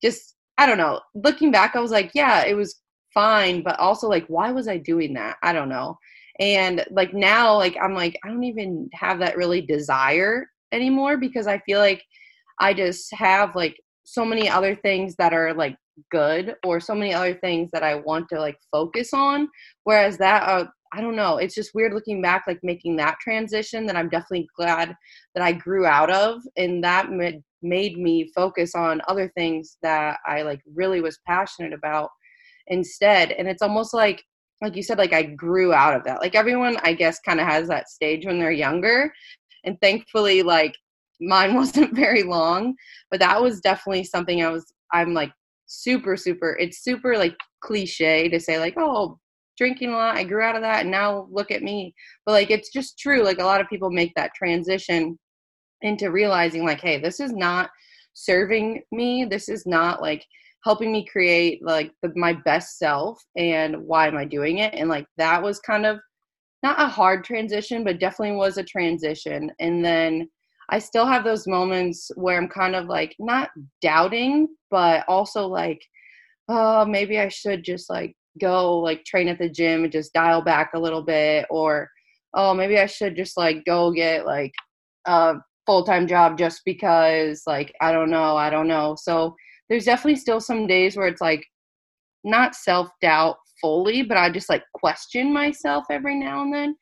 just, 0.03 0.35
I 0.57 0.65
don't 0.65 0.77
know. 0.77 0.99
Looking 1.15 1.51
back, 1.51 1.75
I 1.75 1.79
was 1.79 1.91
like, 1.91 2.11
yeah, 2.13 2.43
it 2.45 2.55
was 2.55 2.81
fine, 3.13 3.63
but 3.63 3.79
also 3.79 4.07
like, 4.09 4.25
why 4.27 4.51
was 4.51 4.67
I 4.67 4.77
doing 4.77 5.13
that? 5.13 5.37
I 5.43 5.53
don't 5.53 5.69
know. 5.69 5.97
And 6.39 6.85
like 6.91 7.13
now, 7.13 7.55
like, 7.55 7.77
I'm 7.81 7.93
like, 7.93 8.19
I 8.23 8.27
don't 8.27 8.43
even 8.43 8.89
have 8.93 9.19
that 9.19 9.37
really 9.37 9.61
desire 9.61 10.47
anymore 10.71 11.17
because 11.17 11.47
I 11.47 11.59
feel 11.59 11.79
like 11.79 12.03
I 12.59 12.73
just 12.73 13.13
have 13.13 13.55
like 13.55 13.75
so 14.07 14.23
many 14.23 14.49
other 14.49 14.73
things 14.73 15.15
that 15.17 15.33
are 15.33 15.53
like 15.53 15.75
good 16.11 16.55
or 16.63 16.79
so 16.79 16.95
many 16.95 17.13
other 17.13 17.33
things 17.33 17.69
that 17.73 17.83
I 17.83 17.95
want 17.95 18.29
to 18.29 18.39
like 18.39 18.57
focus 18.71 19.13
on. 19.13 19.49
Whereas 19.83 20.17
that 20.19 20.43
uh, 20.43 20.67
I 20.93 21.01
don't 21.01 21.17
know. 21.17 21.37
It's 21.37 21.53
just 21.53 21.75
weird 21.75 21.93
looking 21.93 22.21
back, 22.21 22.45
like 22.47 22.59
making 22.63 22.95
that 22.95 23.19
transition 23.19 23.85
that 23.85 23.97
I'm 23.97 24.07
definitely 24.07 24.47
glad 24.55 24.95
that 25.35 25.43
I 25.43 25.51
grew 25.51 25.85
out 25.85 26.09
of. 26.09 26.41
And 26.55 26.81
that 26.85 27.11
made, 27.11 27.43
made 27.61 27.97
me 27.97 28.31
focus 28.33 28.75
on 28.75 29.01
other 29.09 29.29
things 29.35 29.77
that 29.81 30.19
I 30.25 30.43
like 30.43 30.61
really 30.73 31.01
was 31.01 31.19
passionate 31.27 31.73
about 31.73 32.09
instead. 32.67 33.33
And 33.33 33.49
it's 33.49 33.61
almost 33.61 33.93
like, 33.93 34.23
like 34.61 34.77
you 34.77 34.83
said, 34.83 34.97
like 34.97 35.11
I 35.11 35.23
grew 35.23 35.73
out 35.73 35.97
of 35.97 36.05
that. 36.05 36.21
Like 36.21 36.33
everyone, 36.33 36.77
I 36.83 36.93
guess, 36.93 37.19
kind 37.19 37.41
of 37.41 37.45
has 37.47 37.67
that 37.67 37.89
stage 37.89 38.25
when 38.25 38.39
they're 38.39 38.51
younger. 38.51 39.11
And 39.65 39.77
thankfully, 39.81 40.43
like 40.43 40.75
mine 41.19 41.55
wasn't 41.55 41.95
very 41.95 42.23
long, 42.23 42.75
but 43.11 43.19
that 43.19 43.41
was 43.41 43.61
definitely 43.61 44.03
something 44.03 44.43
I 44.43 44.49
was, 44.49 44.65
I'm 44.93 45.13
like 45.13 45.31
super, 45.65 46.15
super, 46.17 46.57
it's 46.59 46.83
super 46.83 47.17
like 47.17 47.35
cliche 47.61 48.29
to 48.29 48.39
say, 48.39 48.59
like, 48.59 48.75
oh, 48.77 49.19
drinking 49.57 49.89
a 49.89 49.95
lot. 49.95 50.15
I 50.15 50.23
grew 50.23 50.41
out 50.41 50.55
of 50.55 50.61
that 50.61 50.81
and 50.81 50.91
now 50.91 51.27
look 51.31 51.51
at 51.51 51.63
me. 51.63 51.93
But 52.25 52.33
like 52.33 52.51
it's 52.51 52.71
just 52.71 52.97
true. 52.97 53.23
Like 53.23 53.39
a 53.39 53.43
lot 53.43 53.59
of 53.59 53.67
people 53.67 53.89
make 53.89 54.13
that 54.15 54.33
transition 54.35 55.17
into 55.81 56.11
realizing 56.11 56.63
like, 56.63 56.79
hey, 56.79 56.99
this 56.99 57.19
is 57.19 57.33
not 57.33 57.69
serving 58.13 58.83
me. 58.91 59.25
This 59.25 59.49
is 59.49 59.65
not 59.65 60.01
like 60.01 60.23
helping 60.63 60.91
me 60.91 61.05
create 61.05 61.63
like 61.63 61.91
the, 62.01 62.11
my 62.15 62.33
best 62.33 62.77
self 62.77 63.21
and 63.35 63.77
why 63.77 64.07
am 64.07 64.17
I 64.17 64.25
doing 64.25 64.59
it? 64.59 64.73
And 64.73 64.89
like 64.89 65.05
that 65.17 65.41
was 65.41 65.59
kind 65.59 65.85
of 65.85 65.99
not 66.63 66.81
a 66.81 66.87
hard 66.87 67.23
transition, 67.23 67.83
but 67.83 67.99
definitely 67.99 68.35
was 68.35 68.57
a 68.57 68.63
transition. 68.63 69.51
And 69.59 69.83
then 69.83 70.29
I 70.69 70.79
still 70.79 71.05
have 71.05 71.23
those 71.23 71.47
moments 71.47 72.11
where 72.15 72.37
I'm 72.37 72.49
kind 72.49 72.75
of 72.75 72.85
like 72.85 73.15
not 73.19 73.49
doubting, 73.81 74.47
but 74.69 75.05
also 75.07 75.47
like, 75.47 75.81
oh, 76.49 76.85
maybe 76.85 77.19
I 77.19 77.29
should 77.29 77.63
just 77.63 77.89
like 77.89 78.15
go 78.39 78.79
like 78.79 79.03
train 79.03 79.27
at 79.27 79.39
the 79.39 79.49
gym 79.49 79.83
and 79.83 79.91
just 79.91 80.13
dial 80.13 80.41
back 80.41 80.71
a 80.73 80.79
little 80.79 81.01
bit 81.01 81.45
or 81.49 81.89
oh 82.33 82.53
maybe 82.53 82.77
i 82.77 82.85
should 82.85 83.15
just 83.15 83.37
like 83.37 83.63
go 83.65 83.91
get 83.91 84.25
like 84.25 84.53
a 85.05 85.35
full-time 85.65 86.07
job 86.07 86.37
just 86.37 86.61
because 86.65 87.43
like 87.47 87.73
i 87.81 87.91
don't 87.91 88.09
know 88.09 88.37
i 88.37 88.49
don't 88.49 88.67
know. 88.67 88.95
So 88.97 89.35
there's 89.69 89.85
definitely 89.85 90.15
still 90.15 90.39
some 90.39 90.65
days 90.65 90.95
where 90.95 91.07
it's 91.07 91.21
like 91.21 91.45
not 92.23 92.55
self-doubt 92.55 93.35
fully 93.61 94.03
but 94.03 94.17
i 94.17 94.29
just 94.29 94.49
like 94.49 94.63
question 94.73 95.33
myself 95.33 95.85
every 95.89 96.15
now 96.15 96.43
and 96.43 96.53
then 96.53 96.75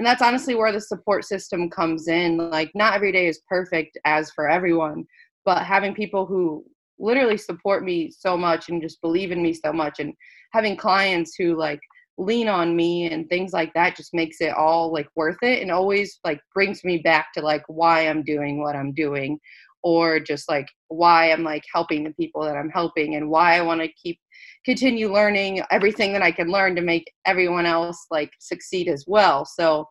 and 0.00 0.06
that's 0.06 0.22
honestly 0.22 0.54
where 0.54 0.72
the 0.72 0.80
support 0.80 1.26
system 1.26 1.68
comes 1.68 2.08
in. 2.08 2.38
Like 2.38 2.70
not 2.74 2.94
every 2.94 3.12
day 3.12 3.26
is 3.26 3.42
perfect 3.48 3.98
as 4.06 4.30
for 4.30 4.48
everyone 4.48 5.04
but 5.44 5.64
having 5.64 5.94
people 5.94 6.26
who 6.26 6.64
literally 6.98 7.36
support 7.36 7.84
me 7.84 8.10
so 8.10 8.36
much 8.36 8.68
and 8.68 8.82
just 8.82 9.00
believe 9.00 9.32
in 9.32 9.42
me 9.42 9.52
so 9.52 9.72
much 9.72 10.00
and 10.00 10.12
having 10.52 10.76
clients 10.76 11.34
who 11.38 11.56
like 11.56 11.80
lean 12.18 12.48
on 12.48 12.76
me 12.76 13.10
and 13.10 13.28
things 13.28 13.52
like 13.52 13.72
that 13.72 13.96
just 13.96 14.12
makes 14.12 14.40
it 14.40 14.52
all 14.54 14.92
like 14.92 15.08
worth 15.16 15.38
it 15.42 15.62
and 15.62 15.70
always 15.70 16.20
like 16.24 16.40
brings 16.54 16.84
me 16.84 16.98
back 16.98 17.32
to 17.32 17.40
like 17.40 17.62
why 17.68 18.02
I'm 18.02 18.22
doing 18.22 18.60
what 18.60 18.76
I'm 18.76 18.92
doing 18.92 19.38
or 19.82 20.20
just 20.20 20.46
like 20.48 20.68
why 20.88 21.32
I'm 21.32 21.42
like 21.42 21.64
helping 21.72 22.04
the 22.04 22.12
people 22.12 22.42
that 22.42 22.56
I'm 22.56 22.68
helping 22.68 23.14
and 23.14 23.30
why 23.30 23.56
I 23.56 23.62
want 23.62 23.80
to 23.80 23.88
keep 23.88 24.20
continue 24.64 25.12
learning 25.12 25.62
everything 25.70 26.12
that 26.12 26.22
I 26.22 26.32
can 26.32 26.48
learn 26.48 26.76
to 26.76 26.82
make 26.82 27.10
everyone 27.26 27.66
else 27.66 28.06
like 28.10 28.30
succeed 28.38 28.88
as 28.88 29.04
well. 29.06 29.44
So 29.44 29.86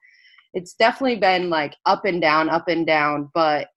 it's 0.53 0.73
definitely 0.73 1.17
been 1.17 1.49
like 1.49 1.75
up 1.86 2.05
and 2.05 2.21
down, 2.21 2.49
up 2.49 2.67
and 2.67 2.86
down, 2.86 3.29
but 3.34 3.67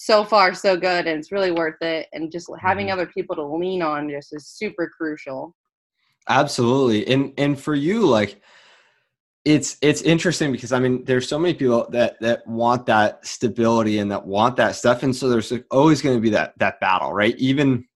so 0.00 0.24
far 0.24 0.54
so 0.54 0.78
good 0.78 1.06
and 1.06 1.18
it's 1.18 1.30
really 1.30 1.50
worth 1.50 1.76
it 1.82 2.06
and 2.14 2.32
just 2.32 2.50
having 2.58 2.86
mm-hmm. 2.86 2.94
other 2.94 3.04
people 3.04 3.36
to 3.36 3.44
lean 3.44 3.82
on 3.82 4.08
just 4.08 4.34
is 4.34 4.48
super 4.48 4.90
crucial 4.96 5.54
absolutely 6.30 7.06
and 7.06 7.34
and 7.36 7.60
for 7.60 7.74
you 7.74 8.06
like 8.06 8.40
it's 9.44 9.76
it's 9.82 10.00
interesting 10.00 10.52
because 10.52 10.72
i 10.72 10.78
mean 10.78 11.04
there's 11.04 11.28
so 11.28 11.38
many 11.38 11.52
people 11.52 11.86
that 11.90 12.18
that 12.18 12.46
want 12.46 12.86
that 12.86 13.26
stability 13.26 13.98
and 13.98 14.10
that 14.10 14.24
want 14.24 14.56
that 14.56 14.74
stuff 14.74 15.02
and 15.02 15.14
so 15.14 15.28
there's 15.28 15.52
always 15.70 16.00
going 16.00 16.16
to 16.16 16.20
be 16.20 16.30
that 16.30 16.58
that 16.58 16.80
battle 16.80 17.12
right 17.12 17.36
even 17.36 17.86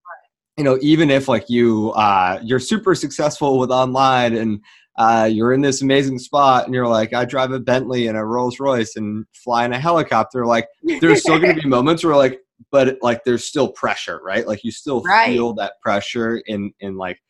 you 0.57 0.65
know 0.65 0.79
even 0.81 1.11
if 1.11 1.29
like 1.29 1.49
you 1.49 1.91
uh 1.93 2.39
you're 2.43 2.61
super 2.61 2.95
successful 2.95 3.59
with 3.59 3.71
online 3.71 4.37
and 4.37 4.61
uh, 4.97 5.29
you're 5.31 5.53
in 5.53 5.61
this 5.61 5.83
amazing 5.83 6.19
spot 6.19 6.67
and 6.67 6.75
you're 6.75 6.87
like, 6.87 7.13
I 7.13 7.25
drive 7.25 7.51
a 7.51 7.59
Bentley 7.59 8.07
and 8.07 8.17
a 8.17 8.25
Rolls 8.25 8.61
Royce 8.61 8.95
and 8.97 9.27
fly 9.33 9.65
in 9.65 9.73
a 9.73 9.79
helicopter. 9.79 10.47
Like, 10.47 10.69
there's 11.01 11.21
still 11.21 11.39
going 11.41 11.57
to 11.57 11.63
be 11.63 11.69
moments 11.69 12.05
where 12.05 12.15
like, 12.15 12.41
but 12.71 12.99
like, 13.03 13.25
there's 13.25 13.45
still 13.45 13.73
pressure, 13.73 14.21
right? 14.23 14.47
Like, 14.47 14.63
you 14.63 14.71
still 14.71 15.03
right. 15.03 15.27
feel 15.27 15.53
that 15.55 15.81
pressure 15.83 16.43
in 16.47 16.73
in 16.81 16.97
like, 16.97 17.21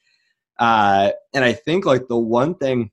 uh, 0.59 1.13
and 1.33 1.45
I 1.45 1.55
think 1.55 1.87
like 1.87 2.07
the 2.09 2.19
one 2.19 2.55
thing, 2.55 2.91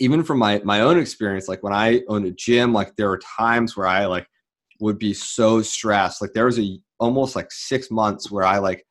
even 0.00 0.24
from 0.24 0.38
my 0.38 0.60
my 0.64 0.80
own 0.80 0.98
experience, 0.98 1.46
like 1.46 1.62
when 1.62 1.72
I 1.72 2.02
owned 2.08 2.26
a 2.26 2.32
gym, 2.32 2.72
like 2.72 2.96
there 2.96 3.08
were 3.08 3.20
times 3.38 3.76
where 3.76 3.86
I 3.86 4.06
like 4.06 4.26
would 4.80 4.98
be 4.98 5.14
so 5.14 5.62
stressed. 5.62 6.20
Like 6.20 6.32
there 6.32 6.46
was 6.46 6.58
a 6.58 6.78
almost 6.98 7.36
like 7.36 7.52
six 7.52 7.92
months 7.92 8.30
where 8.30 8.44
I 8.44 8.58
like 8.58 8.84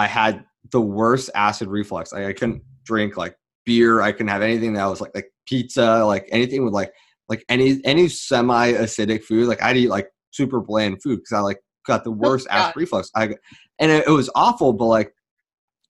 I 0.00 0.06
had 0.06 0.44
the 0.72 0.80
worst 0.80 1.30
acid 1.34 1.68
reflux. 1.68 2.12
I, 2.12 2.26
I 2.26 2.32
couldn't 2.32 2.62
drink 2.84 3.16
like 3.16 3.36
beer. 3.66 4.00
I 4.00 4.12
couldn't 4.12 4.28
have 4.28 4.42
anything 4.42 4.72
that 4.72 4.86
was 4.86 5.00
like 5.00 5.12
like 5.14 5.30
pizza, 5.46 6.04
like 6.04 6.26
anything 6.30 6.64
with 6.64 6.72
like 6.72 6.92
like 7.28 7.44
any 7.48 7.80
any 7.84 8.08
semi 8.08 8.72
acidic 8.72 9.24
food. 9.24 9.46
Like 9.46 9.62
I'd 9.62 9.76
eat 9.76 9.90
like 9.90 10.08
super 10.30 10.60
bland 10.60 11.02
food 11.02 11.18
because 11.18 11.32
I 11.32 11.40
like 11.40 11.60
got 11.86 12.04
the 12.04 12.10
oh, 12.10 12.14
worst 12.14 12.48
oh, 12.50 12.54
acid 12.54 12.76
reflux. 12.76 13.10
I 13.14 13.34
and 13.78 13.90
it, 13.90 14.06
it 14.06 14.10
was 14.10 14.30
awful, 14.34 14.72
but 14.72 14.86
like 14.86 15.12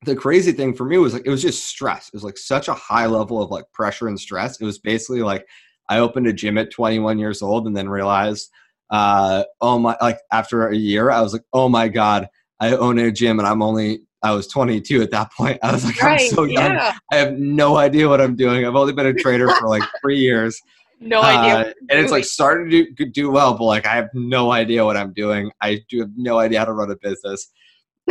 the 0.04 0.16
crazy 0.16 0.52
thing 0.52 0.74
for 0.74 0.84
me 0.84 0.98
was 0.98 1.12
like 1.12 1.22
it 1.24 1.30
was 1.30 1.42
just 1.42 1.66
stress. 1.66 2.08
It 2.08 2.14
was 2.14 2.24
like 2.24 2.38
such 2.38 2.66
a 2.66 2.74
high 2.74 3.06
level 3.06 3.40
of 3.40 3.50
like 3.50 3.64
pressure 3.72 4.08
and 4.08 4.18
stress. 4.18 4.60
It 4.60 4.64
was 4.64 4.78
basically 4.80 5.22
like 5.22 5.46
I 5.88 5.98
opened 5.98 6.26
a 6.26 6.32
gym 6.32 6.58
at 6.58 6.72
21 6.72 7.18
years 7.18 7.42
old 7.42 7.66
and 7.66 7.76
then 7.76 7.88
realized, 7.88 8.50
uh, 8.90 9.44
oh 9.60 9.78
my, 9.78 9.96
like 10.00 10.18
after 10.32 10.68
a 10.68 10.76
year, 10.76 11.10
I 11.10 11.20
was 11.20 11.32
like, 11.32 11.42
oh 11.52 11.68
my 11.68 11.88
god, 11.88 12.28
I 12.60 12.76
own 12.76 12.98
a 12.98 13.10
gym 13.10 13.38
and 13.38 13.48
I'm 13.48 13.62
only 13.62 14.02
I 14.22 14.32
was 14.32 14.46
22 14.48 15.00
at 15.00 15.10
that 15.12 15.32
point. 15.32 15.58
I 15.62 15.72
was 15.72 15.84
like, 15.84 16.00
right, 16.02 16.20
I'm 16.20 16.28
so 16.28 16.44
young. 16.44 16.72
Yeah. 16.72 16.92
I 17.10 17.16
have 17.16 17.38
no 17.38 17.78
idea 17.78 18.08
what 18.08 18.20
I'm 18.20 18.36
doing. 18.36 18.66
I've 18.66 18.76
only 18.76 18.92
been 18.92 19.06
a 19.06 19.14
trader 19.14 19.48
for 19.48 19.68
like 19.68 19.82
three 20.02 20.18
years. 20.18 20.60
No 21.00 21.22
uh, 21.22 21.24
idea. 21.24 21.74
and 21.88 21.98
it's 21.98 22.12
like 22.12 22.26
starting 22.26 22.68
to 22.70 22.90
do, 22.92 23.06
do 23.06 23.30
well, 23.30 23.56
but 23.56 23.64
like 23.64 23.86
I 23.86 23.94
have 23.94 24.10
no 24.12 24.52
idea 24.52 24.84
what 24.84 24.98
I'm 24.98 25.14
doing. 25.14 25.50
I 25.62 25.80
do 25.88 26.00
have 26.00 26.10
no 26.16 26.38
idea 26.38 26.58
how 26.58 26.66
to 26.66 26.72
run 26.72 26.90
a 26.90 26.96
business. 26.96 27.50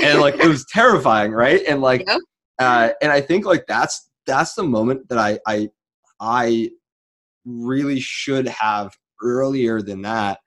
And 0.01 0.19
like 0.19 0.35
it 0.35 0.47
was 0.47 0.65
terrifying, 0.71 1.31
right? 1.31 1.61
And 1.67 1.81
like 1.81 2.05
yep. 2.07 2.17
uh 2.57 2.89
and 3.03 3.11
I 3.11 3.21
think 3.21 3.45
like 3.45 3.65
that's 3.67 4.09
that's 4.25 4.55
the 4.55 4.63
moment 4.63 5.07
that 5.09 5.19
I 5.19 5.39
I 5.45 5.69
I 6.19 6.71
really 7.45 7.99
should 7.99 8.47
have 8.47 8.95
earlier 9.21 9.81
than 9.83 10.01
that 10.01 10.39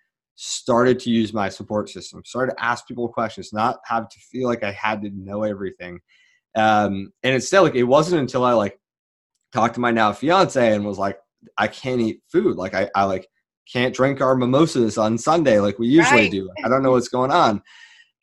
started 0.44 0.98
to 0.98 1.08
use 1.08 1.32
my 1.32 1.48
support 1.48 1.88
system, 1.88 2.20
started 2.24 2.52
to 2.52 2.64
ask 2.64 2.88
people 2.88 3.08
questions, 3.08 3.52
not 3.52 3.78
have 3.84 4.08
to 4.08 4.18
feel 4.18 4.48
like 4.48 4.64
I 4.64 4.72
had 4.72 5.00
to 5.02 5.10
know 5.10 5.44
everything. 5.44 6.00
Um, 6.56 7.12
and 7.22 7.34
instead, 7.34 7.60
like 7.60 7.76
it 7.76 7.84
wasn't 7.84 8.20
until 8.20 8.44
I 8.44 8.52
like 8.52 8.76
talked 9.52 9.74
to 9.74 9.80
my 9.80 9.92
now 9.92 10.12
fiance 10.12 10.74
and 10.74 10.84
was 10.84 10.98
like, 10.98 11.16
I 11.56 11.68
can't 11.68 12.00
eat 12.00 12.22
food. 12.30 12.56
Like 12.56 12.74
I, 12.74 12.90
I 12.96 13.04
like 13.04 13.28
can't 13.72 13.94
drink 13.94 14.20
our 14.20 14.34
mimosas 14.34 14.98
on 14.98 15.16
Sunday 15.16 15.60
like 15.60 15.78
we 15.78 15.86
usually 15.86 16.22
right. 16.22 16.30
do. 16.30 16.50
I 16.64 16.68
don't 16.68 16.82
know 16.82 16.90
what's 16.90 17.08
going 17.08 17.30
on. 17.30 17.62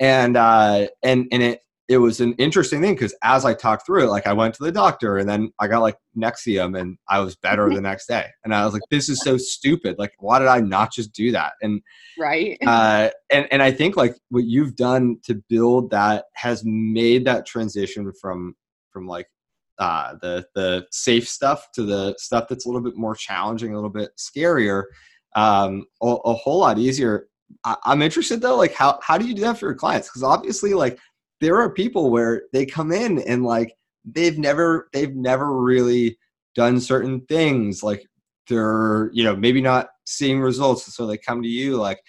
And 0.01 0.35
uh 0.35 0.87
and 1.01 1.25
and 1.31 1.41
it 1.41 1.61
it 1.89 1.97
was 1.97 2.21
an 2.21 2.33
interesting 2.33 2.81
thing 2.81 2.93
because 2.93 3.15
as 3.23 3.45
I 3.45 3.55
talked 3.55 3.83
through 3.83 4.03
it, 4.03 4.11
like 4.11 4.27
I 4.27 4.33
went 4.33 4.53
to 4.53 4.63
the 4.63 4.71
doctor 4.71 5.17
and 5.17 5.27
then 5.27 5.51
I 5.57 5.67
got 5.67 5.81
like 5.81 5.97
Nexium 6.15 6.79
and 6.79 6.99
I 7.09 7.19
was 7.19 7.35
better 7.35 7.67
the 7.67 7.81
next 7.81 8.05
day. 8.05 8.27
And 8.43 8.53
I 8.53 8.63
was 8.63 8.73
like, 8.73 8.83
this 8.91 9.09
is 9.09 9.21
so 9.23 9.37
stupid. 9.37 9.97
Like, 9.97 10.11
why 10.19 10.37
did 10.37 10.49
I 10.49 10.59
not 10.59 10.93
just 10.93 11.13
do 11.13 11.31
that? 11.31 11.53
And 11.63 11.81
right. 12.17 12.57
Uh, 12.69 13.09
and 13.31 13.47
and 13.51 13.63
I 13.63 13.71
think 13.71 13.97
like 13.97 14.15
what 14.29 14.43
you've 14.43 14.75
done 14.75 15.17
to 15.23 15.41
build 15.49 15.89
that 15.89 16.25
has 16.35 16.61
made 16.63 17.25
that 17.25 17.47
transition 17.47 18.11
from 18.21 18.55
from 18.91 19.07
like 19.07 19.27
uh, 19.79 20.13
the 20.21 20.45
the 20.53 20.85
safe 20.91 21.27
stuff 21.27 21.71
to 21.73 21.83
the 21.83 22.13
stuff 22.19 22.47
that's 22.47 22.65
a 22.65 22.69
little 22.69 22.83
bit 22.83 22.95
more 22.95 23.15
challenging, 23.15 23.71
a 23.71 23.75
little 23.75 23.89
bit 23.89 24.11
scarier, 24.17 24.83
um, 25.35 25.85
a, 26.03 26.07
a 26.07 26.33
whole 26.33 26.59
lot 26.59 26.77
easier. 26.77 27.27
I, 27.63 27.75
I'm 27.85 28.03
interested 28.03 28.41
though, 28.41 28.55
like 28.55 28.73
how 28.73 28.99
how 29.01 29.17
do 29.17 29.25
you 29.25 29.33
do 29.33 29.41
that 29.41 29.57
for 29.57 29.65
your 29.65 29.75
clients? 29.75 30.07
Because 30.07 30.21
obviously, 30.21 30.75
like 30.75 30.99
there 31.41 31.57
are 31.57 31.69
people 31.71 32.11
where 32.11 32.43
they 32.53 32.65
come 32.65 32.91
in 32.91 33.19
and 33.19 33.43
like 33.43 33.73
they've 34.05 34.37
never 34.37 34.89
they've 34.93 35.15
never 35.15 35.61
really 35.61 36.17
done 36.55 36.79
certain 36.79 37.21
things 37.27 37.83
like 37.83 38.05
they're 38.47 39.09
you 39.13 39.23
know 39.23 39.35
maybe 39.35 39.61
not 39.61 39.89
seeing 40.05 40.39
results 40.39 40.93
so 40.93 41.05
they 41.05 41.17
come 41.17 41.41
to 41.41 41.47
you 41.47 41.75
like 41.75 41.99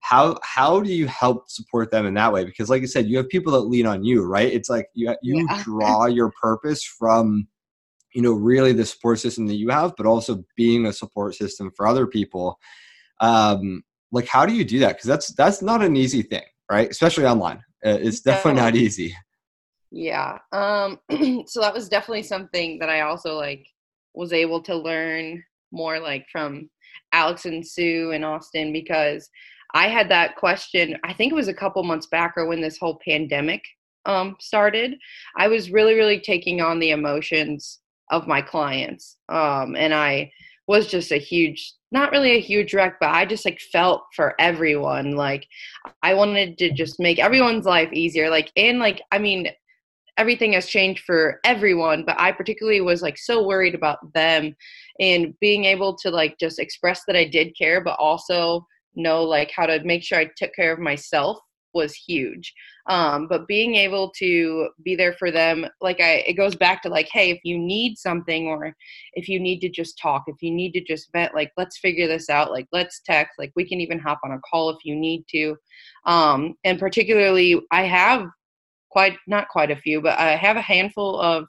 how 0.00 0.38
how 0.42 0.80
do 0.80 0.92
you 0.92 1.08
help 1.08 1.50
support 1.50 1.90
them 1.90 2.06
in 2.06 2.14
that 2.14 2.32
way? 2.32 2.44
Because 2.44 2.70
like 2.70 2.82
i 2.82 2.86
said 2.86 3.08
you 3.08 3.16
have 3.16 3.28
people 3.28 3.52
that 3.52 3.60
lean 3.60 3.86
on 3.86 4.04
you 4.04 4.24
right? 4.24 4.52
It's 4.52 4.68
like 4.68 4.86
you 4.94 5.14
you 5.22 5.46
yeah. 5.48 5.62
draw 5.64 6.06
your 6.06 6.32
purpose 6.40 6.84
from 6.84 7.48
you 8.14 8.22
know 8.22 8.32
really 8.32 8.72
the 8.72 8.86
support 8.86 9.18
system 9.18 9.46
that 9.46 9.56
you 9.56 9.68
have 9.70 9.94
but 9.96 10.06
also 10.06 10.44
being 10.56 10.86
a 10.86 10.92
support 10.92 11.34
system 11.34 11.72
for 11.76 11.86
other 11.86 12.06
people. 12.06 12.58
Um 13.20 13.82
like 14.12 14.28
how 14.28 14.46
do 14.46 14.54
you 14.54 14.64
do 14.64 14.78
that? 14.80 14.96
Because 14.96 15.08
that's 15.08 15.34
that's 15.34 15.60
not 15.60 15.82
an 15.82 15.96
easy 15.96 16.22
thing 16.22 16.44
right? 16.70 16.90
Especially 16.90 17.24
online 17.26 17.62
uh, 17.86 17.98
it's 18.00 18.20
definitely 18.20 18.60
not 18.60 18.76
easy 18.76 19.16
yeah 19.90 20.38
um 20.52 20.98
so 21.46 21.60
that 21.60 21.72
was 21.72 21.88
definitely 21.88 22.22
something 22.22 22.78
that 22.78 22.90
i 22.90 23.00
also 23.00 23.34
like 23.36 23.66
was 24.14 24.32
able 24.32 24.60
to 24.60 24.74
learn 24.74 25.42
more 25.72 26.00
like 26.00 26.26
from 26.30 26.68
Alex 27.12 27.44
and 27.44 27.66
Sue 27.66 28.12
and 28.12 28.24
Austin 28.24 28.72
because 28.72 29.28
I 29.74 29.88
had 29.88 30.08
that 30.10 30.36
question. 30.36 30.96
I 31.04 31.12
think 31.12 31.32
it 31.32 31.36
was 31.36 31.48
a 31.48 31.54
couple 31.54 31.82
months 31.82 32.06
back 32.06 32.34
or 32.36 32.46
when 32.46 32.60
this 32.60 32.78
whole 32.78 32.98
pandemic 33.06 33.62
um, 34.06 34.36
started. 34.40 34.96
I 35.36 35.48
was 35.48 35.70
really, 35.70 35.94
really 35.94 36.20
taking 36.20 36.60
on 36.60 36.78
the 36.78 36.90
emotions 36.90 37.80
of 38.10 38.28
my 38.28 38.40
clients, 38.40 39.16
um, 39.28 39.74
and 39.76 39.92
I 39.92 40.30
was 40.68 40.86
just 40.86 41.10
a 41.10 41.16
huge, 41.16 41.72
not 41.96 42.12
really 42.12 42.32
a 42.32 42.40
huge 42.40 42.74
wreck, 42.74 42.96
but 43.00 43.08
I 43.08 43.24
just 43.24 43.46
like 43.46 43.58
felt 43.72 44.02
for 44.14 44.34
everyone. 44.38 45.16
Like 45.16 45.46
I 46.02 46.12
wanted 46.12 46.58
to 46.58 46.70
just 46.70 47.00
make 47.00 47.18
everyone's 47.18 47.64
life 47.64 47.90
easier. 47.92 48.28
Like 48.28 48.52
and 48.54 48.78
like 48.78 49.00
I 49.12 49.18
mean, 49.18 49.48
everything 50.18 50.52
has 50.52 50.66
changed 50.66 51.02
for 51.04 51.40
everyone 51.44 52.02
but 52.06 52.18
i 52.18 52.32
particularly 52.32 52.80
was 52.80 53.02
like 53.02 53.18
so 53.18 53.46
worried 53.46 53.74
about 53.74 53.98
them 54.14 54.54
and 54.98 55.34
being 55.40 55.66
able 55.66 55.94
to 55.94 56.10
like 56.10 56.34
just 56.40 56.58
express 56.58 57.02
that 57.06 57.16
i 57.16 57.24
did 57.24 57.54
care 57.54 57.82
but 57.84 57.98
also 57.98 58.66
know 58.94 59.22
like 59.22 59.50
how 59.54 59.66
to 59.66 59.82
make 59.84 60.02
sure 60.02 60.18
i 60.18 60.30
took 60.36 60.54
care 60.54 60.72
of 60.72 60.78
myself 60.78 61.38
was 61.76 61.94
huge 61.94 62.52
um, 62.88 63.28
but 63.28 63.46
being 63.46 63.76
able 63.76 64.10
to 64.10 64.68
be 64.82 64.96
there 64.96 65.12
for 65.12 65.30
them 65.30 65.66
like 65.80 66.00
i 66.00 66.24
it 66.26 66.34
goes 66.34 66.56
back 66.56 66.82
to 66.82 66.88
like 66.88 67.08
hey 67.12 67.30
if 67.30 67.40
you 67.44 67.56
need 67.58 67.96
something 67.96 68.48
or 68.48 68.74
if 69.12 69.28
you 69.28 69.38
need 69.38 69.60
to 69.60 69.68
just 69.68 69.98
talk 69.98 70.24
if 70.26 70.36
you 70.40 70.50
need 70.50 70.72
to 70.72 70.82
just 70.82 71.12
vent 71.12 71.34
like 71.34 71.52
let's 71.56 71.78
figure 71.78 72.08
this 72.08 72.28
out 72.28 72.50
like 72.50 72.66
let's 72.72 73.00
text 73.04 73.34
like 73.38 73.52
we 73.54 73.68
can 73.68 73.80
even 73.80 73.98
hop 73.98 74.18
on 74.24 74.32
a 74.32 74.40
call 74.50 74.70
if 74.70 74.78
you 74.84 74.96
need 74.96 75.24
to 75.30 75.54
um, 76.06 76.54
and 76.64 76.80
particularly 76.80 77.60
i 77.70 77.82
have 77.82 78.26
quite 78.96 79.18
not 79.26 79.46
quite 79.48 79.70
a 79.70 79.76
few, 79.76 80.00
but 80.00 80.18
I 80.18 80.36
have 80.36 80.56
a 80.56 80.62
handful 80.62 81.20
of 81.20 81.44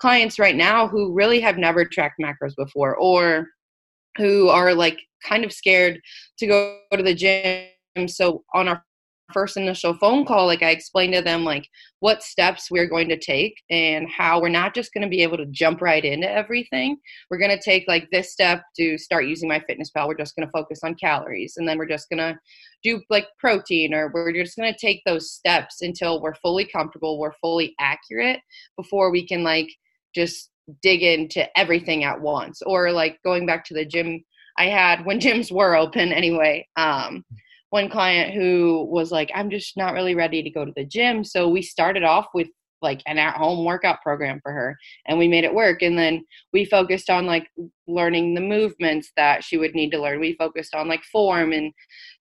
clients 0.00 0.40
right 0.40 0.56
now 0.56 0.88
who 0.88 1.12
really 1.12 1.38
have 1.38 1.56
never 1.56 1.84
tracked 1.84 2.20
macros 2.20 2.56
before 2.56 2.96
or 2.96 3.46
who 4.18 4.48
are 4.48 4.74
like 4.74 4.98
kind 5.24 5.44
of 5.44 5.52
scared 5.52 6.00
to 6.38 6.48
go 6.48 6.80
to 6.92 7.02
the 7.04 7.14
gym. 7.14 8.08
So 8.08 8.42
on 8.54 8.66
our 8.66 8.82
first 9.32 9.56
initial 9.56 9.94
phone 9.94 10.24
call, 10.24 10.46
like 10.46 10.62
I 10.62 10.70
explained 10.70 11.14
to 11.14 11.22
them 11.22 11.44
like 11.44 11.68
what 12.00 12.22
steps 12.22 12.70
we're 12.70 12.88
going 12.88 13.08
to 13.08 13.18
take 13.18 13.54
and 13.70 14.08
how 14.08 14.40
we're 14.40 14.48
not 14.48 14.74
just 14.74 14.92
going 14.92 15.02
to 15.02 15.08
be 15.08 15.22
able 15.22 15.36
to 15.36 15.46
jump 15.46 15.80
right 15.80 16.04
into 16.04 16.30
everything. 16.30 16.96
We're 17.30 17.38
going 17.38 17.56
to 17.56 17.62
take 17.62 17.84
like 17.88 18.08
this 18.10 18.32
step 18.32 18.62
to 18.76 18.98
start 18.98 19.26
using 19.26 19.48
my 19.48 19.60
fitness 19.66 19.90
pal. 19.90 20.08
We're 20.08 20.14
just 20.14 20.36
going 20.36 20.46
to 20.46 20.52
focus 20.52 20.80
on 20.82 20.94
calories 20.94 21.54
and 21.56 21.68
then 21.68 21.78
we're 21.78 21.86
just 21.86 22.08
going 22.08 22.18
to 22.18 22.38
do 22.82 23.02
like 23.10 23.26
protein 23.38 23.94
or 23.94 24.10
we're 24.12 24.32
just 24.32 24.56
going 24.56 24.72
to 24.72 24.78
take 24.78 25.02
those 25.04 25.30
steps 25.30 25.82
until 25.82 26.20
we're 26.20 26.34
fully 26.34 26.64
comfortable, 26.64 27.18
we're 27.18 27.32
fully 27.40 27.74
accurate 27.80 28.40
before 28.76 29.10
we 29.10 29.26
can 29.26 29.42
like 29.42 29.68
just 30.14 30.50
dig 30.82 31.02
into 31.02 31.46
everything 31.58 32.04
at 32.04 32.20
once 32.20 32.62
or 32.62 32.92
like 32.92 33.18
going 33.24 33.46
back 33.46 33.64
to 33.64 33.74
the 33.74 33.84
gym 33.84 34.22
I 34.58 34.66
had 34.66 35.06
when 35.06 35.20
gyms 35.20 35.50
were 35.50 35.74
open 35.74 36.12
anyway. 36.12 36.68
Um, 36.76 37.24
one 37.70 37.88
client 37.88 38.34
who 38.34 38.86
was 38.90 39.10
like, 39.10 39.30
I'm 39.34 39.50
just 39.50 39.76
not 39.76 39.94
really 39.94 40.14
ready 40.14 40.42
to 40.42 40.50
go 40.50 40.64
to 40.64 40.72
the 40.76 40.84
gym. 40.84 41.24
So 41.24 41.48
we 41.48 41.62
started 41.62 42.02
off 42.02 42.26
with 42.34 42.48
like 42.82 43.02
an 43.06 43.18
at 43.18 43.36
home 43.36 43.64
workout 43.64 44.00
program 44.02 44.40
for 44.42 44.52
her 44.52 44.76
and 45.06 45.18
we 45.18 45.28
made 45.28 45.44
it 45.44 45.54
work. 45.54 45.82
And 45.82 45.98
then 45.98 46.24
we 46.52 46.64
focused 46.64 47.10
on 47.10 47.26
like 47.26 47.46
learning 47.86 48.34
the 48.34 48.40
movements 48.40 49.12
that 49.16 49.44
she 49.44 49.56
would 49.56 49.74
need 49.74 49.90
to 49.90 50.00
learn. 50.00 50.20
We 50.20 50.34
focused 50.34 50.74
on 50.74 50.88
like 50.88 51.02
form 51.04 51.52
and 51.52 51.72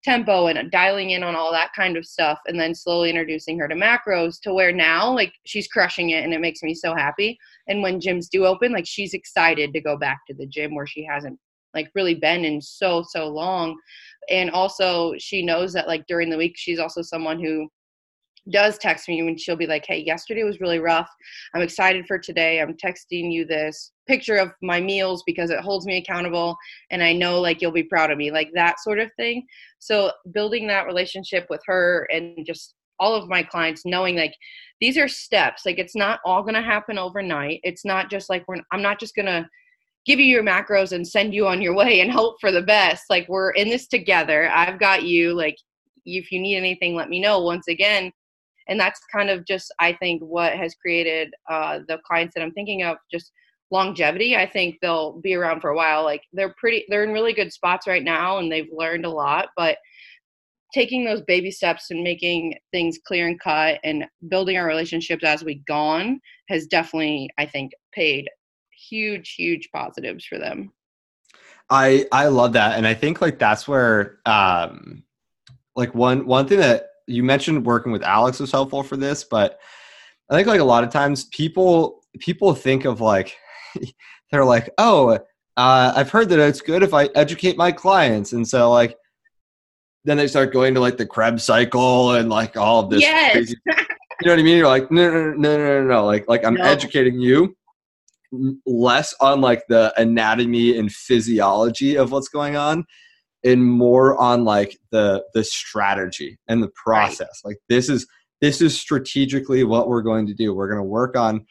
tempo 0.04 0.48
and 0.48 0.58
uh, 0.58 0.64
dialing 0.72 1.12
in 1.12 1.24
on 1.24 1.36
all 1.36 1.52
that 1.52 1.72
kind 1.76 1.98
of 1.98 2.06
stuff. 2.06 2.40
And 2.48 2.60
then 2.60 2.76
slowly 2.76 3.10
introducing 3.10 3.58
her 3.60 3.68
to 3.68 3.76
macros 3.76 4.40
to 4.44 4.54
where 4.54 4.72
now 4.72 5.14
like 5.14 5.34
she's 5.46 5.68
crushing 5.68 6.10
it 6.12 6.24
and 6.24 6.34
it 6.34 6.42
makes 6.42 6.62
me 6.62 6.74
so 6.76 6.94
happy. 6.94 7.38
And 7.68 7.82
when 7.82 8.00
gyms 8.00 8.30
do 8.30 8.46
open, 8.46 8.72
like 8.72 8.88
she's 8.88 9.14
excited 9.14 9.74
to 9.74 9.82
go 9.82 9.98
back 9.98 10.20
to 10.28 10.34
the 10.34 10.48
gym 10.48 10.76
where 10.76 10.88
she 10.88 11.06
hasn't 11.06 11.40
like 11.74 11.90
really 11.96 12.16
been 12.16 12.46
in 12.46 12.62
so 12.62 13.04
so 13.08 13.28
long. 13.28 13.78
And 14.30 14.52
also 14.52 15.14
she 15.18 15.44
knows 15.44 15.74
that 15.74 15.88
like 15.88 16.06
during 16.08 16.30
the 16.30 16.38
week 16.38 16.54
she's 16.56 16.80
also 16.80 17.02
someone 17.02 17.40
who 17.40 17.68
does 18.52 18.78
text 18.78 19.08
me 19.08 19.20
and 19.20 19.40
she'll 19.40 19.56
be 19.56 19.68
like 19.68 19.86
hey 19.86 20.00
yesterday 20.00 20.44
was 20.44 20.60
really 20.60 20.80
rough. 20.80 21.10
I'm 21.54 21.62
excited 21.62 22.06
for 22.08 22.18
today. 22.18 22.62
I'm 22.62 22.76
texting 22.76 23.32
you 23.32 23.46
this 23.46 23.92
picture 24.08 24.38
of 24.38 24.52
my 24.62 24.82
meals 24.82 25.24
because 25.26 25.50
it 25.52 25.60
holds 25.60 25.86
me 25.86 25.98
accountable 25.98 26.58
and 26.90 27.04
i 27.04 27.14
know 27.14 27.40
like 27.40 27.62
you'll 27.62 27.72
be 27.72 27.84
proud 27.84 28.10
of 28.10 28.18
me 28.18 28.32
like 28.32 28.50
that 28.54 28.80
sort 28.80 29.00
of 29.00 29.12
thing. 29.18 29.46
So 29.80 30.12
building 30.34 30.68
that 30.68 30.88
relationship 30.88 31.48
with 31.50 31.62
her 31.66 32.08
and 32.12 32.46
just 32.46 32.76
all 33.00 33.16
of 33.16 33.30
my 33.30 33.42
clients 33.42 33.86
knowing 33.86 34.16
like 34.16 34.36
these 34.82 34.98
are 34.98 35.08
steps. 35.08 35.66
Like 35.66 35.78
it's 35.78 35.96
not 35.96 36.20
all 36.26 36.42
going 36.42 36.56
to 36.56 36.62
happen 36.62 36.98
overnight. 36.98 37.60
It's 37.64 37.86
not 37.86 38.10
just 38.10 38.30
like 38.30 38.44
we're 38.48 38.62
i'm 38.72 38.82
not 38.82 39.00
just 39.00 39.16
going 39.16 39.26
to 39.26 39.48
give 40.10 40.20
you 40.20 40.26
your 40.26 40.44
macros 40.44 40.92
and 40.92 41.08
send 41.08 41.36
you 41.36 41.46
on 41.46 41.62
your 41.62 41.76
way 41.76 42.02
and 42.02 42.12
hope 42.12 42.38
for 42.42 42.52
the 42.52 42.64
best. 42.64 43.04
Like 43.12 43.30
we're 43.30 43.52
in 43.52 43.70
this 43.70 43.86
together. 43.86 44.50
I've 44.50 44.80
got 44.80 45.04
you. 45.04 45.36
Like 45.36 45.56
if 46.04 46.32
you 46.32 46.40
need 46.40 46.58
anything, 46.58 46.96
let 46.96 47.10
me 47.10 47.20
know. 47.20 47.40
Once 47.42 47.68
again, 47.68 48.12
and 48.68 48.80
that's 48.80 49.00
kind 49.14 49.30
of 49.30 49.46
just 49.46 49.72
I 49.80 49.94
think 49.94 50.24
what 50.24 50.54
has 50.54 50.74
created 50.74 51.32
uh, 51.48 51.82
the 51.88 52.00
clients 52.08 52.34
that 52.34 52.42
I'm 52.42 52.54
thinking 52.54 52.82
of 52.82 52.98
just 53.12 53.32
longevity. 53.70 54.36
I 54.36 54.50
think 54.50 54.78
they'll 54.82 55.22
be 55.22 55.36
around 55.36 55.62
for 55.62 55.70
a 55.70 55.76
while. 55.76 56.04
Like 56.04 56.24
they're 56.34 56.56
pretty, 56.58 56.86
they're 56.90 57.04
in 57.04 57.14
really 57.14 57.34
good 57.34 57.54
spots 57.54 57.86
right 57.86 58.04
now, 58.04 58.40
and 58.40 58.52
they've 58.52 58.70
learned 58.76 59.06
a 59.06 59.12
lot, 59.12 59.50
but 59.56 59.78
taking 60.74 61.06
those 61.06 61.22
baby 61.22 61.52
steps 61.52 61.92
and 61.92 62.02
making 62.02 62.56
things 62.72 62.98
clear 63.06 63.28
and 63.28 63.40
cut 63.40 63.80
and 63.84 64.06
building 64.28 64.58
our 64.58 64.66
relationships 64.66 65.24
as 65.24 65.44
we 65.44 65.64
go 65.68 65.76
on 65.76 66.20
has 66.48 66.68
definitely 66.68 67.28
i 67.40 67.46
think 67.46 67.72
paid 67.92 68.28
huge, 68.90 69.36
huge 69.36 69.70
positives 69.72 70.26
for 70.26 70.38
them. 70.38 70.72
I 71.70 72.08
I 72.12 72.28
love 72.28 72.54
that, 72.54 72.78
and 72.78 72.88
I 72.88 72.94
think 72.94 73.22
like 73.22 73.38
that's 73.38 73.68
where 73.68 74.20
um, 74.26 75.04
like 75.76 75.94
one 75.94 76.26
one 76.26 76.48
thing 76.48 76.60
that 76.60 76.88
you 77.08 77.24
mentioned 77.24 77.66
working 77.66 77.92
with 77.92 78.04
Alex 78.04 78.40
was 78.40 78.52
helpful 78.52 78.84
for 78.84 78.98
this, 78.98 79.24
but 79.24 79.60
I 80.30 80.36
think 80.36 80.48
like 80.48 80.60
a 80.60 80.66
lot 80.66 80.84
of 80.84 80.90
times 80.90 81.26
people 81.26 82.04
people 82.20 82.54
think 82.56 82.86
of 82.86 83.02
like 83.02 83.38
they're 84.32 84.46
like, 84.46 84.72
oh, 84.78 85.20
uh, 85.58 85.94
I've 85.96 86.10
heard 86.10 86.30
that 86.30 86.40
it's 86.40 86.62
good 86.62 86.82
if 86.82 86.94
I 86.94 87.06
educate 87.16 87.58
my 87.58 87.72
clients, 87.72 88.34
and 88.34 88.48
so 88.48 88.72
like 88.72 88.96
then 90.06 90.18
they 90.18 90.28
start 90.28 90.54
going 90.54 90.74
to 90.74 90.80
like 90.80 90.98
the 90.98 91.06
Krebs 91.06 91.44
cycle 91.44 92.14
and 92.14 92.30
like 92.30 92.58
all 92.58 92.80
of 92.80 92.90
this. 92.90 93.02
Yes. 93.02 93.34
Crazy, 93.34 93.56
you 93.68 94.28
know 94.28 94.34
what 94.34 94.40
I 94.40 94.44
mean? 94.44 94.58
You're 94.58 94.68
like, 94.68 94.90
no, 94.92 95.10
no, 95.12 95.32
no, 95.34 95.58
no, 95.58 95.58
no, 95.58 95.84
no. 95.84 96.06
Like, 96.06 96.28
like 96.28 96.44
I'm 96.44 96.56
no. 96.56 96.64
educating 96.64 97.20
you 97.20 97.56
less 98.66 99.14
on 99.20 99.42
like 99.42 99.64
the 99.70 99.94
anatomy 99.98 100.78
and 100.78 100.92
physiology 100.92 101.96
of 101.96 102.12
what's 102.12 102.30
going 102.30 102.56
on 102.56 102.86
and 103.44 103.64
more 103.64 104.18
on 104.18 104.44
like 104.44 104.78
the 104.92 105.24
the 105.34 105.44
strategy 105.44 106.38
and 106.48 106.62
the 106.62 106.72
process. 106.76 107.42
Right. 107.44 107.52
like 107.52 107.58
this 107.70 107.90
is 107.90 108.08
this 108.42 108.62
is 108.62 108.80
strategically 108.80 109.64
what 109.64 109.88
we're 109.88 110.02
going 110.02 110.28
to 110.28 110.34
do. 110.34 110.54
We're 110.54 110.70
going 110.70 110.80
to 110.80 110.84
work 110.84 111.18
on 111.18 111.46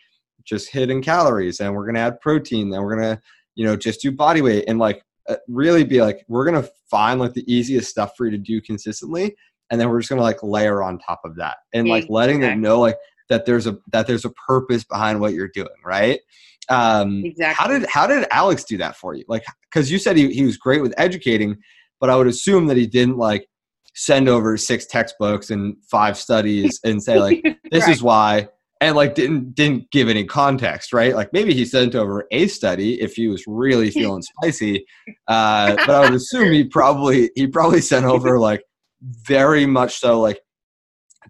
just 0.44 0.70
hitting 0.70 1.02
calories 1.02 1.60
and 1.60 1.74
we're 1.74 1.84
going 1.84 1.94
to 1.94 2.00
add 2.00 2.20
protein 2.20 2.72
and 2.72 2.82
we're 2.82 2.96
going 2.96 3.16
to 3.16 3.22
you 3.54 3.64
know 3.64 3.76
just 3.76 4.00
do 4.00 4.10
body 4.10 4.40
weight 4.40 4.64
and 4.66 4.78
like 4.78 5.02
uh, 5.28 5.36
really 5.46 5.84
be 5.84 6.00
like 6.00 6.24
we're 6.28 6.48
going 6.48 6.60
to 6.62 6.70
find 6.90 7.20
like 7.20 7.34
the 7.34 7.52
easiest 7.52 7.90
stuff 7.90 8.12
for 8.16 8.24
you 8.24 8.30
to 8.30 8.38
do 8.38 8.60
consistently 8.60 9.36
and 9.70 9.78
then 9.78 9.90
we're 9.90 9.98
just 9.98 10.08
going 10.08 10.18
to 10.18 10.22
like 10.22 10.42
layer 10.42 10.82
on 10.82 10.98
top 10.98 11.20
of 11.24 11.36
that 11.36 11.58
and 11.74 11.86
like 11.88 12.06
letting 12.08 12.40
them 12.40 12.62
know 12.62 12.80
like 12.80 12.96
that 13.28 13.44
there's 13.44 13.66
a 13.66 13.76
that 13.92 14.06
there's 14.06 14.24
a 14.24 14.30
purpose 14.30 14.84
behind 14.84 15.20
what 15.20 15.34
you're 15.34 15.48
doing 15.48 15.68
right 15.84 16.20
um, 16.68 17.24
exactly. 17.24 17.54
How 17.54 17.66
did 17.66 17.88
how 17.88 18.06
did 18.06 18.26
Alex 18.30 18.64
do 18.64 18.76
that 18.78 18.96
for 18.96 19.14
you? 19.14 19.24
Like, 19.28 19.44
because 19.70 19.90
you 19.90 19.98
said 19.98 20.16
he 20.16 20.32
he 20.32 20.44
was 20.44 20.56
great 20.56 20.82
with 20.82 20.94
educating, 20.96 21.56
but 22.00 22.10
I 22.10 22.16
would 22.16 22.26
assume 22.26 22.66
that 22.66 22.76
he 22.76 22.86
didn't 22.86 23.16
like 23.16 23.46
send 23.94 24.28
over 24.28 24.56
six 24.56 24.86
textbooks 24.86 25.50
and 25.50 25.76
five 25.90 26.16
studies 26.16 26.78
and 26.84 27.02
say 27.02 27.18
like 27.18 27.42
this 27.70 27.84
right. 27.84 27.92
is 27.92 28.02
why 28.02 28.48
and 28.80 28.94
like 28.94 29.14
didn't 29.16 29.54
didn't 29.54 29.90
give 29.90 30.08
any 30.08 30.24
context 30.24 30.92
right 30.92 31.16
like 31.16 31.32
maybe 31.32 31.52
he 31.52 31.64
sent 31.64 31.96
over 31.96 32.24
a 32.30 32.46
study 32.46 33.00
if 33.00 33.14
he 33.14 33.26
was 33.26 33.42
really 33.48 33.90
feeling 33.90 34.22
spicy 34.22 34.86
uh, 35.26 35.74
but 35.74 35.90
i 35.90 36.00
would 36.00 36.14
assume 36.14 36.52
he 36.52 36.62
probably 36.62 37.30
he 37.34 37.48
probably 37.48 37.80
sent 37.80 38.04
over 38.04 38.38
like 38.38 38.62
very 39.02 39.66
much 39.66 39.96
so 39.98 40.20
like 40.20 40.40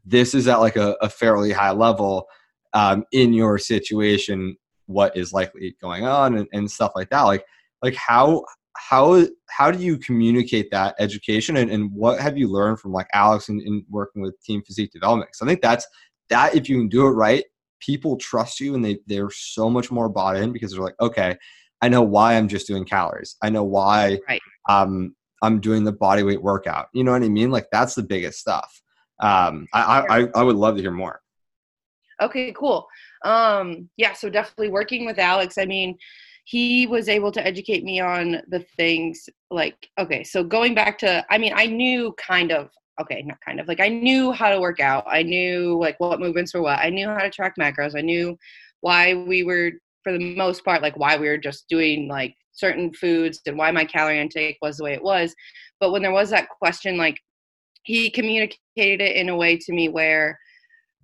this 0.05 0.35
is 0.35 0.47
at 0.47 0.61
like 0.61 0.77
a, 0.77 0.95
a 1.01 1.09
fairly 1.09 1.53
high 1.53 1.73
level 1.73 2.27
um, 2.75 3.05
in 3.13 3.33
your 3.33 3.59
situation 3.59 4.57
what 4.89 5.17
is 5.17 5.33
likely 5.33 5.77
going 5.81 6.05
on 6.05 6.37
and, 6.39 6.49
and 6.53 6.71
stuff 6.71 6.93
like 6.97 7.11
that. 7.11 7.23
Like 7.23 7.45
like 7.83 7.95
how 7.95 8.45
how 8.77 9.27
how 9.49 9.71
do 9.71 9.83
you 9.83 9.99
communicate 9.99 10.71
that 10.71 10.95
education 10.99 11.57
and, 11.57 11.71
and 11.71 11.93
what 11.93 12.21
have 12.21 12.39
you 12.39 12.49
learned 12.49 12.79
from 12.79 12.93
like 12.93 13.09
alex 13.13 13.49
in, 13.49 13.61
in 13.61 13.85
working 13.91 14.23
with 14.23 14.41
team 14.43 14.63
physique 14.63 14.93
development? 14.93 15.31
So 15.35 15.45
i 15.45 15.49
think 15.49 15.63
that's 15.63 15.87
that 16.31 16.55
if 16.55 16.69
you 16.69 16.77
can 16.79 16.89
do 16.89 17.07
it 17.07 17.11
right 17.11 17.45
people 17.81 18.17
trust 18.17 18.61
you 18.61 18.75
and 18.75 18.85
they 18.85 18.99
they're 19.07 19.31
so 19.31 19.69
much 19.69 19.91
more 19.91 20.09
bought 20.09 20.37
in 20.37 20.53
because 20.53 20.73
they're 20.73 20.83
like 20.83 21.01
okay 21.01 21.37
i 21.83 21.89
know 21.89 22.03
why 22.03 22.35
i'm 22.35 22.49
just 22.49 22.67
doing 22.67 22.85
calories. 22.85 23.37
I 23.43 23.51
know 23.51 23.65
why 23.65 24.19
right. 24.29 24.41
um 24.69 25.15
i'm 25.43 25.61
doing 25.61 25.85
the 25.85 25.93
body 25.93 26.23
weight 26.23 26.43
workout. 26.43 26.87
You 26.93 27.05
know 27.05 27.13
what 27.13 27.23
i 27.23 27.29
mean? 27.29 27.51
Like 27.51 27.67
that's 27.73 27.95
the 27.95 28.03
biggest 28.03 28.39
stuff. 28.39 28.81
Um 29.21 29.67
i 29.75 30.01
i, 30.09 30.41
I 30.41 30.43
would 30.43 30.57
love 30.57 30.77
to 30.77 30.83
hear 30.83 30.93
more. 30.93 31.21
Okay 32.21 32.53
cool 32.53 32.87
um 33.25 33.89
yeah 33.97 34.13
so 34.13 34.29
definitely 34.31 34.69
working 34.69 35.05
with 35.07 35.19
alex 35.19 35.59
i 35.59 35.65
mean 35.65 35.97
he 36.45 36.87
was 36.87 37.09
able 37.09 37.31
to 37.31 37.47
educate 37.47 37.85
me 37.85 38.01
on 38.01 38.41
the 38.49 38.65
things 38.77 39.29
like 39.51 39.89
okay 39.99 40.23
so 40.25 40.43
going 40.43 40.75
back 40.75 40.99
to 40.99 41.25
i 41.31 41.37
mean 41.39 41.53
i 41.57 41.67
knew 41.67 42.15
kind 42.19 42.53
of 42.53 42.71
okay 43.01 43.23
not 43.23 43.39
kind 43.45 43.61
of 43.61 43.69
like 43.69 43.81
i 43.81 43.89
knew 43.89 44.33
how 44.33 44.51
to 44.51 44.61
work 44.61 44.81
out. 44.81 45.05
I 45.07 45.23
knew 45.23 45.79
like 45.81 45.99
what 45.99 46.21
movements 46.21 46.55
were 46.55 46.63
what. 46.63 46.79
I 46.79 46.91
knew 46.91 47.09
how 47.09 47.19
to 47.19 47.31
track 47.31 47.55
macros. 47.59 47.97
I 47.97 48.01
knew 48.01 48.37
why 48.81 49.15
we 49.15 49.43
were 49.43 49.73
for 50.03 50.13
the 50.13 50.37
most 50.37 50.65
part 50.65 50.83
like 50.83 50.97
why 50.97 51.17
we 51.17 51.29
were 51.29 51.39
just 51.39 51.69
doing 51.69 52.09
like 52.09 52.35
certain 52.53 52.93
foods 52.93 53.41
and 53.47 53.59
why 53.59 53.71
my 53.71 53.85
calorie 53.85 54.21
intake 54.21 54.59
was 54.63 54.77
the 54.77 54.85
way 54.85 54.93
it 54.93 55.03
was. 55.03 55.35
But 55.81 55.93
when 55.93 56.03
there 56.03 56.13
was 56.13 56.31
that 56.31 56.49
question 56.49 56.97
like 56.97 57.19
he 57.83 58.11
communicated 58.11 59.01
it 59.01 59.17
in 59.17 59.29
a 59.29 59.37
way 59.37 59.57
to 59.57 59.73
me 59.73 59.89
where 59.89 60.39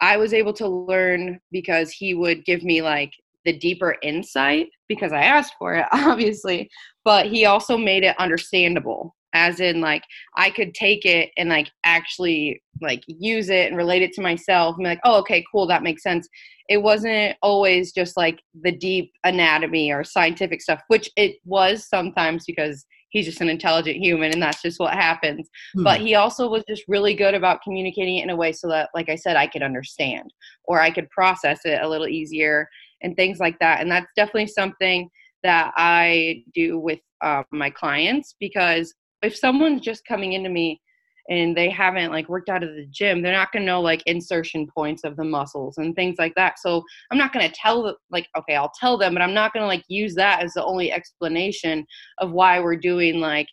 I 0.00 0.16
was 0.16 0.34
able 0.34 0.52
to 0.54 0.68
learn 0.68 1.40
because 1.52 1.90
he 1.90 2.14
would 2.14 2.44
give 2.44 2.62
me 2.62 2.82
like 2.82 3.12
the 3.44 3.56
deeper 3.56 3.96
insight 4.02 4.68
because 4.88 5.12
I 5.12 5.22
asked 5.22 5.54
for 5.58 5.74
it, 5.74 5.86
obviously, 5.92 6.70
but 7.04 7.26
he 7.26 7.44
also 7.44 7.76
made 7.76 8.04
it 8.04 8.18
understandable 8.18 9.14
as 9.34 9.58
in 9.60 9.80
like 9.80 10.04
I 10.36 10.50
could 10.50 10.74
take 10.74 11.04
it 11.04 11.30
and 11.36 11.48
like 11.48 11.68
actually 11.84 12.62
like 12.80 13.02
use 13.06 13.50
it 13.50 13.66
and 13.66 13.76
relate 13.76 14.02
it 14.02 14.12
to 14.12 14.22
myself 14.22 14.76
and 14.76 14.84
be 14.84 14.88
like, 14.88 15.00
oh 15.04 15.18
okay, 15.20 15.44
cool, 15.50 15.66
that 15.66 15.82
makes 15.82 16.02
sense. 16.02 16.28
It 16.68 16.78
wasn't 16.78 17.36
always 17.42 17.92
just 17.92 18.16
like 18.16 18.40
the 18.62 18.72
deep 18.72 19.12
anatomy 19.24 19.92
or 19.92 20.02
scientific 20.04 20.62
stuff, 20.62 20.80
which 20.88 21.10
it 21.16 21.36
was 21.44 21.86
sometimes 21.88 22.44
because 22.46 22.86
he's 23.14 23.24
just 23.24 23.40
an 23.40 23.48
intelligent 23.48 23.96
human 23.96 24.32
and 24.32 24.42
that's 24.42 24.60
just 24.60 24.78
what 24.78 24.92
happens 24.92 25.48
hmm. 25.72 25.82
but 25.82 26.00
he 26.00 26.14
also 26.14 26.48
was 26.48 26.62
just 26.68 26.82
really 26.86 27.14
good 27.14 27.32
about 27.32 27.62
communicating 27.62 28.18
it 28.18 28.24
in 28.24 28.30
a 28.30 28.36
way 28.36 28.52
so 28.52 28.68
that 28.68 28.90
like 28.94 29.08
i 29.08 29.16
said 29.16 29.36
i 29.36 29.46
could 29.46 29.62
understand 29.62 30.30
or 30.64 30.80
i 30.80 30.90
could 30.90 31.08
process 31.08 31.60
it 31.64 31.80
a 31.80 31.88
little 31.88 32.08
easier 32.08 32.68
and 33.02 33.16
things 33.16 33.38
like 33.38 33.58
that 33.60 33.80
and 33.80 33.90
that's 33.90 34.10
definitely 34.14 34.46
something 34.46 35.08
that 35.42 35.72
i 35.76 36.42
do 36.52 36.78
with 36.78 36.98
uh, 37.22 37.42
my 37.52 37.70
clients 37.70 38.34
because 38.38 38.92
if 39.22 39.34
someone's 39.34 39.80
just 39.80 40.04
coming 40.04 40.34
into 40.34 40.50
me 40.50 40.78
and 41.28 41.56
they 41.56 41.70
haven't 41.70 42.12
like 42.12 42.28
worked 42.28 42.48
out 42.48 42.62
of 42.62 42.74
the 42.74 42.86
gym 42.90 43.22
they're 43.22 43.32
not 43.32 43.52
going 43.52 43.62
to 43.62 43.66
know 43.66 43.80
like 43.80 44.02
insertion 44.06 44.66
points 44.66 45.04
of 45.04 45.16
the 45.16 45.24
muscles 45.24 45.78
and 45.78 45.94
things 45.94 46.16
like 46.18 46.34
that 46.34 46.58
so 46.58 46.82
i'm 47.10 47.18
not 47.18 47.32
going 47.32 47.46
to 47.46 47.54
tell 47.54 47.96
like 48.10 48.28
okay 48.36 48.56
i'll 48.56 48.72
tell 48.78 48.98
them 48.98 49.14
but 49.14 49.22
i'm 49.22 49.34
not 49.34 49.52
going 49.52 49.62
to 49.62 49.66
like 49.66 49.84
use 49.88 50.14
that 50.14 50.42
as 50.42 50.52
the 50.54 50.64
only 50.64 50.92
explanation 50.92 51.86
of 52.18 52.32
why 52.32 52.60
we're 52.60 52.76
doing 52.76 53.20
like 53.20 53.48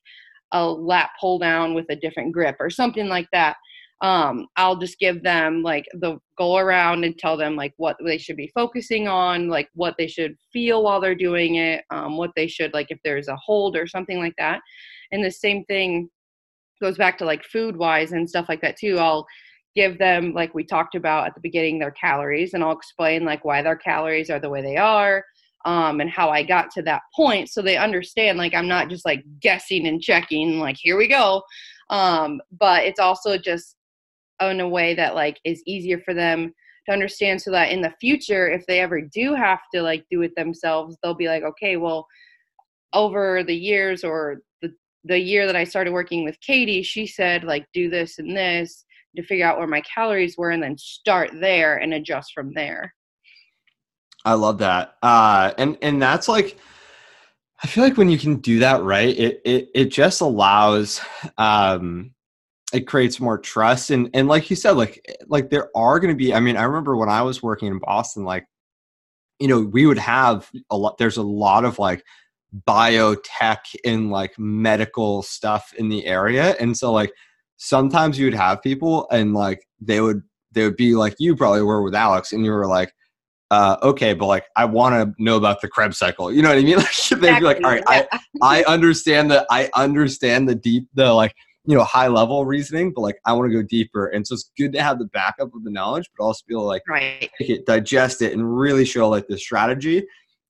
a 0.53 0.65
lat 0.65 1.09
pull 1.19 1.39
down 1.39 1.73
with 1.73 1.85
a 1.89 1.95
different 1.95 2.33
grip 2.33 2.57
or 2.59 2.69
something 2.69 3.07
like 3.07 3.27
that 3.31 3.55
um, 4.01 4.47
I'll 4.55 4.77
just 4.77 4.97
give 4.97 5.21
them 5.21 5.61
like 5.61 5.85
the 5.93 6.17
go 6.35 6.57
around 6.57 7.03
and 7.03 7.17
tell 7.17 7.37
them 7.37 7.55
like 7.55 7.73
what 7.77 7.97
they 8.03 8.17
should 8.17 8.35
be 8.35 8.51
focusing 8.53 9.07
on, 9.07 9.47
like 9.47 9.69
what 9.75 9.93
they 9.97 10.07
should 10.07 10.35
feel 10.51 10.83
while 10.83 10.99
they're 10.99 11.13
doing 11.13 11.55
it, 11.55 11.85
um, 11.91 12.17
what 12.17 12.31
they 12.35 12.47
should 12.47 12.73
like 12.73 12.87
if 12.89 12.97
there's 13.03 13.27
a 13.27 13.35
hold 13.35 13.77
or 13.77 13.85
something 13.85 14.17
like 14.17 14.33
that. 14.39 14.59
And 15.11 15.23
the 15.23 15.29
same 15.29 15.63
thing 15.65 16.09
goes 16.81 16.97
back 16.97 17.17
to 17.17 17.25
like 17.25 17.43
food 17.45 17.77
wise 17.77 18.11
and 18.11 18.29
stuff 18.29 18.47
like 18.49 18.61
that 18.61 18.77
too 18.77 18.97
i'll 18.99 19.25
give 19.75 19.97
them 19.97 20.33
like 20.33 20.53
we 20.53 20.65
talked 20.65 20.95
about 20.95 21.27
at 21.27 21.35
the 21.35 21.41
beginning 21.41 21.79
their 21.79 21.91
calories 21.91 22.53
and 22.53 22.63
i'll 22.63 22.71
explain 22.71 23.23
like 23.23 23.45
why 23.45 23.61
their 23.61 23.75
calories 23.75 24.29
are 24.29 24.39
the 24.39 24.49
way 24.49 24.61
they 24.61 24.77
are 24.77 25.23
um, 25.63 26.01
and 26.01 26.09
how 26.09 26.29
i 26.29 26.43
got 26.43 26.71
to 26.71 26.81
that 26.81 27.03
point 27.15 27.47
so 27.47 27.61
they 27.61 27.77
understand 27.77 28.37
like 28.37 28.53
i'm 28.53 28.67
not 28.67 28.89
just 28.89 29.05
like 29.05 29.23
guessing 29.39 29.87
and 29.87 30.01
checking 30.01 30.59
like 30.59 30.75
here 30.77 30.97
we 30.97 31.07
go 31.07 31.41
um, 31.89 32.39
but 32.57 32.83
it's 32.83 32.99
also 32.99 33.37
just 33.37 33.75
in 34.41 34.61
a 34.61 34.67
way 34.67 34.95
that 34.95 35.13
like 35.13 35.39
is 35.45 35.61
easier 35.67 35.99
for 36.03 36.13
them 36.13 36.53
to 36.87 36.91
understand 36.91 37.39
so 37.39 37.51
that 37.51 37.69
in 37.69 37.81
the 37.81 37.93
future 38.01 38.49
if 38.49 38.65
they 38.65 38.79
ever 38.79 39.01
do 39.01 39.35
have 39.35 39.59
to 39.73 39.81
like 39.81 40.03
do 40.09 40.21
it 40.23 40.31
themselves 40.35 40.97
they'll 41.03 41.13
be 41.13 41.27
like 41.27 41.43
okay 41.43 41.77
well 41.77 42.07
over 42.93 43.43
the 43.43 43.55
years 43.55 44.03
or 44.03 44.41
the 45.03 45.19
year 45.19 45.45
that 45.45 45.55
I 45.55 45.63
started 45.63 45.93
working 45.93 46.23
with 46.23 46.39
Katie, 46.41 46.83
she 46.83 47.07
said 47.07 47.43
like 47.43 47.65
do 47.73 47.89
this 47.89 48.19
and 48.19 48.35
this 48.35 48.85
to 49.15 49.23
figure 49.23 49.45
out 49.45 49.57
where 49.57 49.67
my 49.67 49.81
calories 49.81 50.37
were 50.37 50.51
and 50.51 50.63
then 50.63 50.77
start 50.77 51.31
there 51.39 51.77
and 51.77 51.93
adjust 51.93 52.33
from 52.33 52.53
there. 52.53 52.93
I 54.23 54.33
love 54.33 54.59
that. 54.59 54.95
Uh 55.01 55.53
and 55.57 55.77
and 55.81 56.01
that's 56.01 56.27
like 56.27 56.57
I 57.63 57.67
feel 57.67 57.83
like 57.83 57.97
when 57.97 58.09
you 58.09 58.17
can 58.17 58.37
do 58.37 58.59
that 58.59 58.83
right, 58.83 59.17
it 59.17 59.41
it 59.45 59.69
it 59.73 59.85
just 59.85 60.21
allows 60.21 61.01
um 61.37 62.13
it 62.73 62.87
creates 62.87 63.19
more 63.19 63.37
trust 63.37 63.89
and 63.91 64.09
and 64.13 64.27
like 64.27 64.49
you 64.49 64.55
said 64.55 64.71
like 64.71 65.03
like 65.27 65.49
there 65.49 65.69
are 65.75 65.99
going 65.99 66.13
to 66.13 66.17
be 66.17 66.33
I 66.33 66.39
mean 66.39 66.57
I 66.57 66.63
remember 66.63 66.95
when 66.95 67.09
I 67.09 67.21
was 67.21 67.43
working 67.43 67.67
in 67.67 67.79
Boston 67.79 68.23
like 68.23 68.45
you 69.39 69.47
know 69.47 69.61
we 69.61 69.85
would 69.85 69.97
have 69.97 70.49
a 70.69 70.77
lot 70.77 70.97
there's 70.97 71.17
a 71.17 71.23
lot 71.23 71.65
of 71.65 71.79
like 71.79 72.03
biotech 72.67 73.75
and 73.85 74.11
like 74.11 74.33
medical 74.37 75.21
stuff 75.21 75.73
in 75.77 75.89
the 75.89 76.05
area 76.05 76.55
and 76.59 76.77
so 76.77 76.91
like 76.91 77.11
sometimes 77.57 78.19
you 78.19 78.25
would 78.25 78.33
have 78.33 78.61
people 78.61 79.07
and 79.11 79.33
like 79.33 79.65
they 79.79 80.01
would 80.01 80.21
they 80.51 80.63
would 80.63 80.75
be 80.75 80.95
like 80.95 81.15
you 81.17 81.35
probably 81.35 81.61
were 81.61 81.81
with 81.81 81.95
alex 81.95 82.33
and 82.33 82.43
you 82.43 82.51
were 82.51 82.67
like 82.67 82.93
uh, 83.51 83.75
okay, 83.83 84.13
but 84.13 84.27
like 84.27 84.45
I 84.55 84.63
want 84.63 84.95
to 84.95 85.13
know 85.21 85.35
about 85.35 85.59
the 85.59 85.67
Krebs 85.67 85.97
cycle. 85.97 86.31
You 86.31 86.41
know 86.41 86.47
what 86.47 86.57
I 86.57 86.61
mean? 86.61 86.77
Like 87.11 87.21
they'd 87.21 87.39
be 87.39 87.45
like, 87.45 87.57
all 87.57 87.69
right, 87.69 87.83
I 87.85 88.07
I 88.41 88.63
understand 88.63 89.29
that 89.31 89.45
I 89.51 89.69
understand 89.75 90.47
the 90.47 90.55
deep 90.55 90.87
the 90.93 91.13
like 91.13 91.35
you 91.65 91.75
know 91.75 91.83
high 91.83 92.07
level 92.07 92.45
reasoning, 92.45 92.93
but 92.95 93.01
like 93.01 93.17
I 93.25 93.33
want 93.33 93.51
to 93.51 93.53
go 93.53 93.61
deeper. 93.61 94.07
And 94.07 94.25
so 94.25 94.35
it's 94.35 94.49
good 94.57 94.71
to 94.73 94.81
have 94.81 94.99
the 94.99 95.05
backup 95.05 95.53
of 95.53 95.65
the 95.65 95.69
knowledge, 95.69 96.09
but 96.17 96.23
also 96.23 96.43
be 96.47 96.53
able 96.53 96.63
to 96.63 96.67
like 96.67 96.83
right. 96.87 97.29
it, 97.39 97.65
digest 97.65 98.21
it, 98.21 98.31
and 98.31 98.57
really 98.57 98.85
show 98.85 99.09
like 99.09 99.27
the 99.27 99.37
strategy 99.37 100.07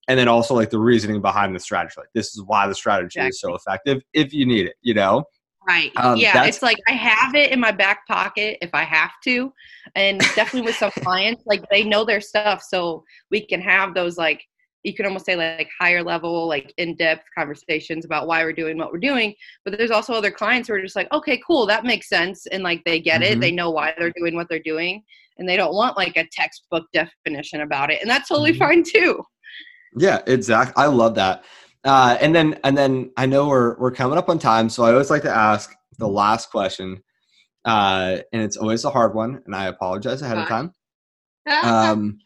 and 0.08 0.18
then 0.18 0.28
also 0.28 0.54
like 0.54 0.70
the 0.70 0.80
reasoning 0.80 1.22
behind 1.22 1.56
the 1.56 1.60
strategy 1.60 1.94
like 1.98 2.10
this 2.14 2.36
is 2.36 2.44
why 2.46 2.68
the 2.68 2.76
strategy 2.76 3.20
exactly. 3.20 3.30
is 3.30 3.40
so 3.40 3.56
effective 3.56 4.02
if 4.14 4.34
you 4.34 4.46
need 4.46 4.66
it 4.66 4.76
you 4.82 4.94
know 4.94 5.24
right 5.68 5.92
um, 5.98 6.18
yeah 6.18 6.44
it's 6.44 6.62
like 6.62 6.78
i 6.88 6.92
have 6.92 7.36
it 7.36 7.52
in 7.52 7.60
my 7.60 7.72
back 7.72 8.06
pocket 8.08 8.58
if 8.62 8.70
i 8.74 8.84
have 8.84 9.12
to 9.24 9.52
and 9.96 10.20
definitely 10.36 10.62
with 10.62 10.76
some 10.76 10.92
clients 11.02 11.44
like 11.46 11.64
they 11.70 11.84
know 11.84 12.04
their 12.04 12.22
stuff 12.22 12.64
so 12.68 13.04
we 13.30 13.46
can 13.46 13.62
have 13.62 13.94
those 13.94 14.18
like 14.18 14.44
you 14.84 14.96
can 14.96 15.06
almost 15.06 15.26
say 15.26 15.36
like 15.36 15.70
higher 15.80 16.04
level 16.04 16.48
like 16.48 16.74
in-depth 16.78 17.26
conversations 17.38 18.06
about 18.06 18.28
why 18.28 18.44
we're 18.44 18.54
doing 18.54 18.78
what 18.78 18.92
we're 18.92 19.00
doing 19.00 19.34
but 19.64 19.78
there's 19.78 19.92
also 19.92 20.14
other 20.14 20.32
clients 20.32 20.68
who 20.68 20.74
are 20.74 20.82
just 20.82 20.96
like 20.96 21.12
okay 21.12 21.40
cool 21.46 21.66
that 21.66 21.86
makes 21.86 22.10
sense 22.10 22.48
and 22.48 22.64
like 22.64 22.84
they 22.84 23.00
get 23.00 23.22
mm-hmm. 23.22 23.34
it 23.34 23.40
they 23.40 23.52
know 23.52 23.70
why 23.70 23.94
they're 23.98 24.14
doing 24.16 24.36
what 24.36 24.48
they're 24.50 24.60
doing 24.60 25.04
and 25.38 25.48
they 25.48 25.56
don't 25.56 25.76
want 25.76 25.98
like 25.98 26.18
a 26.18 26.28
textbook 26.32 26.86
definition 26.94 27.62
about 27.62 27.92
it 27.92 28.02
and 28.02 28.10
that's 28.10 28.30
totally 28.30 28.52
mm-hmm. 28.52 28.60
fine 28.60 28.84
too 28.84 29.24
yeah, 29.98 30.22
exactly. 30.28 30.74
I 30.82 30.88
love 30.88 31.16
that. 31.16 31.44
Uh, 31.84 32.18
and 32.22 32.36
then 32.36 32.60
and 32.64 32.78
then 32.78 33.12
I 33.18 33.26
know 33.26 33.48
we're 33.48 33.78
we're 33.80 33.92
coming 33.92 34.18
up 34.18 34.30
on 34.30 34.38
time, 34.38 34.70
so 34.70 34.84
I 34.84 34.92
always 34.92 35.10
like 35.10 35.24
to 35.24 35.36
ask 35.36 35.74
the 35.98 36.08
last 36.08 36.52
question, 36.52 37.02
uh, 37.66 38.18
and 38.32 38.42
it's 38.44 38.58
always 38.58 38.86
a 38.86 38.92
hard 38.92 39.16
one, 39.16 39.42
and 39.46 39.56
I 39.56 39.66
apologize 39.66 40.22
ahead 40.22 40.38
of 40.38 40.48
time. 40.48 40.74
Um, 41.64 42.20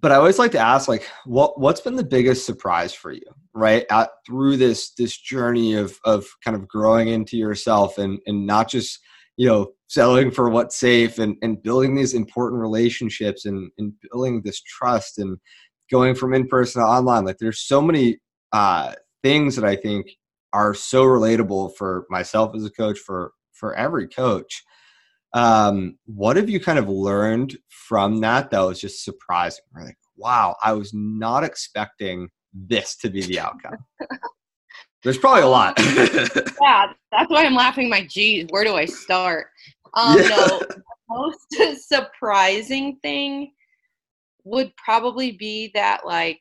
but 0.00 0.12
I 0.12 0.16
always 0.16 0.38
like 0.38 0.52
to 0.52 0.58
ask, 0.58 0.88
like, 0.88 1.06
what 1.26 1.60
what's 1.60 1.82
been 1.82 1.94
the 1.94 2.02
biggest 2.02 2.46
surprise 2.46 2.94
for 2.94 3.12
you, 3.12 3.22
right? 3.54 3.84
At, 3.90 4.10
through 4.26 4.56
this 4.56 4.92
this 4.94 5.16
journey 5.16 5.74
of 5.74 5.98
of 6.04 6.26
kind 6.42 6.56
of 6.56 6.66
growing 6.66 7.08
into 7.08 7.36
yourself 7.36 7.98
and 7.98 8.18
and 8.26 8.46
not 8.46 8.70
just 8.70 8.98
you 9.36 9.46
know 9.46 9.72
selling 9.88 10.30
for 10.30 10.48
what's 10.48 10.80
safe 10.80 11.18
and 11.18 11.36
and 11.42 11.62
building 11.62 11.94
these 11.94 12.14
important 12.14 12.60
relationships 12.60 13.44
and 13.44 13.70
and 13.78 13.92
building 14.10 14.42
this 14.42 14.60
trust 14.62 15.18
and 15.18 15.38
going 15.92 16.16
from 16.16 16.34
in 16.34 16.48
person 16.48 16.82
to 16.82 16.88
online. 16.88 17.24
Like 17.24 17.38
there's 17.38 17.60
so 17.60 17.80
many 17.80 18.18
uh, 18.50 18.94
things 19.22 19.54
that 19.54 19.64
I 19.64 19.76
think 19.76 20.06
are 20.52 20.74
so 20.74 21.04
relatable 21.04 21.76
for 21.76 22.06
myself 22.10 22.56
as 22.56 22.64
a 22.64 22.70
coach, 22.70 22.98
for 22.98 23.32
for 23.52 23.74
every 23.76 24.08
coach. 24.08 24.64
Um, 25.34 25.98
what 26.06 26.36
have 26.36 26.50
you 26.50 26.58
kind 26.58 26.78
of 26.78 26.88
learned 26.88 27.56
from 27.68 28.20
that 28.20 28.50
that 28.50 28.60
was 28.60 28.80
just 28.80 29.04
surprising? 29.04 29.64
Like, 29.74 29.96
wow, 30.16 30.56
I 30.62 30.72
was 30.72 30.92
not 30.92 31.44
expecting 31.44 32.28
this 32.52 32.96
to 32.96 33.08
be 33.08 33.22
the 33.22 33.38
outcome. 33.38 33.76
There's 35.02 35.18
probably 35.18 35.42
a 35.42 35.48
lot. 35.48 35.74
yeah, 35.78 36.92
that's 37.10 37.30
why 37.30 37.44
I'm 37.44 37.54
laughing. 37.54 37.88
My 37.88 38.06
geez, 38.06 38.46
where 38.50 38.64
do 38.64 38.74
I 38.74 38.84
start? 38.84 39.46
Um, 39.94 40.18
yeah. 40.18 40.28
no, 40.28 40.60
most 41.08 41.86
surprising 41.88 42.98
thing 43.02 43.52
would 44.44 44.72
probably 44.76 45.32
be 45.32 45.70
that 45.74 46.06
like 46.06 46.40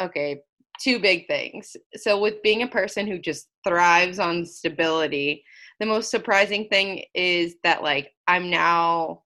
okay 0.00 0.40
two 0.80 1.00
big 1.00 1.26
things. 1.26 1.76
So 1.96 2.20
with 2.20 2.40
being 2.44 2.62
a 2.62 2.68
person 2.68 3.08
who 3.08 3.18
just 3.18 3.48
thrives 3.66 4.20
on 4.20 4.46
stability 4.46 5.42
the 5.80 5.86
most 5.86 6.10
surprising 6.10 6.68
thing 6.68 7.04
is 7.14 7.56
that 7.62 7.82
like 7.82 8.12
i'm 8.26 8.50
now 8.50 9.22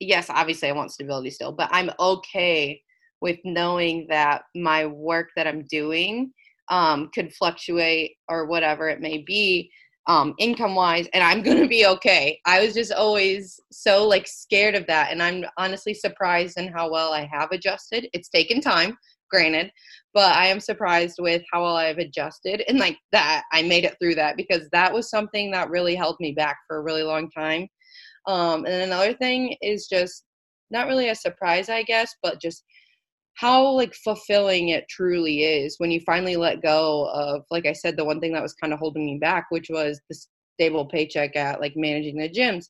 yes 0.00 0.28
obviously 0.28 0.68
i 0.68 0.72
want 0.72 0.92
stability 0.92 1.30
still 1.30 1.52
but 1.52 1.68
i'm 1.72 1.90
okay 1.98 2.80
with 3.20 3.38
knowing 3.44 4.06
that 4.08 4.42
my 4.54 4.86
work 4.86 5.28
that 5.36 5.46
i'm 5.46 5.64
doing 5.64 6.32
um, 6.68 7.10
could 7.14 7.32
fluctuate 7.32 8.16
or 8.28 8.46
whatever 8.46 8.88
it 8.88 9.00
may 9.00 9.18
be 9.18 9.70
um, 10.08 10.34
income 10.38 10.74
wise 10.74 11.08
and 11.12 11.22
i'm 11.24 11.42
gonna 11.46 11.66
be 11.66 11.86
okay 11.86 12.40
i 12.46 12.64
was 12.64 12.74
just 12.74 12.92
always 12.92 13.60
so 13.72 14.06
like 14.06 14.26
scared 14.26 14.74
of 14.74 14.86
that 14.86 15.10
and 15.10 15.22
i'm 15.22 15.44
honestly 15.56 15.94
surprised 15.94 16.58
in 16.58 16.68
how 16.68 16.90
well 16.90 17.12
i 17.12 17.28
have 17.30 17.50
adjusted 17.50 18.08
it's 18.12 18.28
taken 18.28 18.60
time 18.60 18.96
granted, 19.30 19.70
but 20.14 20.34
I 20.34 20.46
am 20.46 20.60
surprised 20.60 21.16
with 21.18 21.42
how 21.52 21.62
well 21.62 21.76
I've 21.76 21.98
adjusted 21.98 22.62
and 22.68 22.78
like 22.78 22.98
that 23.12 23.44
I 23.52 23.62
made 23.62 23.84
it 23.84 23.96
through 24.00 24.14
that 24.16 24.36
because 24.36 24.68
that 24.70 24.92
was 24.92 25.10
something 25.10 25.50
that 25.50 25.70
really 25.70 25.94
held 25.94 26.16
me 26.20 26.32
back 26.32 26.58
for 26.66 26.78
a 26.78 26.82
really 26.82 27.02
long 27.02 27.30
time. 27.30 27.68
Um, 28.26 28.64
and 28.66 28.82
another 28.82 29.14
thing 29.14 29.56
is 29.62 29.86
just 29.86 30.24
not 30.70 30.88
really 30.88 31.10
a 31.10 31.14
surprise, 31.14 31.68
I 31.68 31.82
guess, 31.82 32.14
but 32.22 32.40
just 32.40 32.64
how 33.36 33.68
like 33.70 33.94
fulfilling 33.94 34.70
it 34.70 34.88
truly 34.88 35.44
is 35.44 35.76
when 35.78 35.90
you 35.90 36.00
finally 36.00 36.36
let 36.36 36.62
go 36.62 37.10
of 37.12 37.42
like 37.50 37.66
i 37.66 37.72
said 37.72 37.96
the 37.96 38.04
one 38.04 38.20
thing 38.20 38.32
that 38.32 38.42
was 38.42 38.54
kind 38.54 38.72
of 38.72 38.78
holding 38.78 39.04
me 39.06 39.18
back 39.18 39.46
which 39.50 39.68
was 39.70 40.00
the 40.08 40.16
stable 40.56 40.86
paycheck 40.86 41.36
at 41.36 41.60
like 41.60 41.74
managing 41.76 42.16
the 42.16 42.28
gyms. 42.28 42.66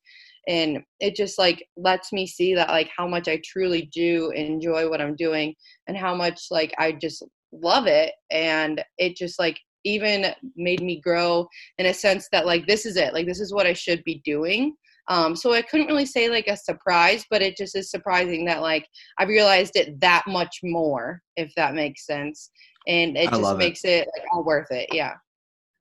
And 0.48 0.82
it 1.00 1.16
just 1.16 1.38
like 1.38 1.66
lets 1.76 2.12
me 2.12 2.26
see 2.26 2.54
that 2.54 2.68
like 2.68 2.90
how 2.96 3.06
much 3.06 3.26
i 3.28 3.40
truly 3.44 3.90
do 3.92 4.30
enjoy 4.30 4.88
what 4.88 5.00
i'm 5.00 5.16
doing 5.16 5.54
and 5.88 5.96
how 5.96 6.14
much 6.14 6.46
like 6.50 6.72
i 6.78 6.92
just 6.92 7.24
love 7.52 7.86
it. 7.86 8.12
And 8.30 8.84
it 8.98 9.16
just 9.16 9.38
like 9.38 9.58
even 9.84 10.26
made 10.56 10.82
me 10.82 11.00
grow 11.00 11.48
in 11.78 11.86
a 11.86 11.94
sense 11.94 12.28
that 12.32 12.46
like 12.46 12.66
this 12.66 12.86
is 12.86 12.96
it. 12.96 13.14
Like 13.14 13.26
this 13.26 13.40
is 13.40 13.52
what 13.52 13.66
i 13.66 13.72
should 13.72 14.02
be 14.04 14.20
doing 14.24 14.74
um, 15.08 15.36
so 15.36 15.52
I 15.52 15.62
couldn't 15.62 15.86
really 15.86 16.06
say 16.06 16.28
like 16.28 16.48
a 16.48 16.56
surprise, 16.56 17.24
but 17.30 17.42
it 17.42 17.56
just 17.56 17.76
is 17.76 17.90
surprising 17.90 18.44
that 18.46 18.62
like 18.62 18.86
I 19.18 19.24
realized 19.24 19.76
it 19.76 20.00
that 20.00 20.24
much 20.26 20.58
more, 20.62 21.22
if 21.36 21.52
that 21.56 21.74
makes 21.74 22.06
sense, 22.06 22.50
and 22.86 23.16
it 23.16 23.30
just 23.30 23.56
makes 23.56 23.84
it, 23.84 24.02
it 24.02 24.08
like, 24.18 24.26
all 24.32 24.44
worth 24.44 24.70
it. 24.70 24.88
Yeah. 24.92 25.14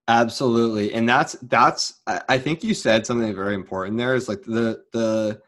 Absolutely, 0.08 0.94
and 0.94 1.10
that's 1.10 1.34
that's. 1.44 2.02
I 2.06 2.38
think 2.38 2.64
you 2.64 2.76
said 2.76 3.08
something 3.08 3.34
very 3.34 3.56
important. 3.56 3.98
There 3.98 4.14
is 4.14 4.30
like 4.30 4.44
the 4.44 4.84
the 4.94 5.42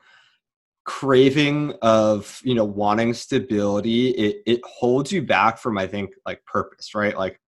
craving 0.84 1.74
of 1.84 2.42
you 2.44 2.56
know 2.56 2.66
wanting 2.66 3.14
stability. 3.14 4.10
It 4.10 4.38
it 4.48 4.62
holds 4.66 5.12
you 5.12 5.22
back 5.22 5.60
from 5.60 5.78
I 5.78 5.86
think 5.86 6.10
like 6.26 6.44
purpose, 6.46 6.96
right? 6.96 7.16
Like 7.16 7.40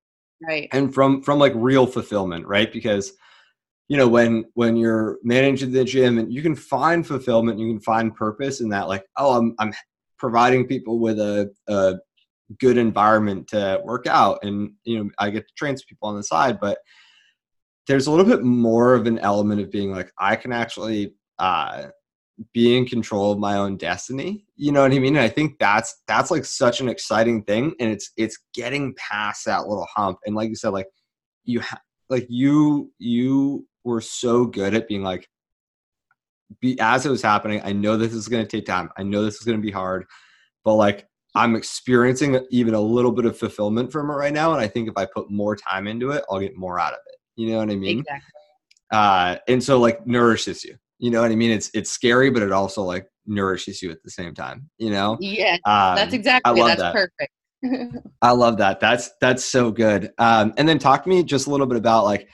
right, 0.47 0.67
and 0.71 0.93
from 0.93 1.23
from 1.23 1.39
like 1.39 1.53
real 1.55 1.87
fulfillment, 1.87 2.45
right? 2.45 2.71
Because 2.71 3.13
you 3.89 3.97
know 3.97 4.07
when 4.07 4.45
when 4.53 4.77
you're 4.77 5.17
managing 5.23 5.71
the 5.71 5.83
gym 5.83 6.17
and 6.17 6.33
you 6.33 6.41
can 6.41 6.55
find 6.55 7.05
fulfillment 7.05 7.59
you 7.59 7.67
can 7.67 7.81
find 7.81 8.15
purpose 8.15 8.61
in 8.61 8.69
that 8.69 8.87
like 8.87 9.03
oh 9.17 9.37
i'm 9.37 9.55
i'm 9.59 9.73
providing 10.17 10.65
people 10.65 10.99
with 10.99 11.19
a, 11.19 11.51
a 11.67 11.95
good 12.59 12.77
environment 12.77 13.47
to 13.47 13.81
work 13.83 14.07
out 14.07 14.39
and 14.43 14.71
you 14.85 15.03
know 15.03 15.09
i 15.17 15.29
get 15.29 15.47
to 15.47 15.53
train 15.55 15.75
some 15.75 15.85
people 15.89 16.07
on 16.07 16.15
the 16.15 16.23
side 16.23 16.59
but 16.59 16.77
there's 17.87 18.07
a 18.07 18.11
little 18.11 18.25
bit 18.25 18.43
more 18.43 18.93
of 18.93 19.07
an 19.07 19.19
element 19.19 19.59
of 19.59 19.69
being 19.71 19.91
like 19.91 20.11
i 20.17 20.35
can 20.35 20.53
actually 20.53 21.13
uh 21.39 21.87
be 22.53 22.77
in 22.77 22.85
control 22.85 23.33
of 23.33 23.37
my 23.37 23.55
own 23.57 23.75
destiny. 23.75 24.45
You 24.55 24.71
know 24.71 24.81
what 24.81 24.93
i 24.93 24.99
mean? 24.99 25.17
And 25.17 25.25
i 25.25 25.27
think 25.27 25.59
that's 25.59 26.01
that's 26.07 26.31
like 26.31 26.45
such 26.45 26.79
an 26.79 26.87
exciting 26.87 27.43
thing 27.43 27.73
and 27.79 27.91
it's 27.91 28.11
it's 28.15 28.37
getting 28.53 28.95
past 28.95 29.45
that 29.45 29.67
little 29.67 29.87
hump. 29.93 30.19
And 30.25 30.35
like 30.35 30.49
you 30.49 30.55
said 30.55 30.69
like 30.69 30.87
you 31.43 31.59
have 31.59 31.81
like 32.09 32.25
you 32.29 32.91
you 32.97 33.67
were 33.83 34.01
so 34.01 34.45
good 34.45 34.73
at 34.73 34.87
being 34.87 35.03
like 35.03 35.27
be 36.61 36.79
as 36.79 37.05
it 37.05 37.09
was 37.09 37.21
happening 37.21 37.61
i 37.63 37.71
know 37.71 37.95
this 37.97 38.13
is 38.13 38.27
going 38.27 38.43
to 38.43 38.49
take 38.49 38.65
time. 38.65 38.89
I 38.97 39.03
know 39.03 39.23
this 39.23 39.35
is 39.35 39.43
going 39.43 39.57
to 39.57 39.65
be 39.65 39.71
hard 39.71 40.05
but 40.65 40.75
like 40.75 41.07
i'm 41.35 41.55
experiencing 41.55 42.39
even 42.49 42.73
a 42.73 42.81
little 42.81 43.11
bit 43.11 43.25
of 43.25 43.37
fulfillment 43.37 43.91
from 43.91 44.09
it 44.09 44.13
right 44.13 44.33
now 44.33 44.51
and 44.53 44.61
i 44.61 44.67
think 44.67 44.89
if 44.89 44.97
i 44.97 45.05
put 45.05 45.29
more 45.29 45.55
time 45.55 45.87
into 45.87 46.09
it 46.11 46.23
i'll 46.29 46.39
get 46.39 46.57
more 46.57 46.79
out 46.79 46.93
of 46.93 46.99
it. 47.07 47.15
You 47.35 47.51
know 47.51 47.59
what 47.59 47.69
i 47.69 47.75
mean? 47.75 47.99
Exactly. 47.99 48.31
uh 48.91 49.35
and 49.47 49.63
so 49.63 49.79
like 49.79 50.05
nourishes 50.07 50.63
you. 50.63 50.75
You 50.97 51.11
know 51.11 51.21
what 51.21 51.31
i 51.31 51.35
mean? 51.35 51.51
It's 51.51 51.69
it's 51.73 51.91
scary 51.91 52.29
but 52.31 52.41
it 52.41 52.51
also 52.51 52.83
like 52.83 53.07
nourishes 53.27 53.81
you 53.83 53.91
at 53.91 54.01
the 54.03 54.09
same 54.09 54.33
time 54.33 54.69
you 54.79 54.89
know? 54.89 55.17
Yeah. 55.19 55.57
Um, 55.65 55.95
that's 55.95 56.13
exactly 56.13 56.61
I 56.61 56.67
that's 56.67 56.81
that. 56.81 56.93
perfect. 56.93 57.31
I 58.21 58.31
love 58.31 58.57
that. 58.57 58.79
That's 58.79 59.11
that's 59.21 59.43
so 59.43 59.71
good. 59.71 60.11
Um, 60.17 60.53
and 60.57 60.67
then 60.67 60.79
talk 60.79 61.03
to 61.03 61.09
me 61.09 61.23
just 61.23 61.47
a 61.47 61.49
little 61.49 61.67
bit 61.67 61.77
about 61.77 62.05
like 62.05 62.29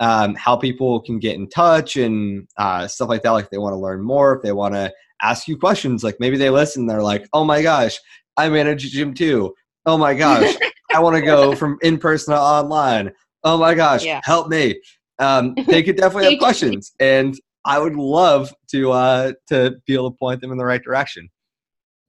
um, 0.00 0.34
how 0.34 0.56
people 0.56 1.00
can 1.00 1.18
get 1.18 1.36
in 1.36 1.48
touch 1.48 1.96
and 1.96 2.48
uh, 2.56 2.86
stuff 2.86 3.08
like 3.08 3.22
that. 3.22 3.30
Like 3.30 3.50
they 3.50 3.58
want 3.58 3.72
to 3.72 3.78
learn 3.78 4.02
more, 4.02 4.36
if 4.36 4.42
they 4.42 4.52
want 4.52 4.74
to 4.74 4.92
ask 5.22 5.48
you 5.48 5.56
questions, 5.56 6.04
like 6.04 6.16
maybe 6.20 6.36
they 6.36 6.50
listen, 6.50 6.86
they're 6.86 7.02
like, 7.02 7.28
oh 7.32 7.44
my 7.44 7.62
gosh, 7.62 7.98
I 8.36 8.48
manage 8.48 8.84
a 8.84 8.88
gym 8.88 9.14
too. 9.14 9.54
Oh 9.86 9.98
my 9.98 10.14
gosh, 10.14 10.54
I 10.94 11.00
want 11.00 11.16
to 11.16 11.22
go 11.22 11.54
from 11.54 11.78
in 11.82 11.98
person 11.98 12.34
to 12.34 12.40
online. 12.40 13.12
Oh 13.44 13.58
my 13.58 13.74
gosh, 13.74 14.04
yeah. 14.04 14.20
help 14.24 14.48
me. 14.48 14.80
Um, 15.18 15.54
they 15.66 15.82
could 15.82 15.96
definitely 15.96 16.30
have 16.30 16.38
questions, 16.38 16.92
and 17.00 17.34
I 17.64 17.78
would 17.78 17.96
love 17.96 18.54
to 18.70 18.92
uh, 18.92 19.32
to 19.48 19.76
be 19.86 19.94
able 19.94 20.10
to 20.12 20.16
point 20.16 20.40
them 20.40 20.52
in 20.52 20.58
the 20.58 20.64
right 20.64 20.82
direction. 20.82 21.28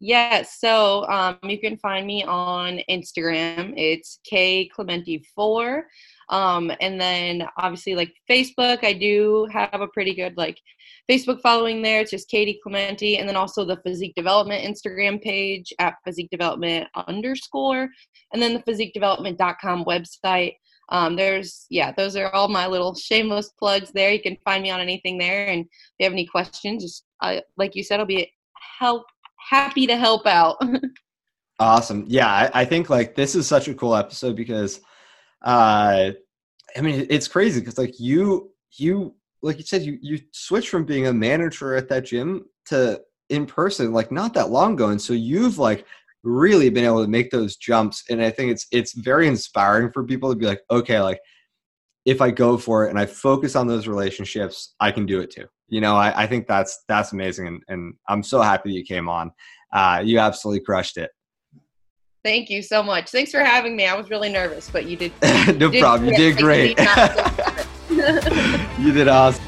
Yes, 0.01 0.57
so 0.59 1.05
um, 1.09 1.37
you 1.43 1.59
can 1.59 1.77
find 1.77 2.07
me 2.07 2.23
on 2.23 2.79
Instagram. 2.89 3.73
It's 3.75 4.19
K 4.23 4.69
Clementi 4.73 5.25
four, 5.35 5.87
um, 6.29 6.71
and 6.79 6.99
then 6.99 7.47
obviously 7.57 7.95
like 7.95 8.13
Facebook. 8.29 8.83
I 8.83 8.93
do 8.93 9.47
have 9.51 9.81
a 9.81 9.87
pretty 9.87 10.13
good 10.13 10.37
like 10.37 10.57
Facebook 11.09 11.41
following 11.41 11.81
there. 11.81 12.01
It's 12.01 12.11
just 12.11 12.29
Katie 12.29 12.59
Clementi, 12.61 13.17
and 13.17 13.27
then 13.27 13.35
also 13.35 13.65
the 13.65 13.81
Physique 13.83 14.13
Development 14.15 14.63
Instagram 14.63 15.21
page 15.21 15.73
at 15.79 15.95
Physique 16.05 16.29
Development 16.29 16.87
underscore, 17.07 17.89
and 18.33 18.41
then 18.41 18.53
the 18.53 18.61
physique 18.61 18.93
PhysiqueDevelopment.com 18.95 19.85
website. 19.85 20.55
Um, 20.91 21.15
there's 21.15 21.65
yeah, 21.69 21.91
those 21.91 22.15
are 22.15 22.33
all 22.33 22.47
my 22.47 22.67
little 22.67 22.95
shameless 22.95 23.49
plugs 23.59 23.91
there. 23.91 24.11
You 24.11 24.21
can 24.21 24.37
find 24.43 24.63
me 24.63 24.71
on 24.71 24.79
anything 24.79 25.17
there, 25.17 25.47
and 25.47 25.61
if 25.61 25.69
you 25.99 26.03
have 26.05 26.13
any 26.13 26.25
questions, 26.25 26.83
just 26.83 27.05
uh, 27.21 27.41
like 27.57 27.75
you 27.75 27.83
said, 27.83 27.99
I'll 27.99 28.05
be 28.05 28.31
help 28.79 29.03
happy 29.49 29.87
to 29.87 29.97
help 29.97 30.27
out. 30.27 30.57
awesome. 31.59 32.05
Yeah, 32.07 32.27
I, 32.27 32.61
I, 32.61 32.65
think 32.65 32.89
like 32.89 33.15
this 33.15 33.35
is 33.35 33.47
such 33.47 33.67
a 33.67 33.73
cool 33.73 33.95
episode 33.95 34.35
because 34.35 34.81
uh 35.43 36.11
I 36.75 36.81
mean 36.81 37.07
it's 37.09 37.27
crazy 37.27 37.59
because 37.59 37.77
like 37.77 37.99
you 37.99 38.51
you 38.77 39.15
like 39.41 39.57
you 39.57 39.63
said 39.63 39.83
you 39.83 39.97
you 40.01 40.19
switched 40.31 40.69
from 40.69 40.85
being 40.85 41.07
a 41.07 41.13
manager 41.13 41.75
at 41.75 41.89
that 41.89 42.05
gym 42.05 42.45
to 42.65 43.01
in 43.29 43.45
person 43.45 43.93
like 43.93 44.11
not 44.11 44.33
that 44.33 44.49
long 44.49 44.73
ago 44.73 44.89
and 44.89 45.01
so 45.01 45.13
you've 45.13 45.57
like 45.57 45.85
really 46.23 46.69
been 46.69 46.85
able 46.85 47.03
to 47.03 47.09
make 47.09 47.31
those 47.31 47.55
jumps 47.55 48.03
and 48.09 48.21
i 48.21 48.29
think 48.29 48.51
it's 48.51 48.67
it's 48.71 48.93
very 48.93 49.27
inspiring 49.27 49.91
for 49.91 50.03
people 50.03 50.29
to 50.29 50.35
be 50.35 50.45
like 50.45 50.61
okay 50.69 50.99
like 50.99 51.19
if 52.05 52.21
i 52.21 52.29
go 52.29 52.57
for 52.57 52.85
it 52.85 52.89
and 52.89 52.99
i 52.99 53.05
focus 53.05 53.55
on 53.55 53.67
those 53.67 53.87
relationships 53.87 54.75
i 54.79 54.91
can 54.91 55.05
do 55.05 55.21
it 55.21 55.31
too 55.31 55.45
you 55.69 55.81
know, 55.81 55.95
I, 55.95 56.23
I 56.23 56.27
think 56.27 56.47
that's 56.47 56.83
that's 56.87 57.13
amazing, 57.13 57.47
and, 57.47 57.63
and 57.67 57.93
I'm 58.07 58.23
so 58.23 58.41
happy 58.41 58.69
that 58.69 58.75
you 58.75 58.83
came 58.83 59.07
on. 59.07 59.31
Uh, 59.71 60.01
you 60.03 60.19
absolutely 60.19 60.61
crushed 60.61 60.97
it. 60.97 61.11
Thank 62.29 62.51
you 62.51 62.61
so 62.61 62.83
much. 62.83 63.09
Thanks 63.09 63.31
for 63.31 63.39
having 63.39 63.75
me. 63.75 63.87
I 63.87 63.95
was 63.95 64.11
really 64.11 64.29
nervous, 64.29 64.69
but 64.69 64.85
you 64.85 64.95
did. 64.95 65.11
no 65.59 65.71
you 65.71 65.81
problem. 65.81 66.09
You 66.09 66.15
did 66.15 66.37
great. 66.37 66.77
you 67.89 68.91
did 68.91 69.07
awesome. 69.07 69.43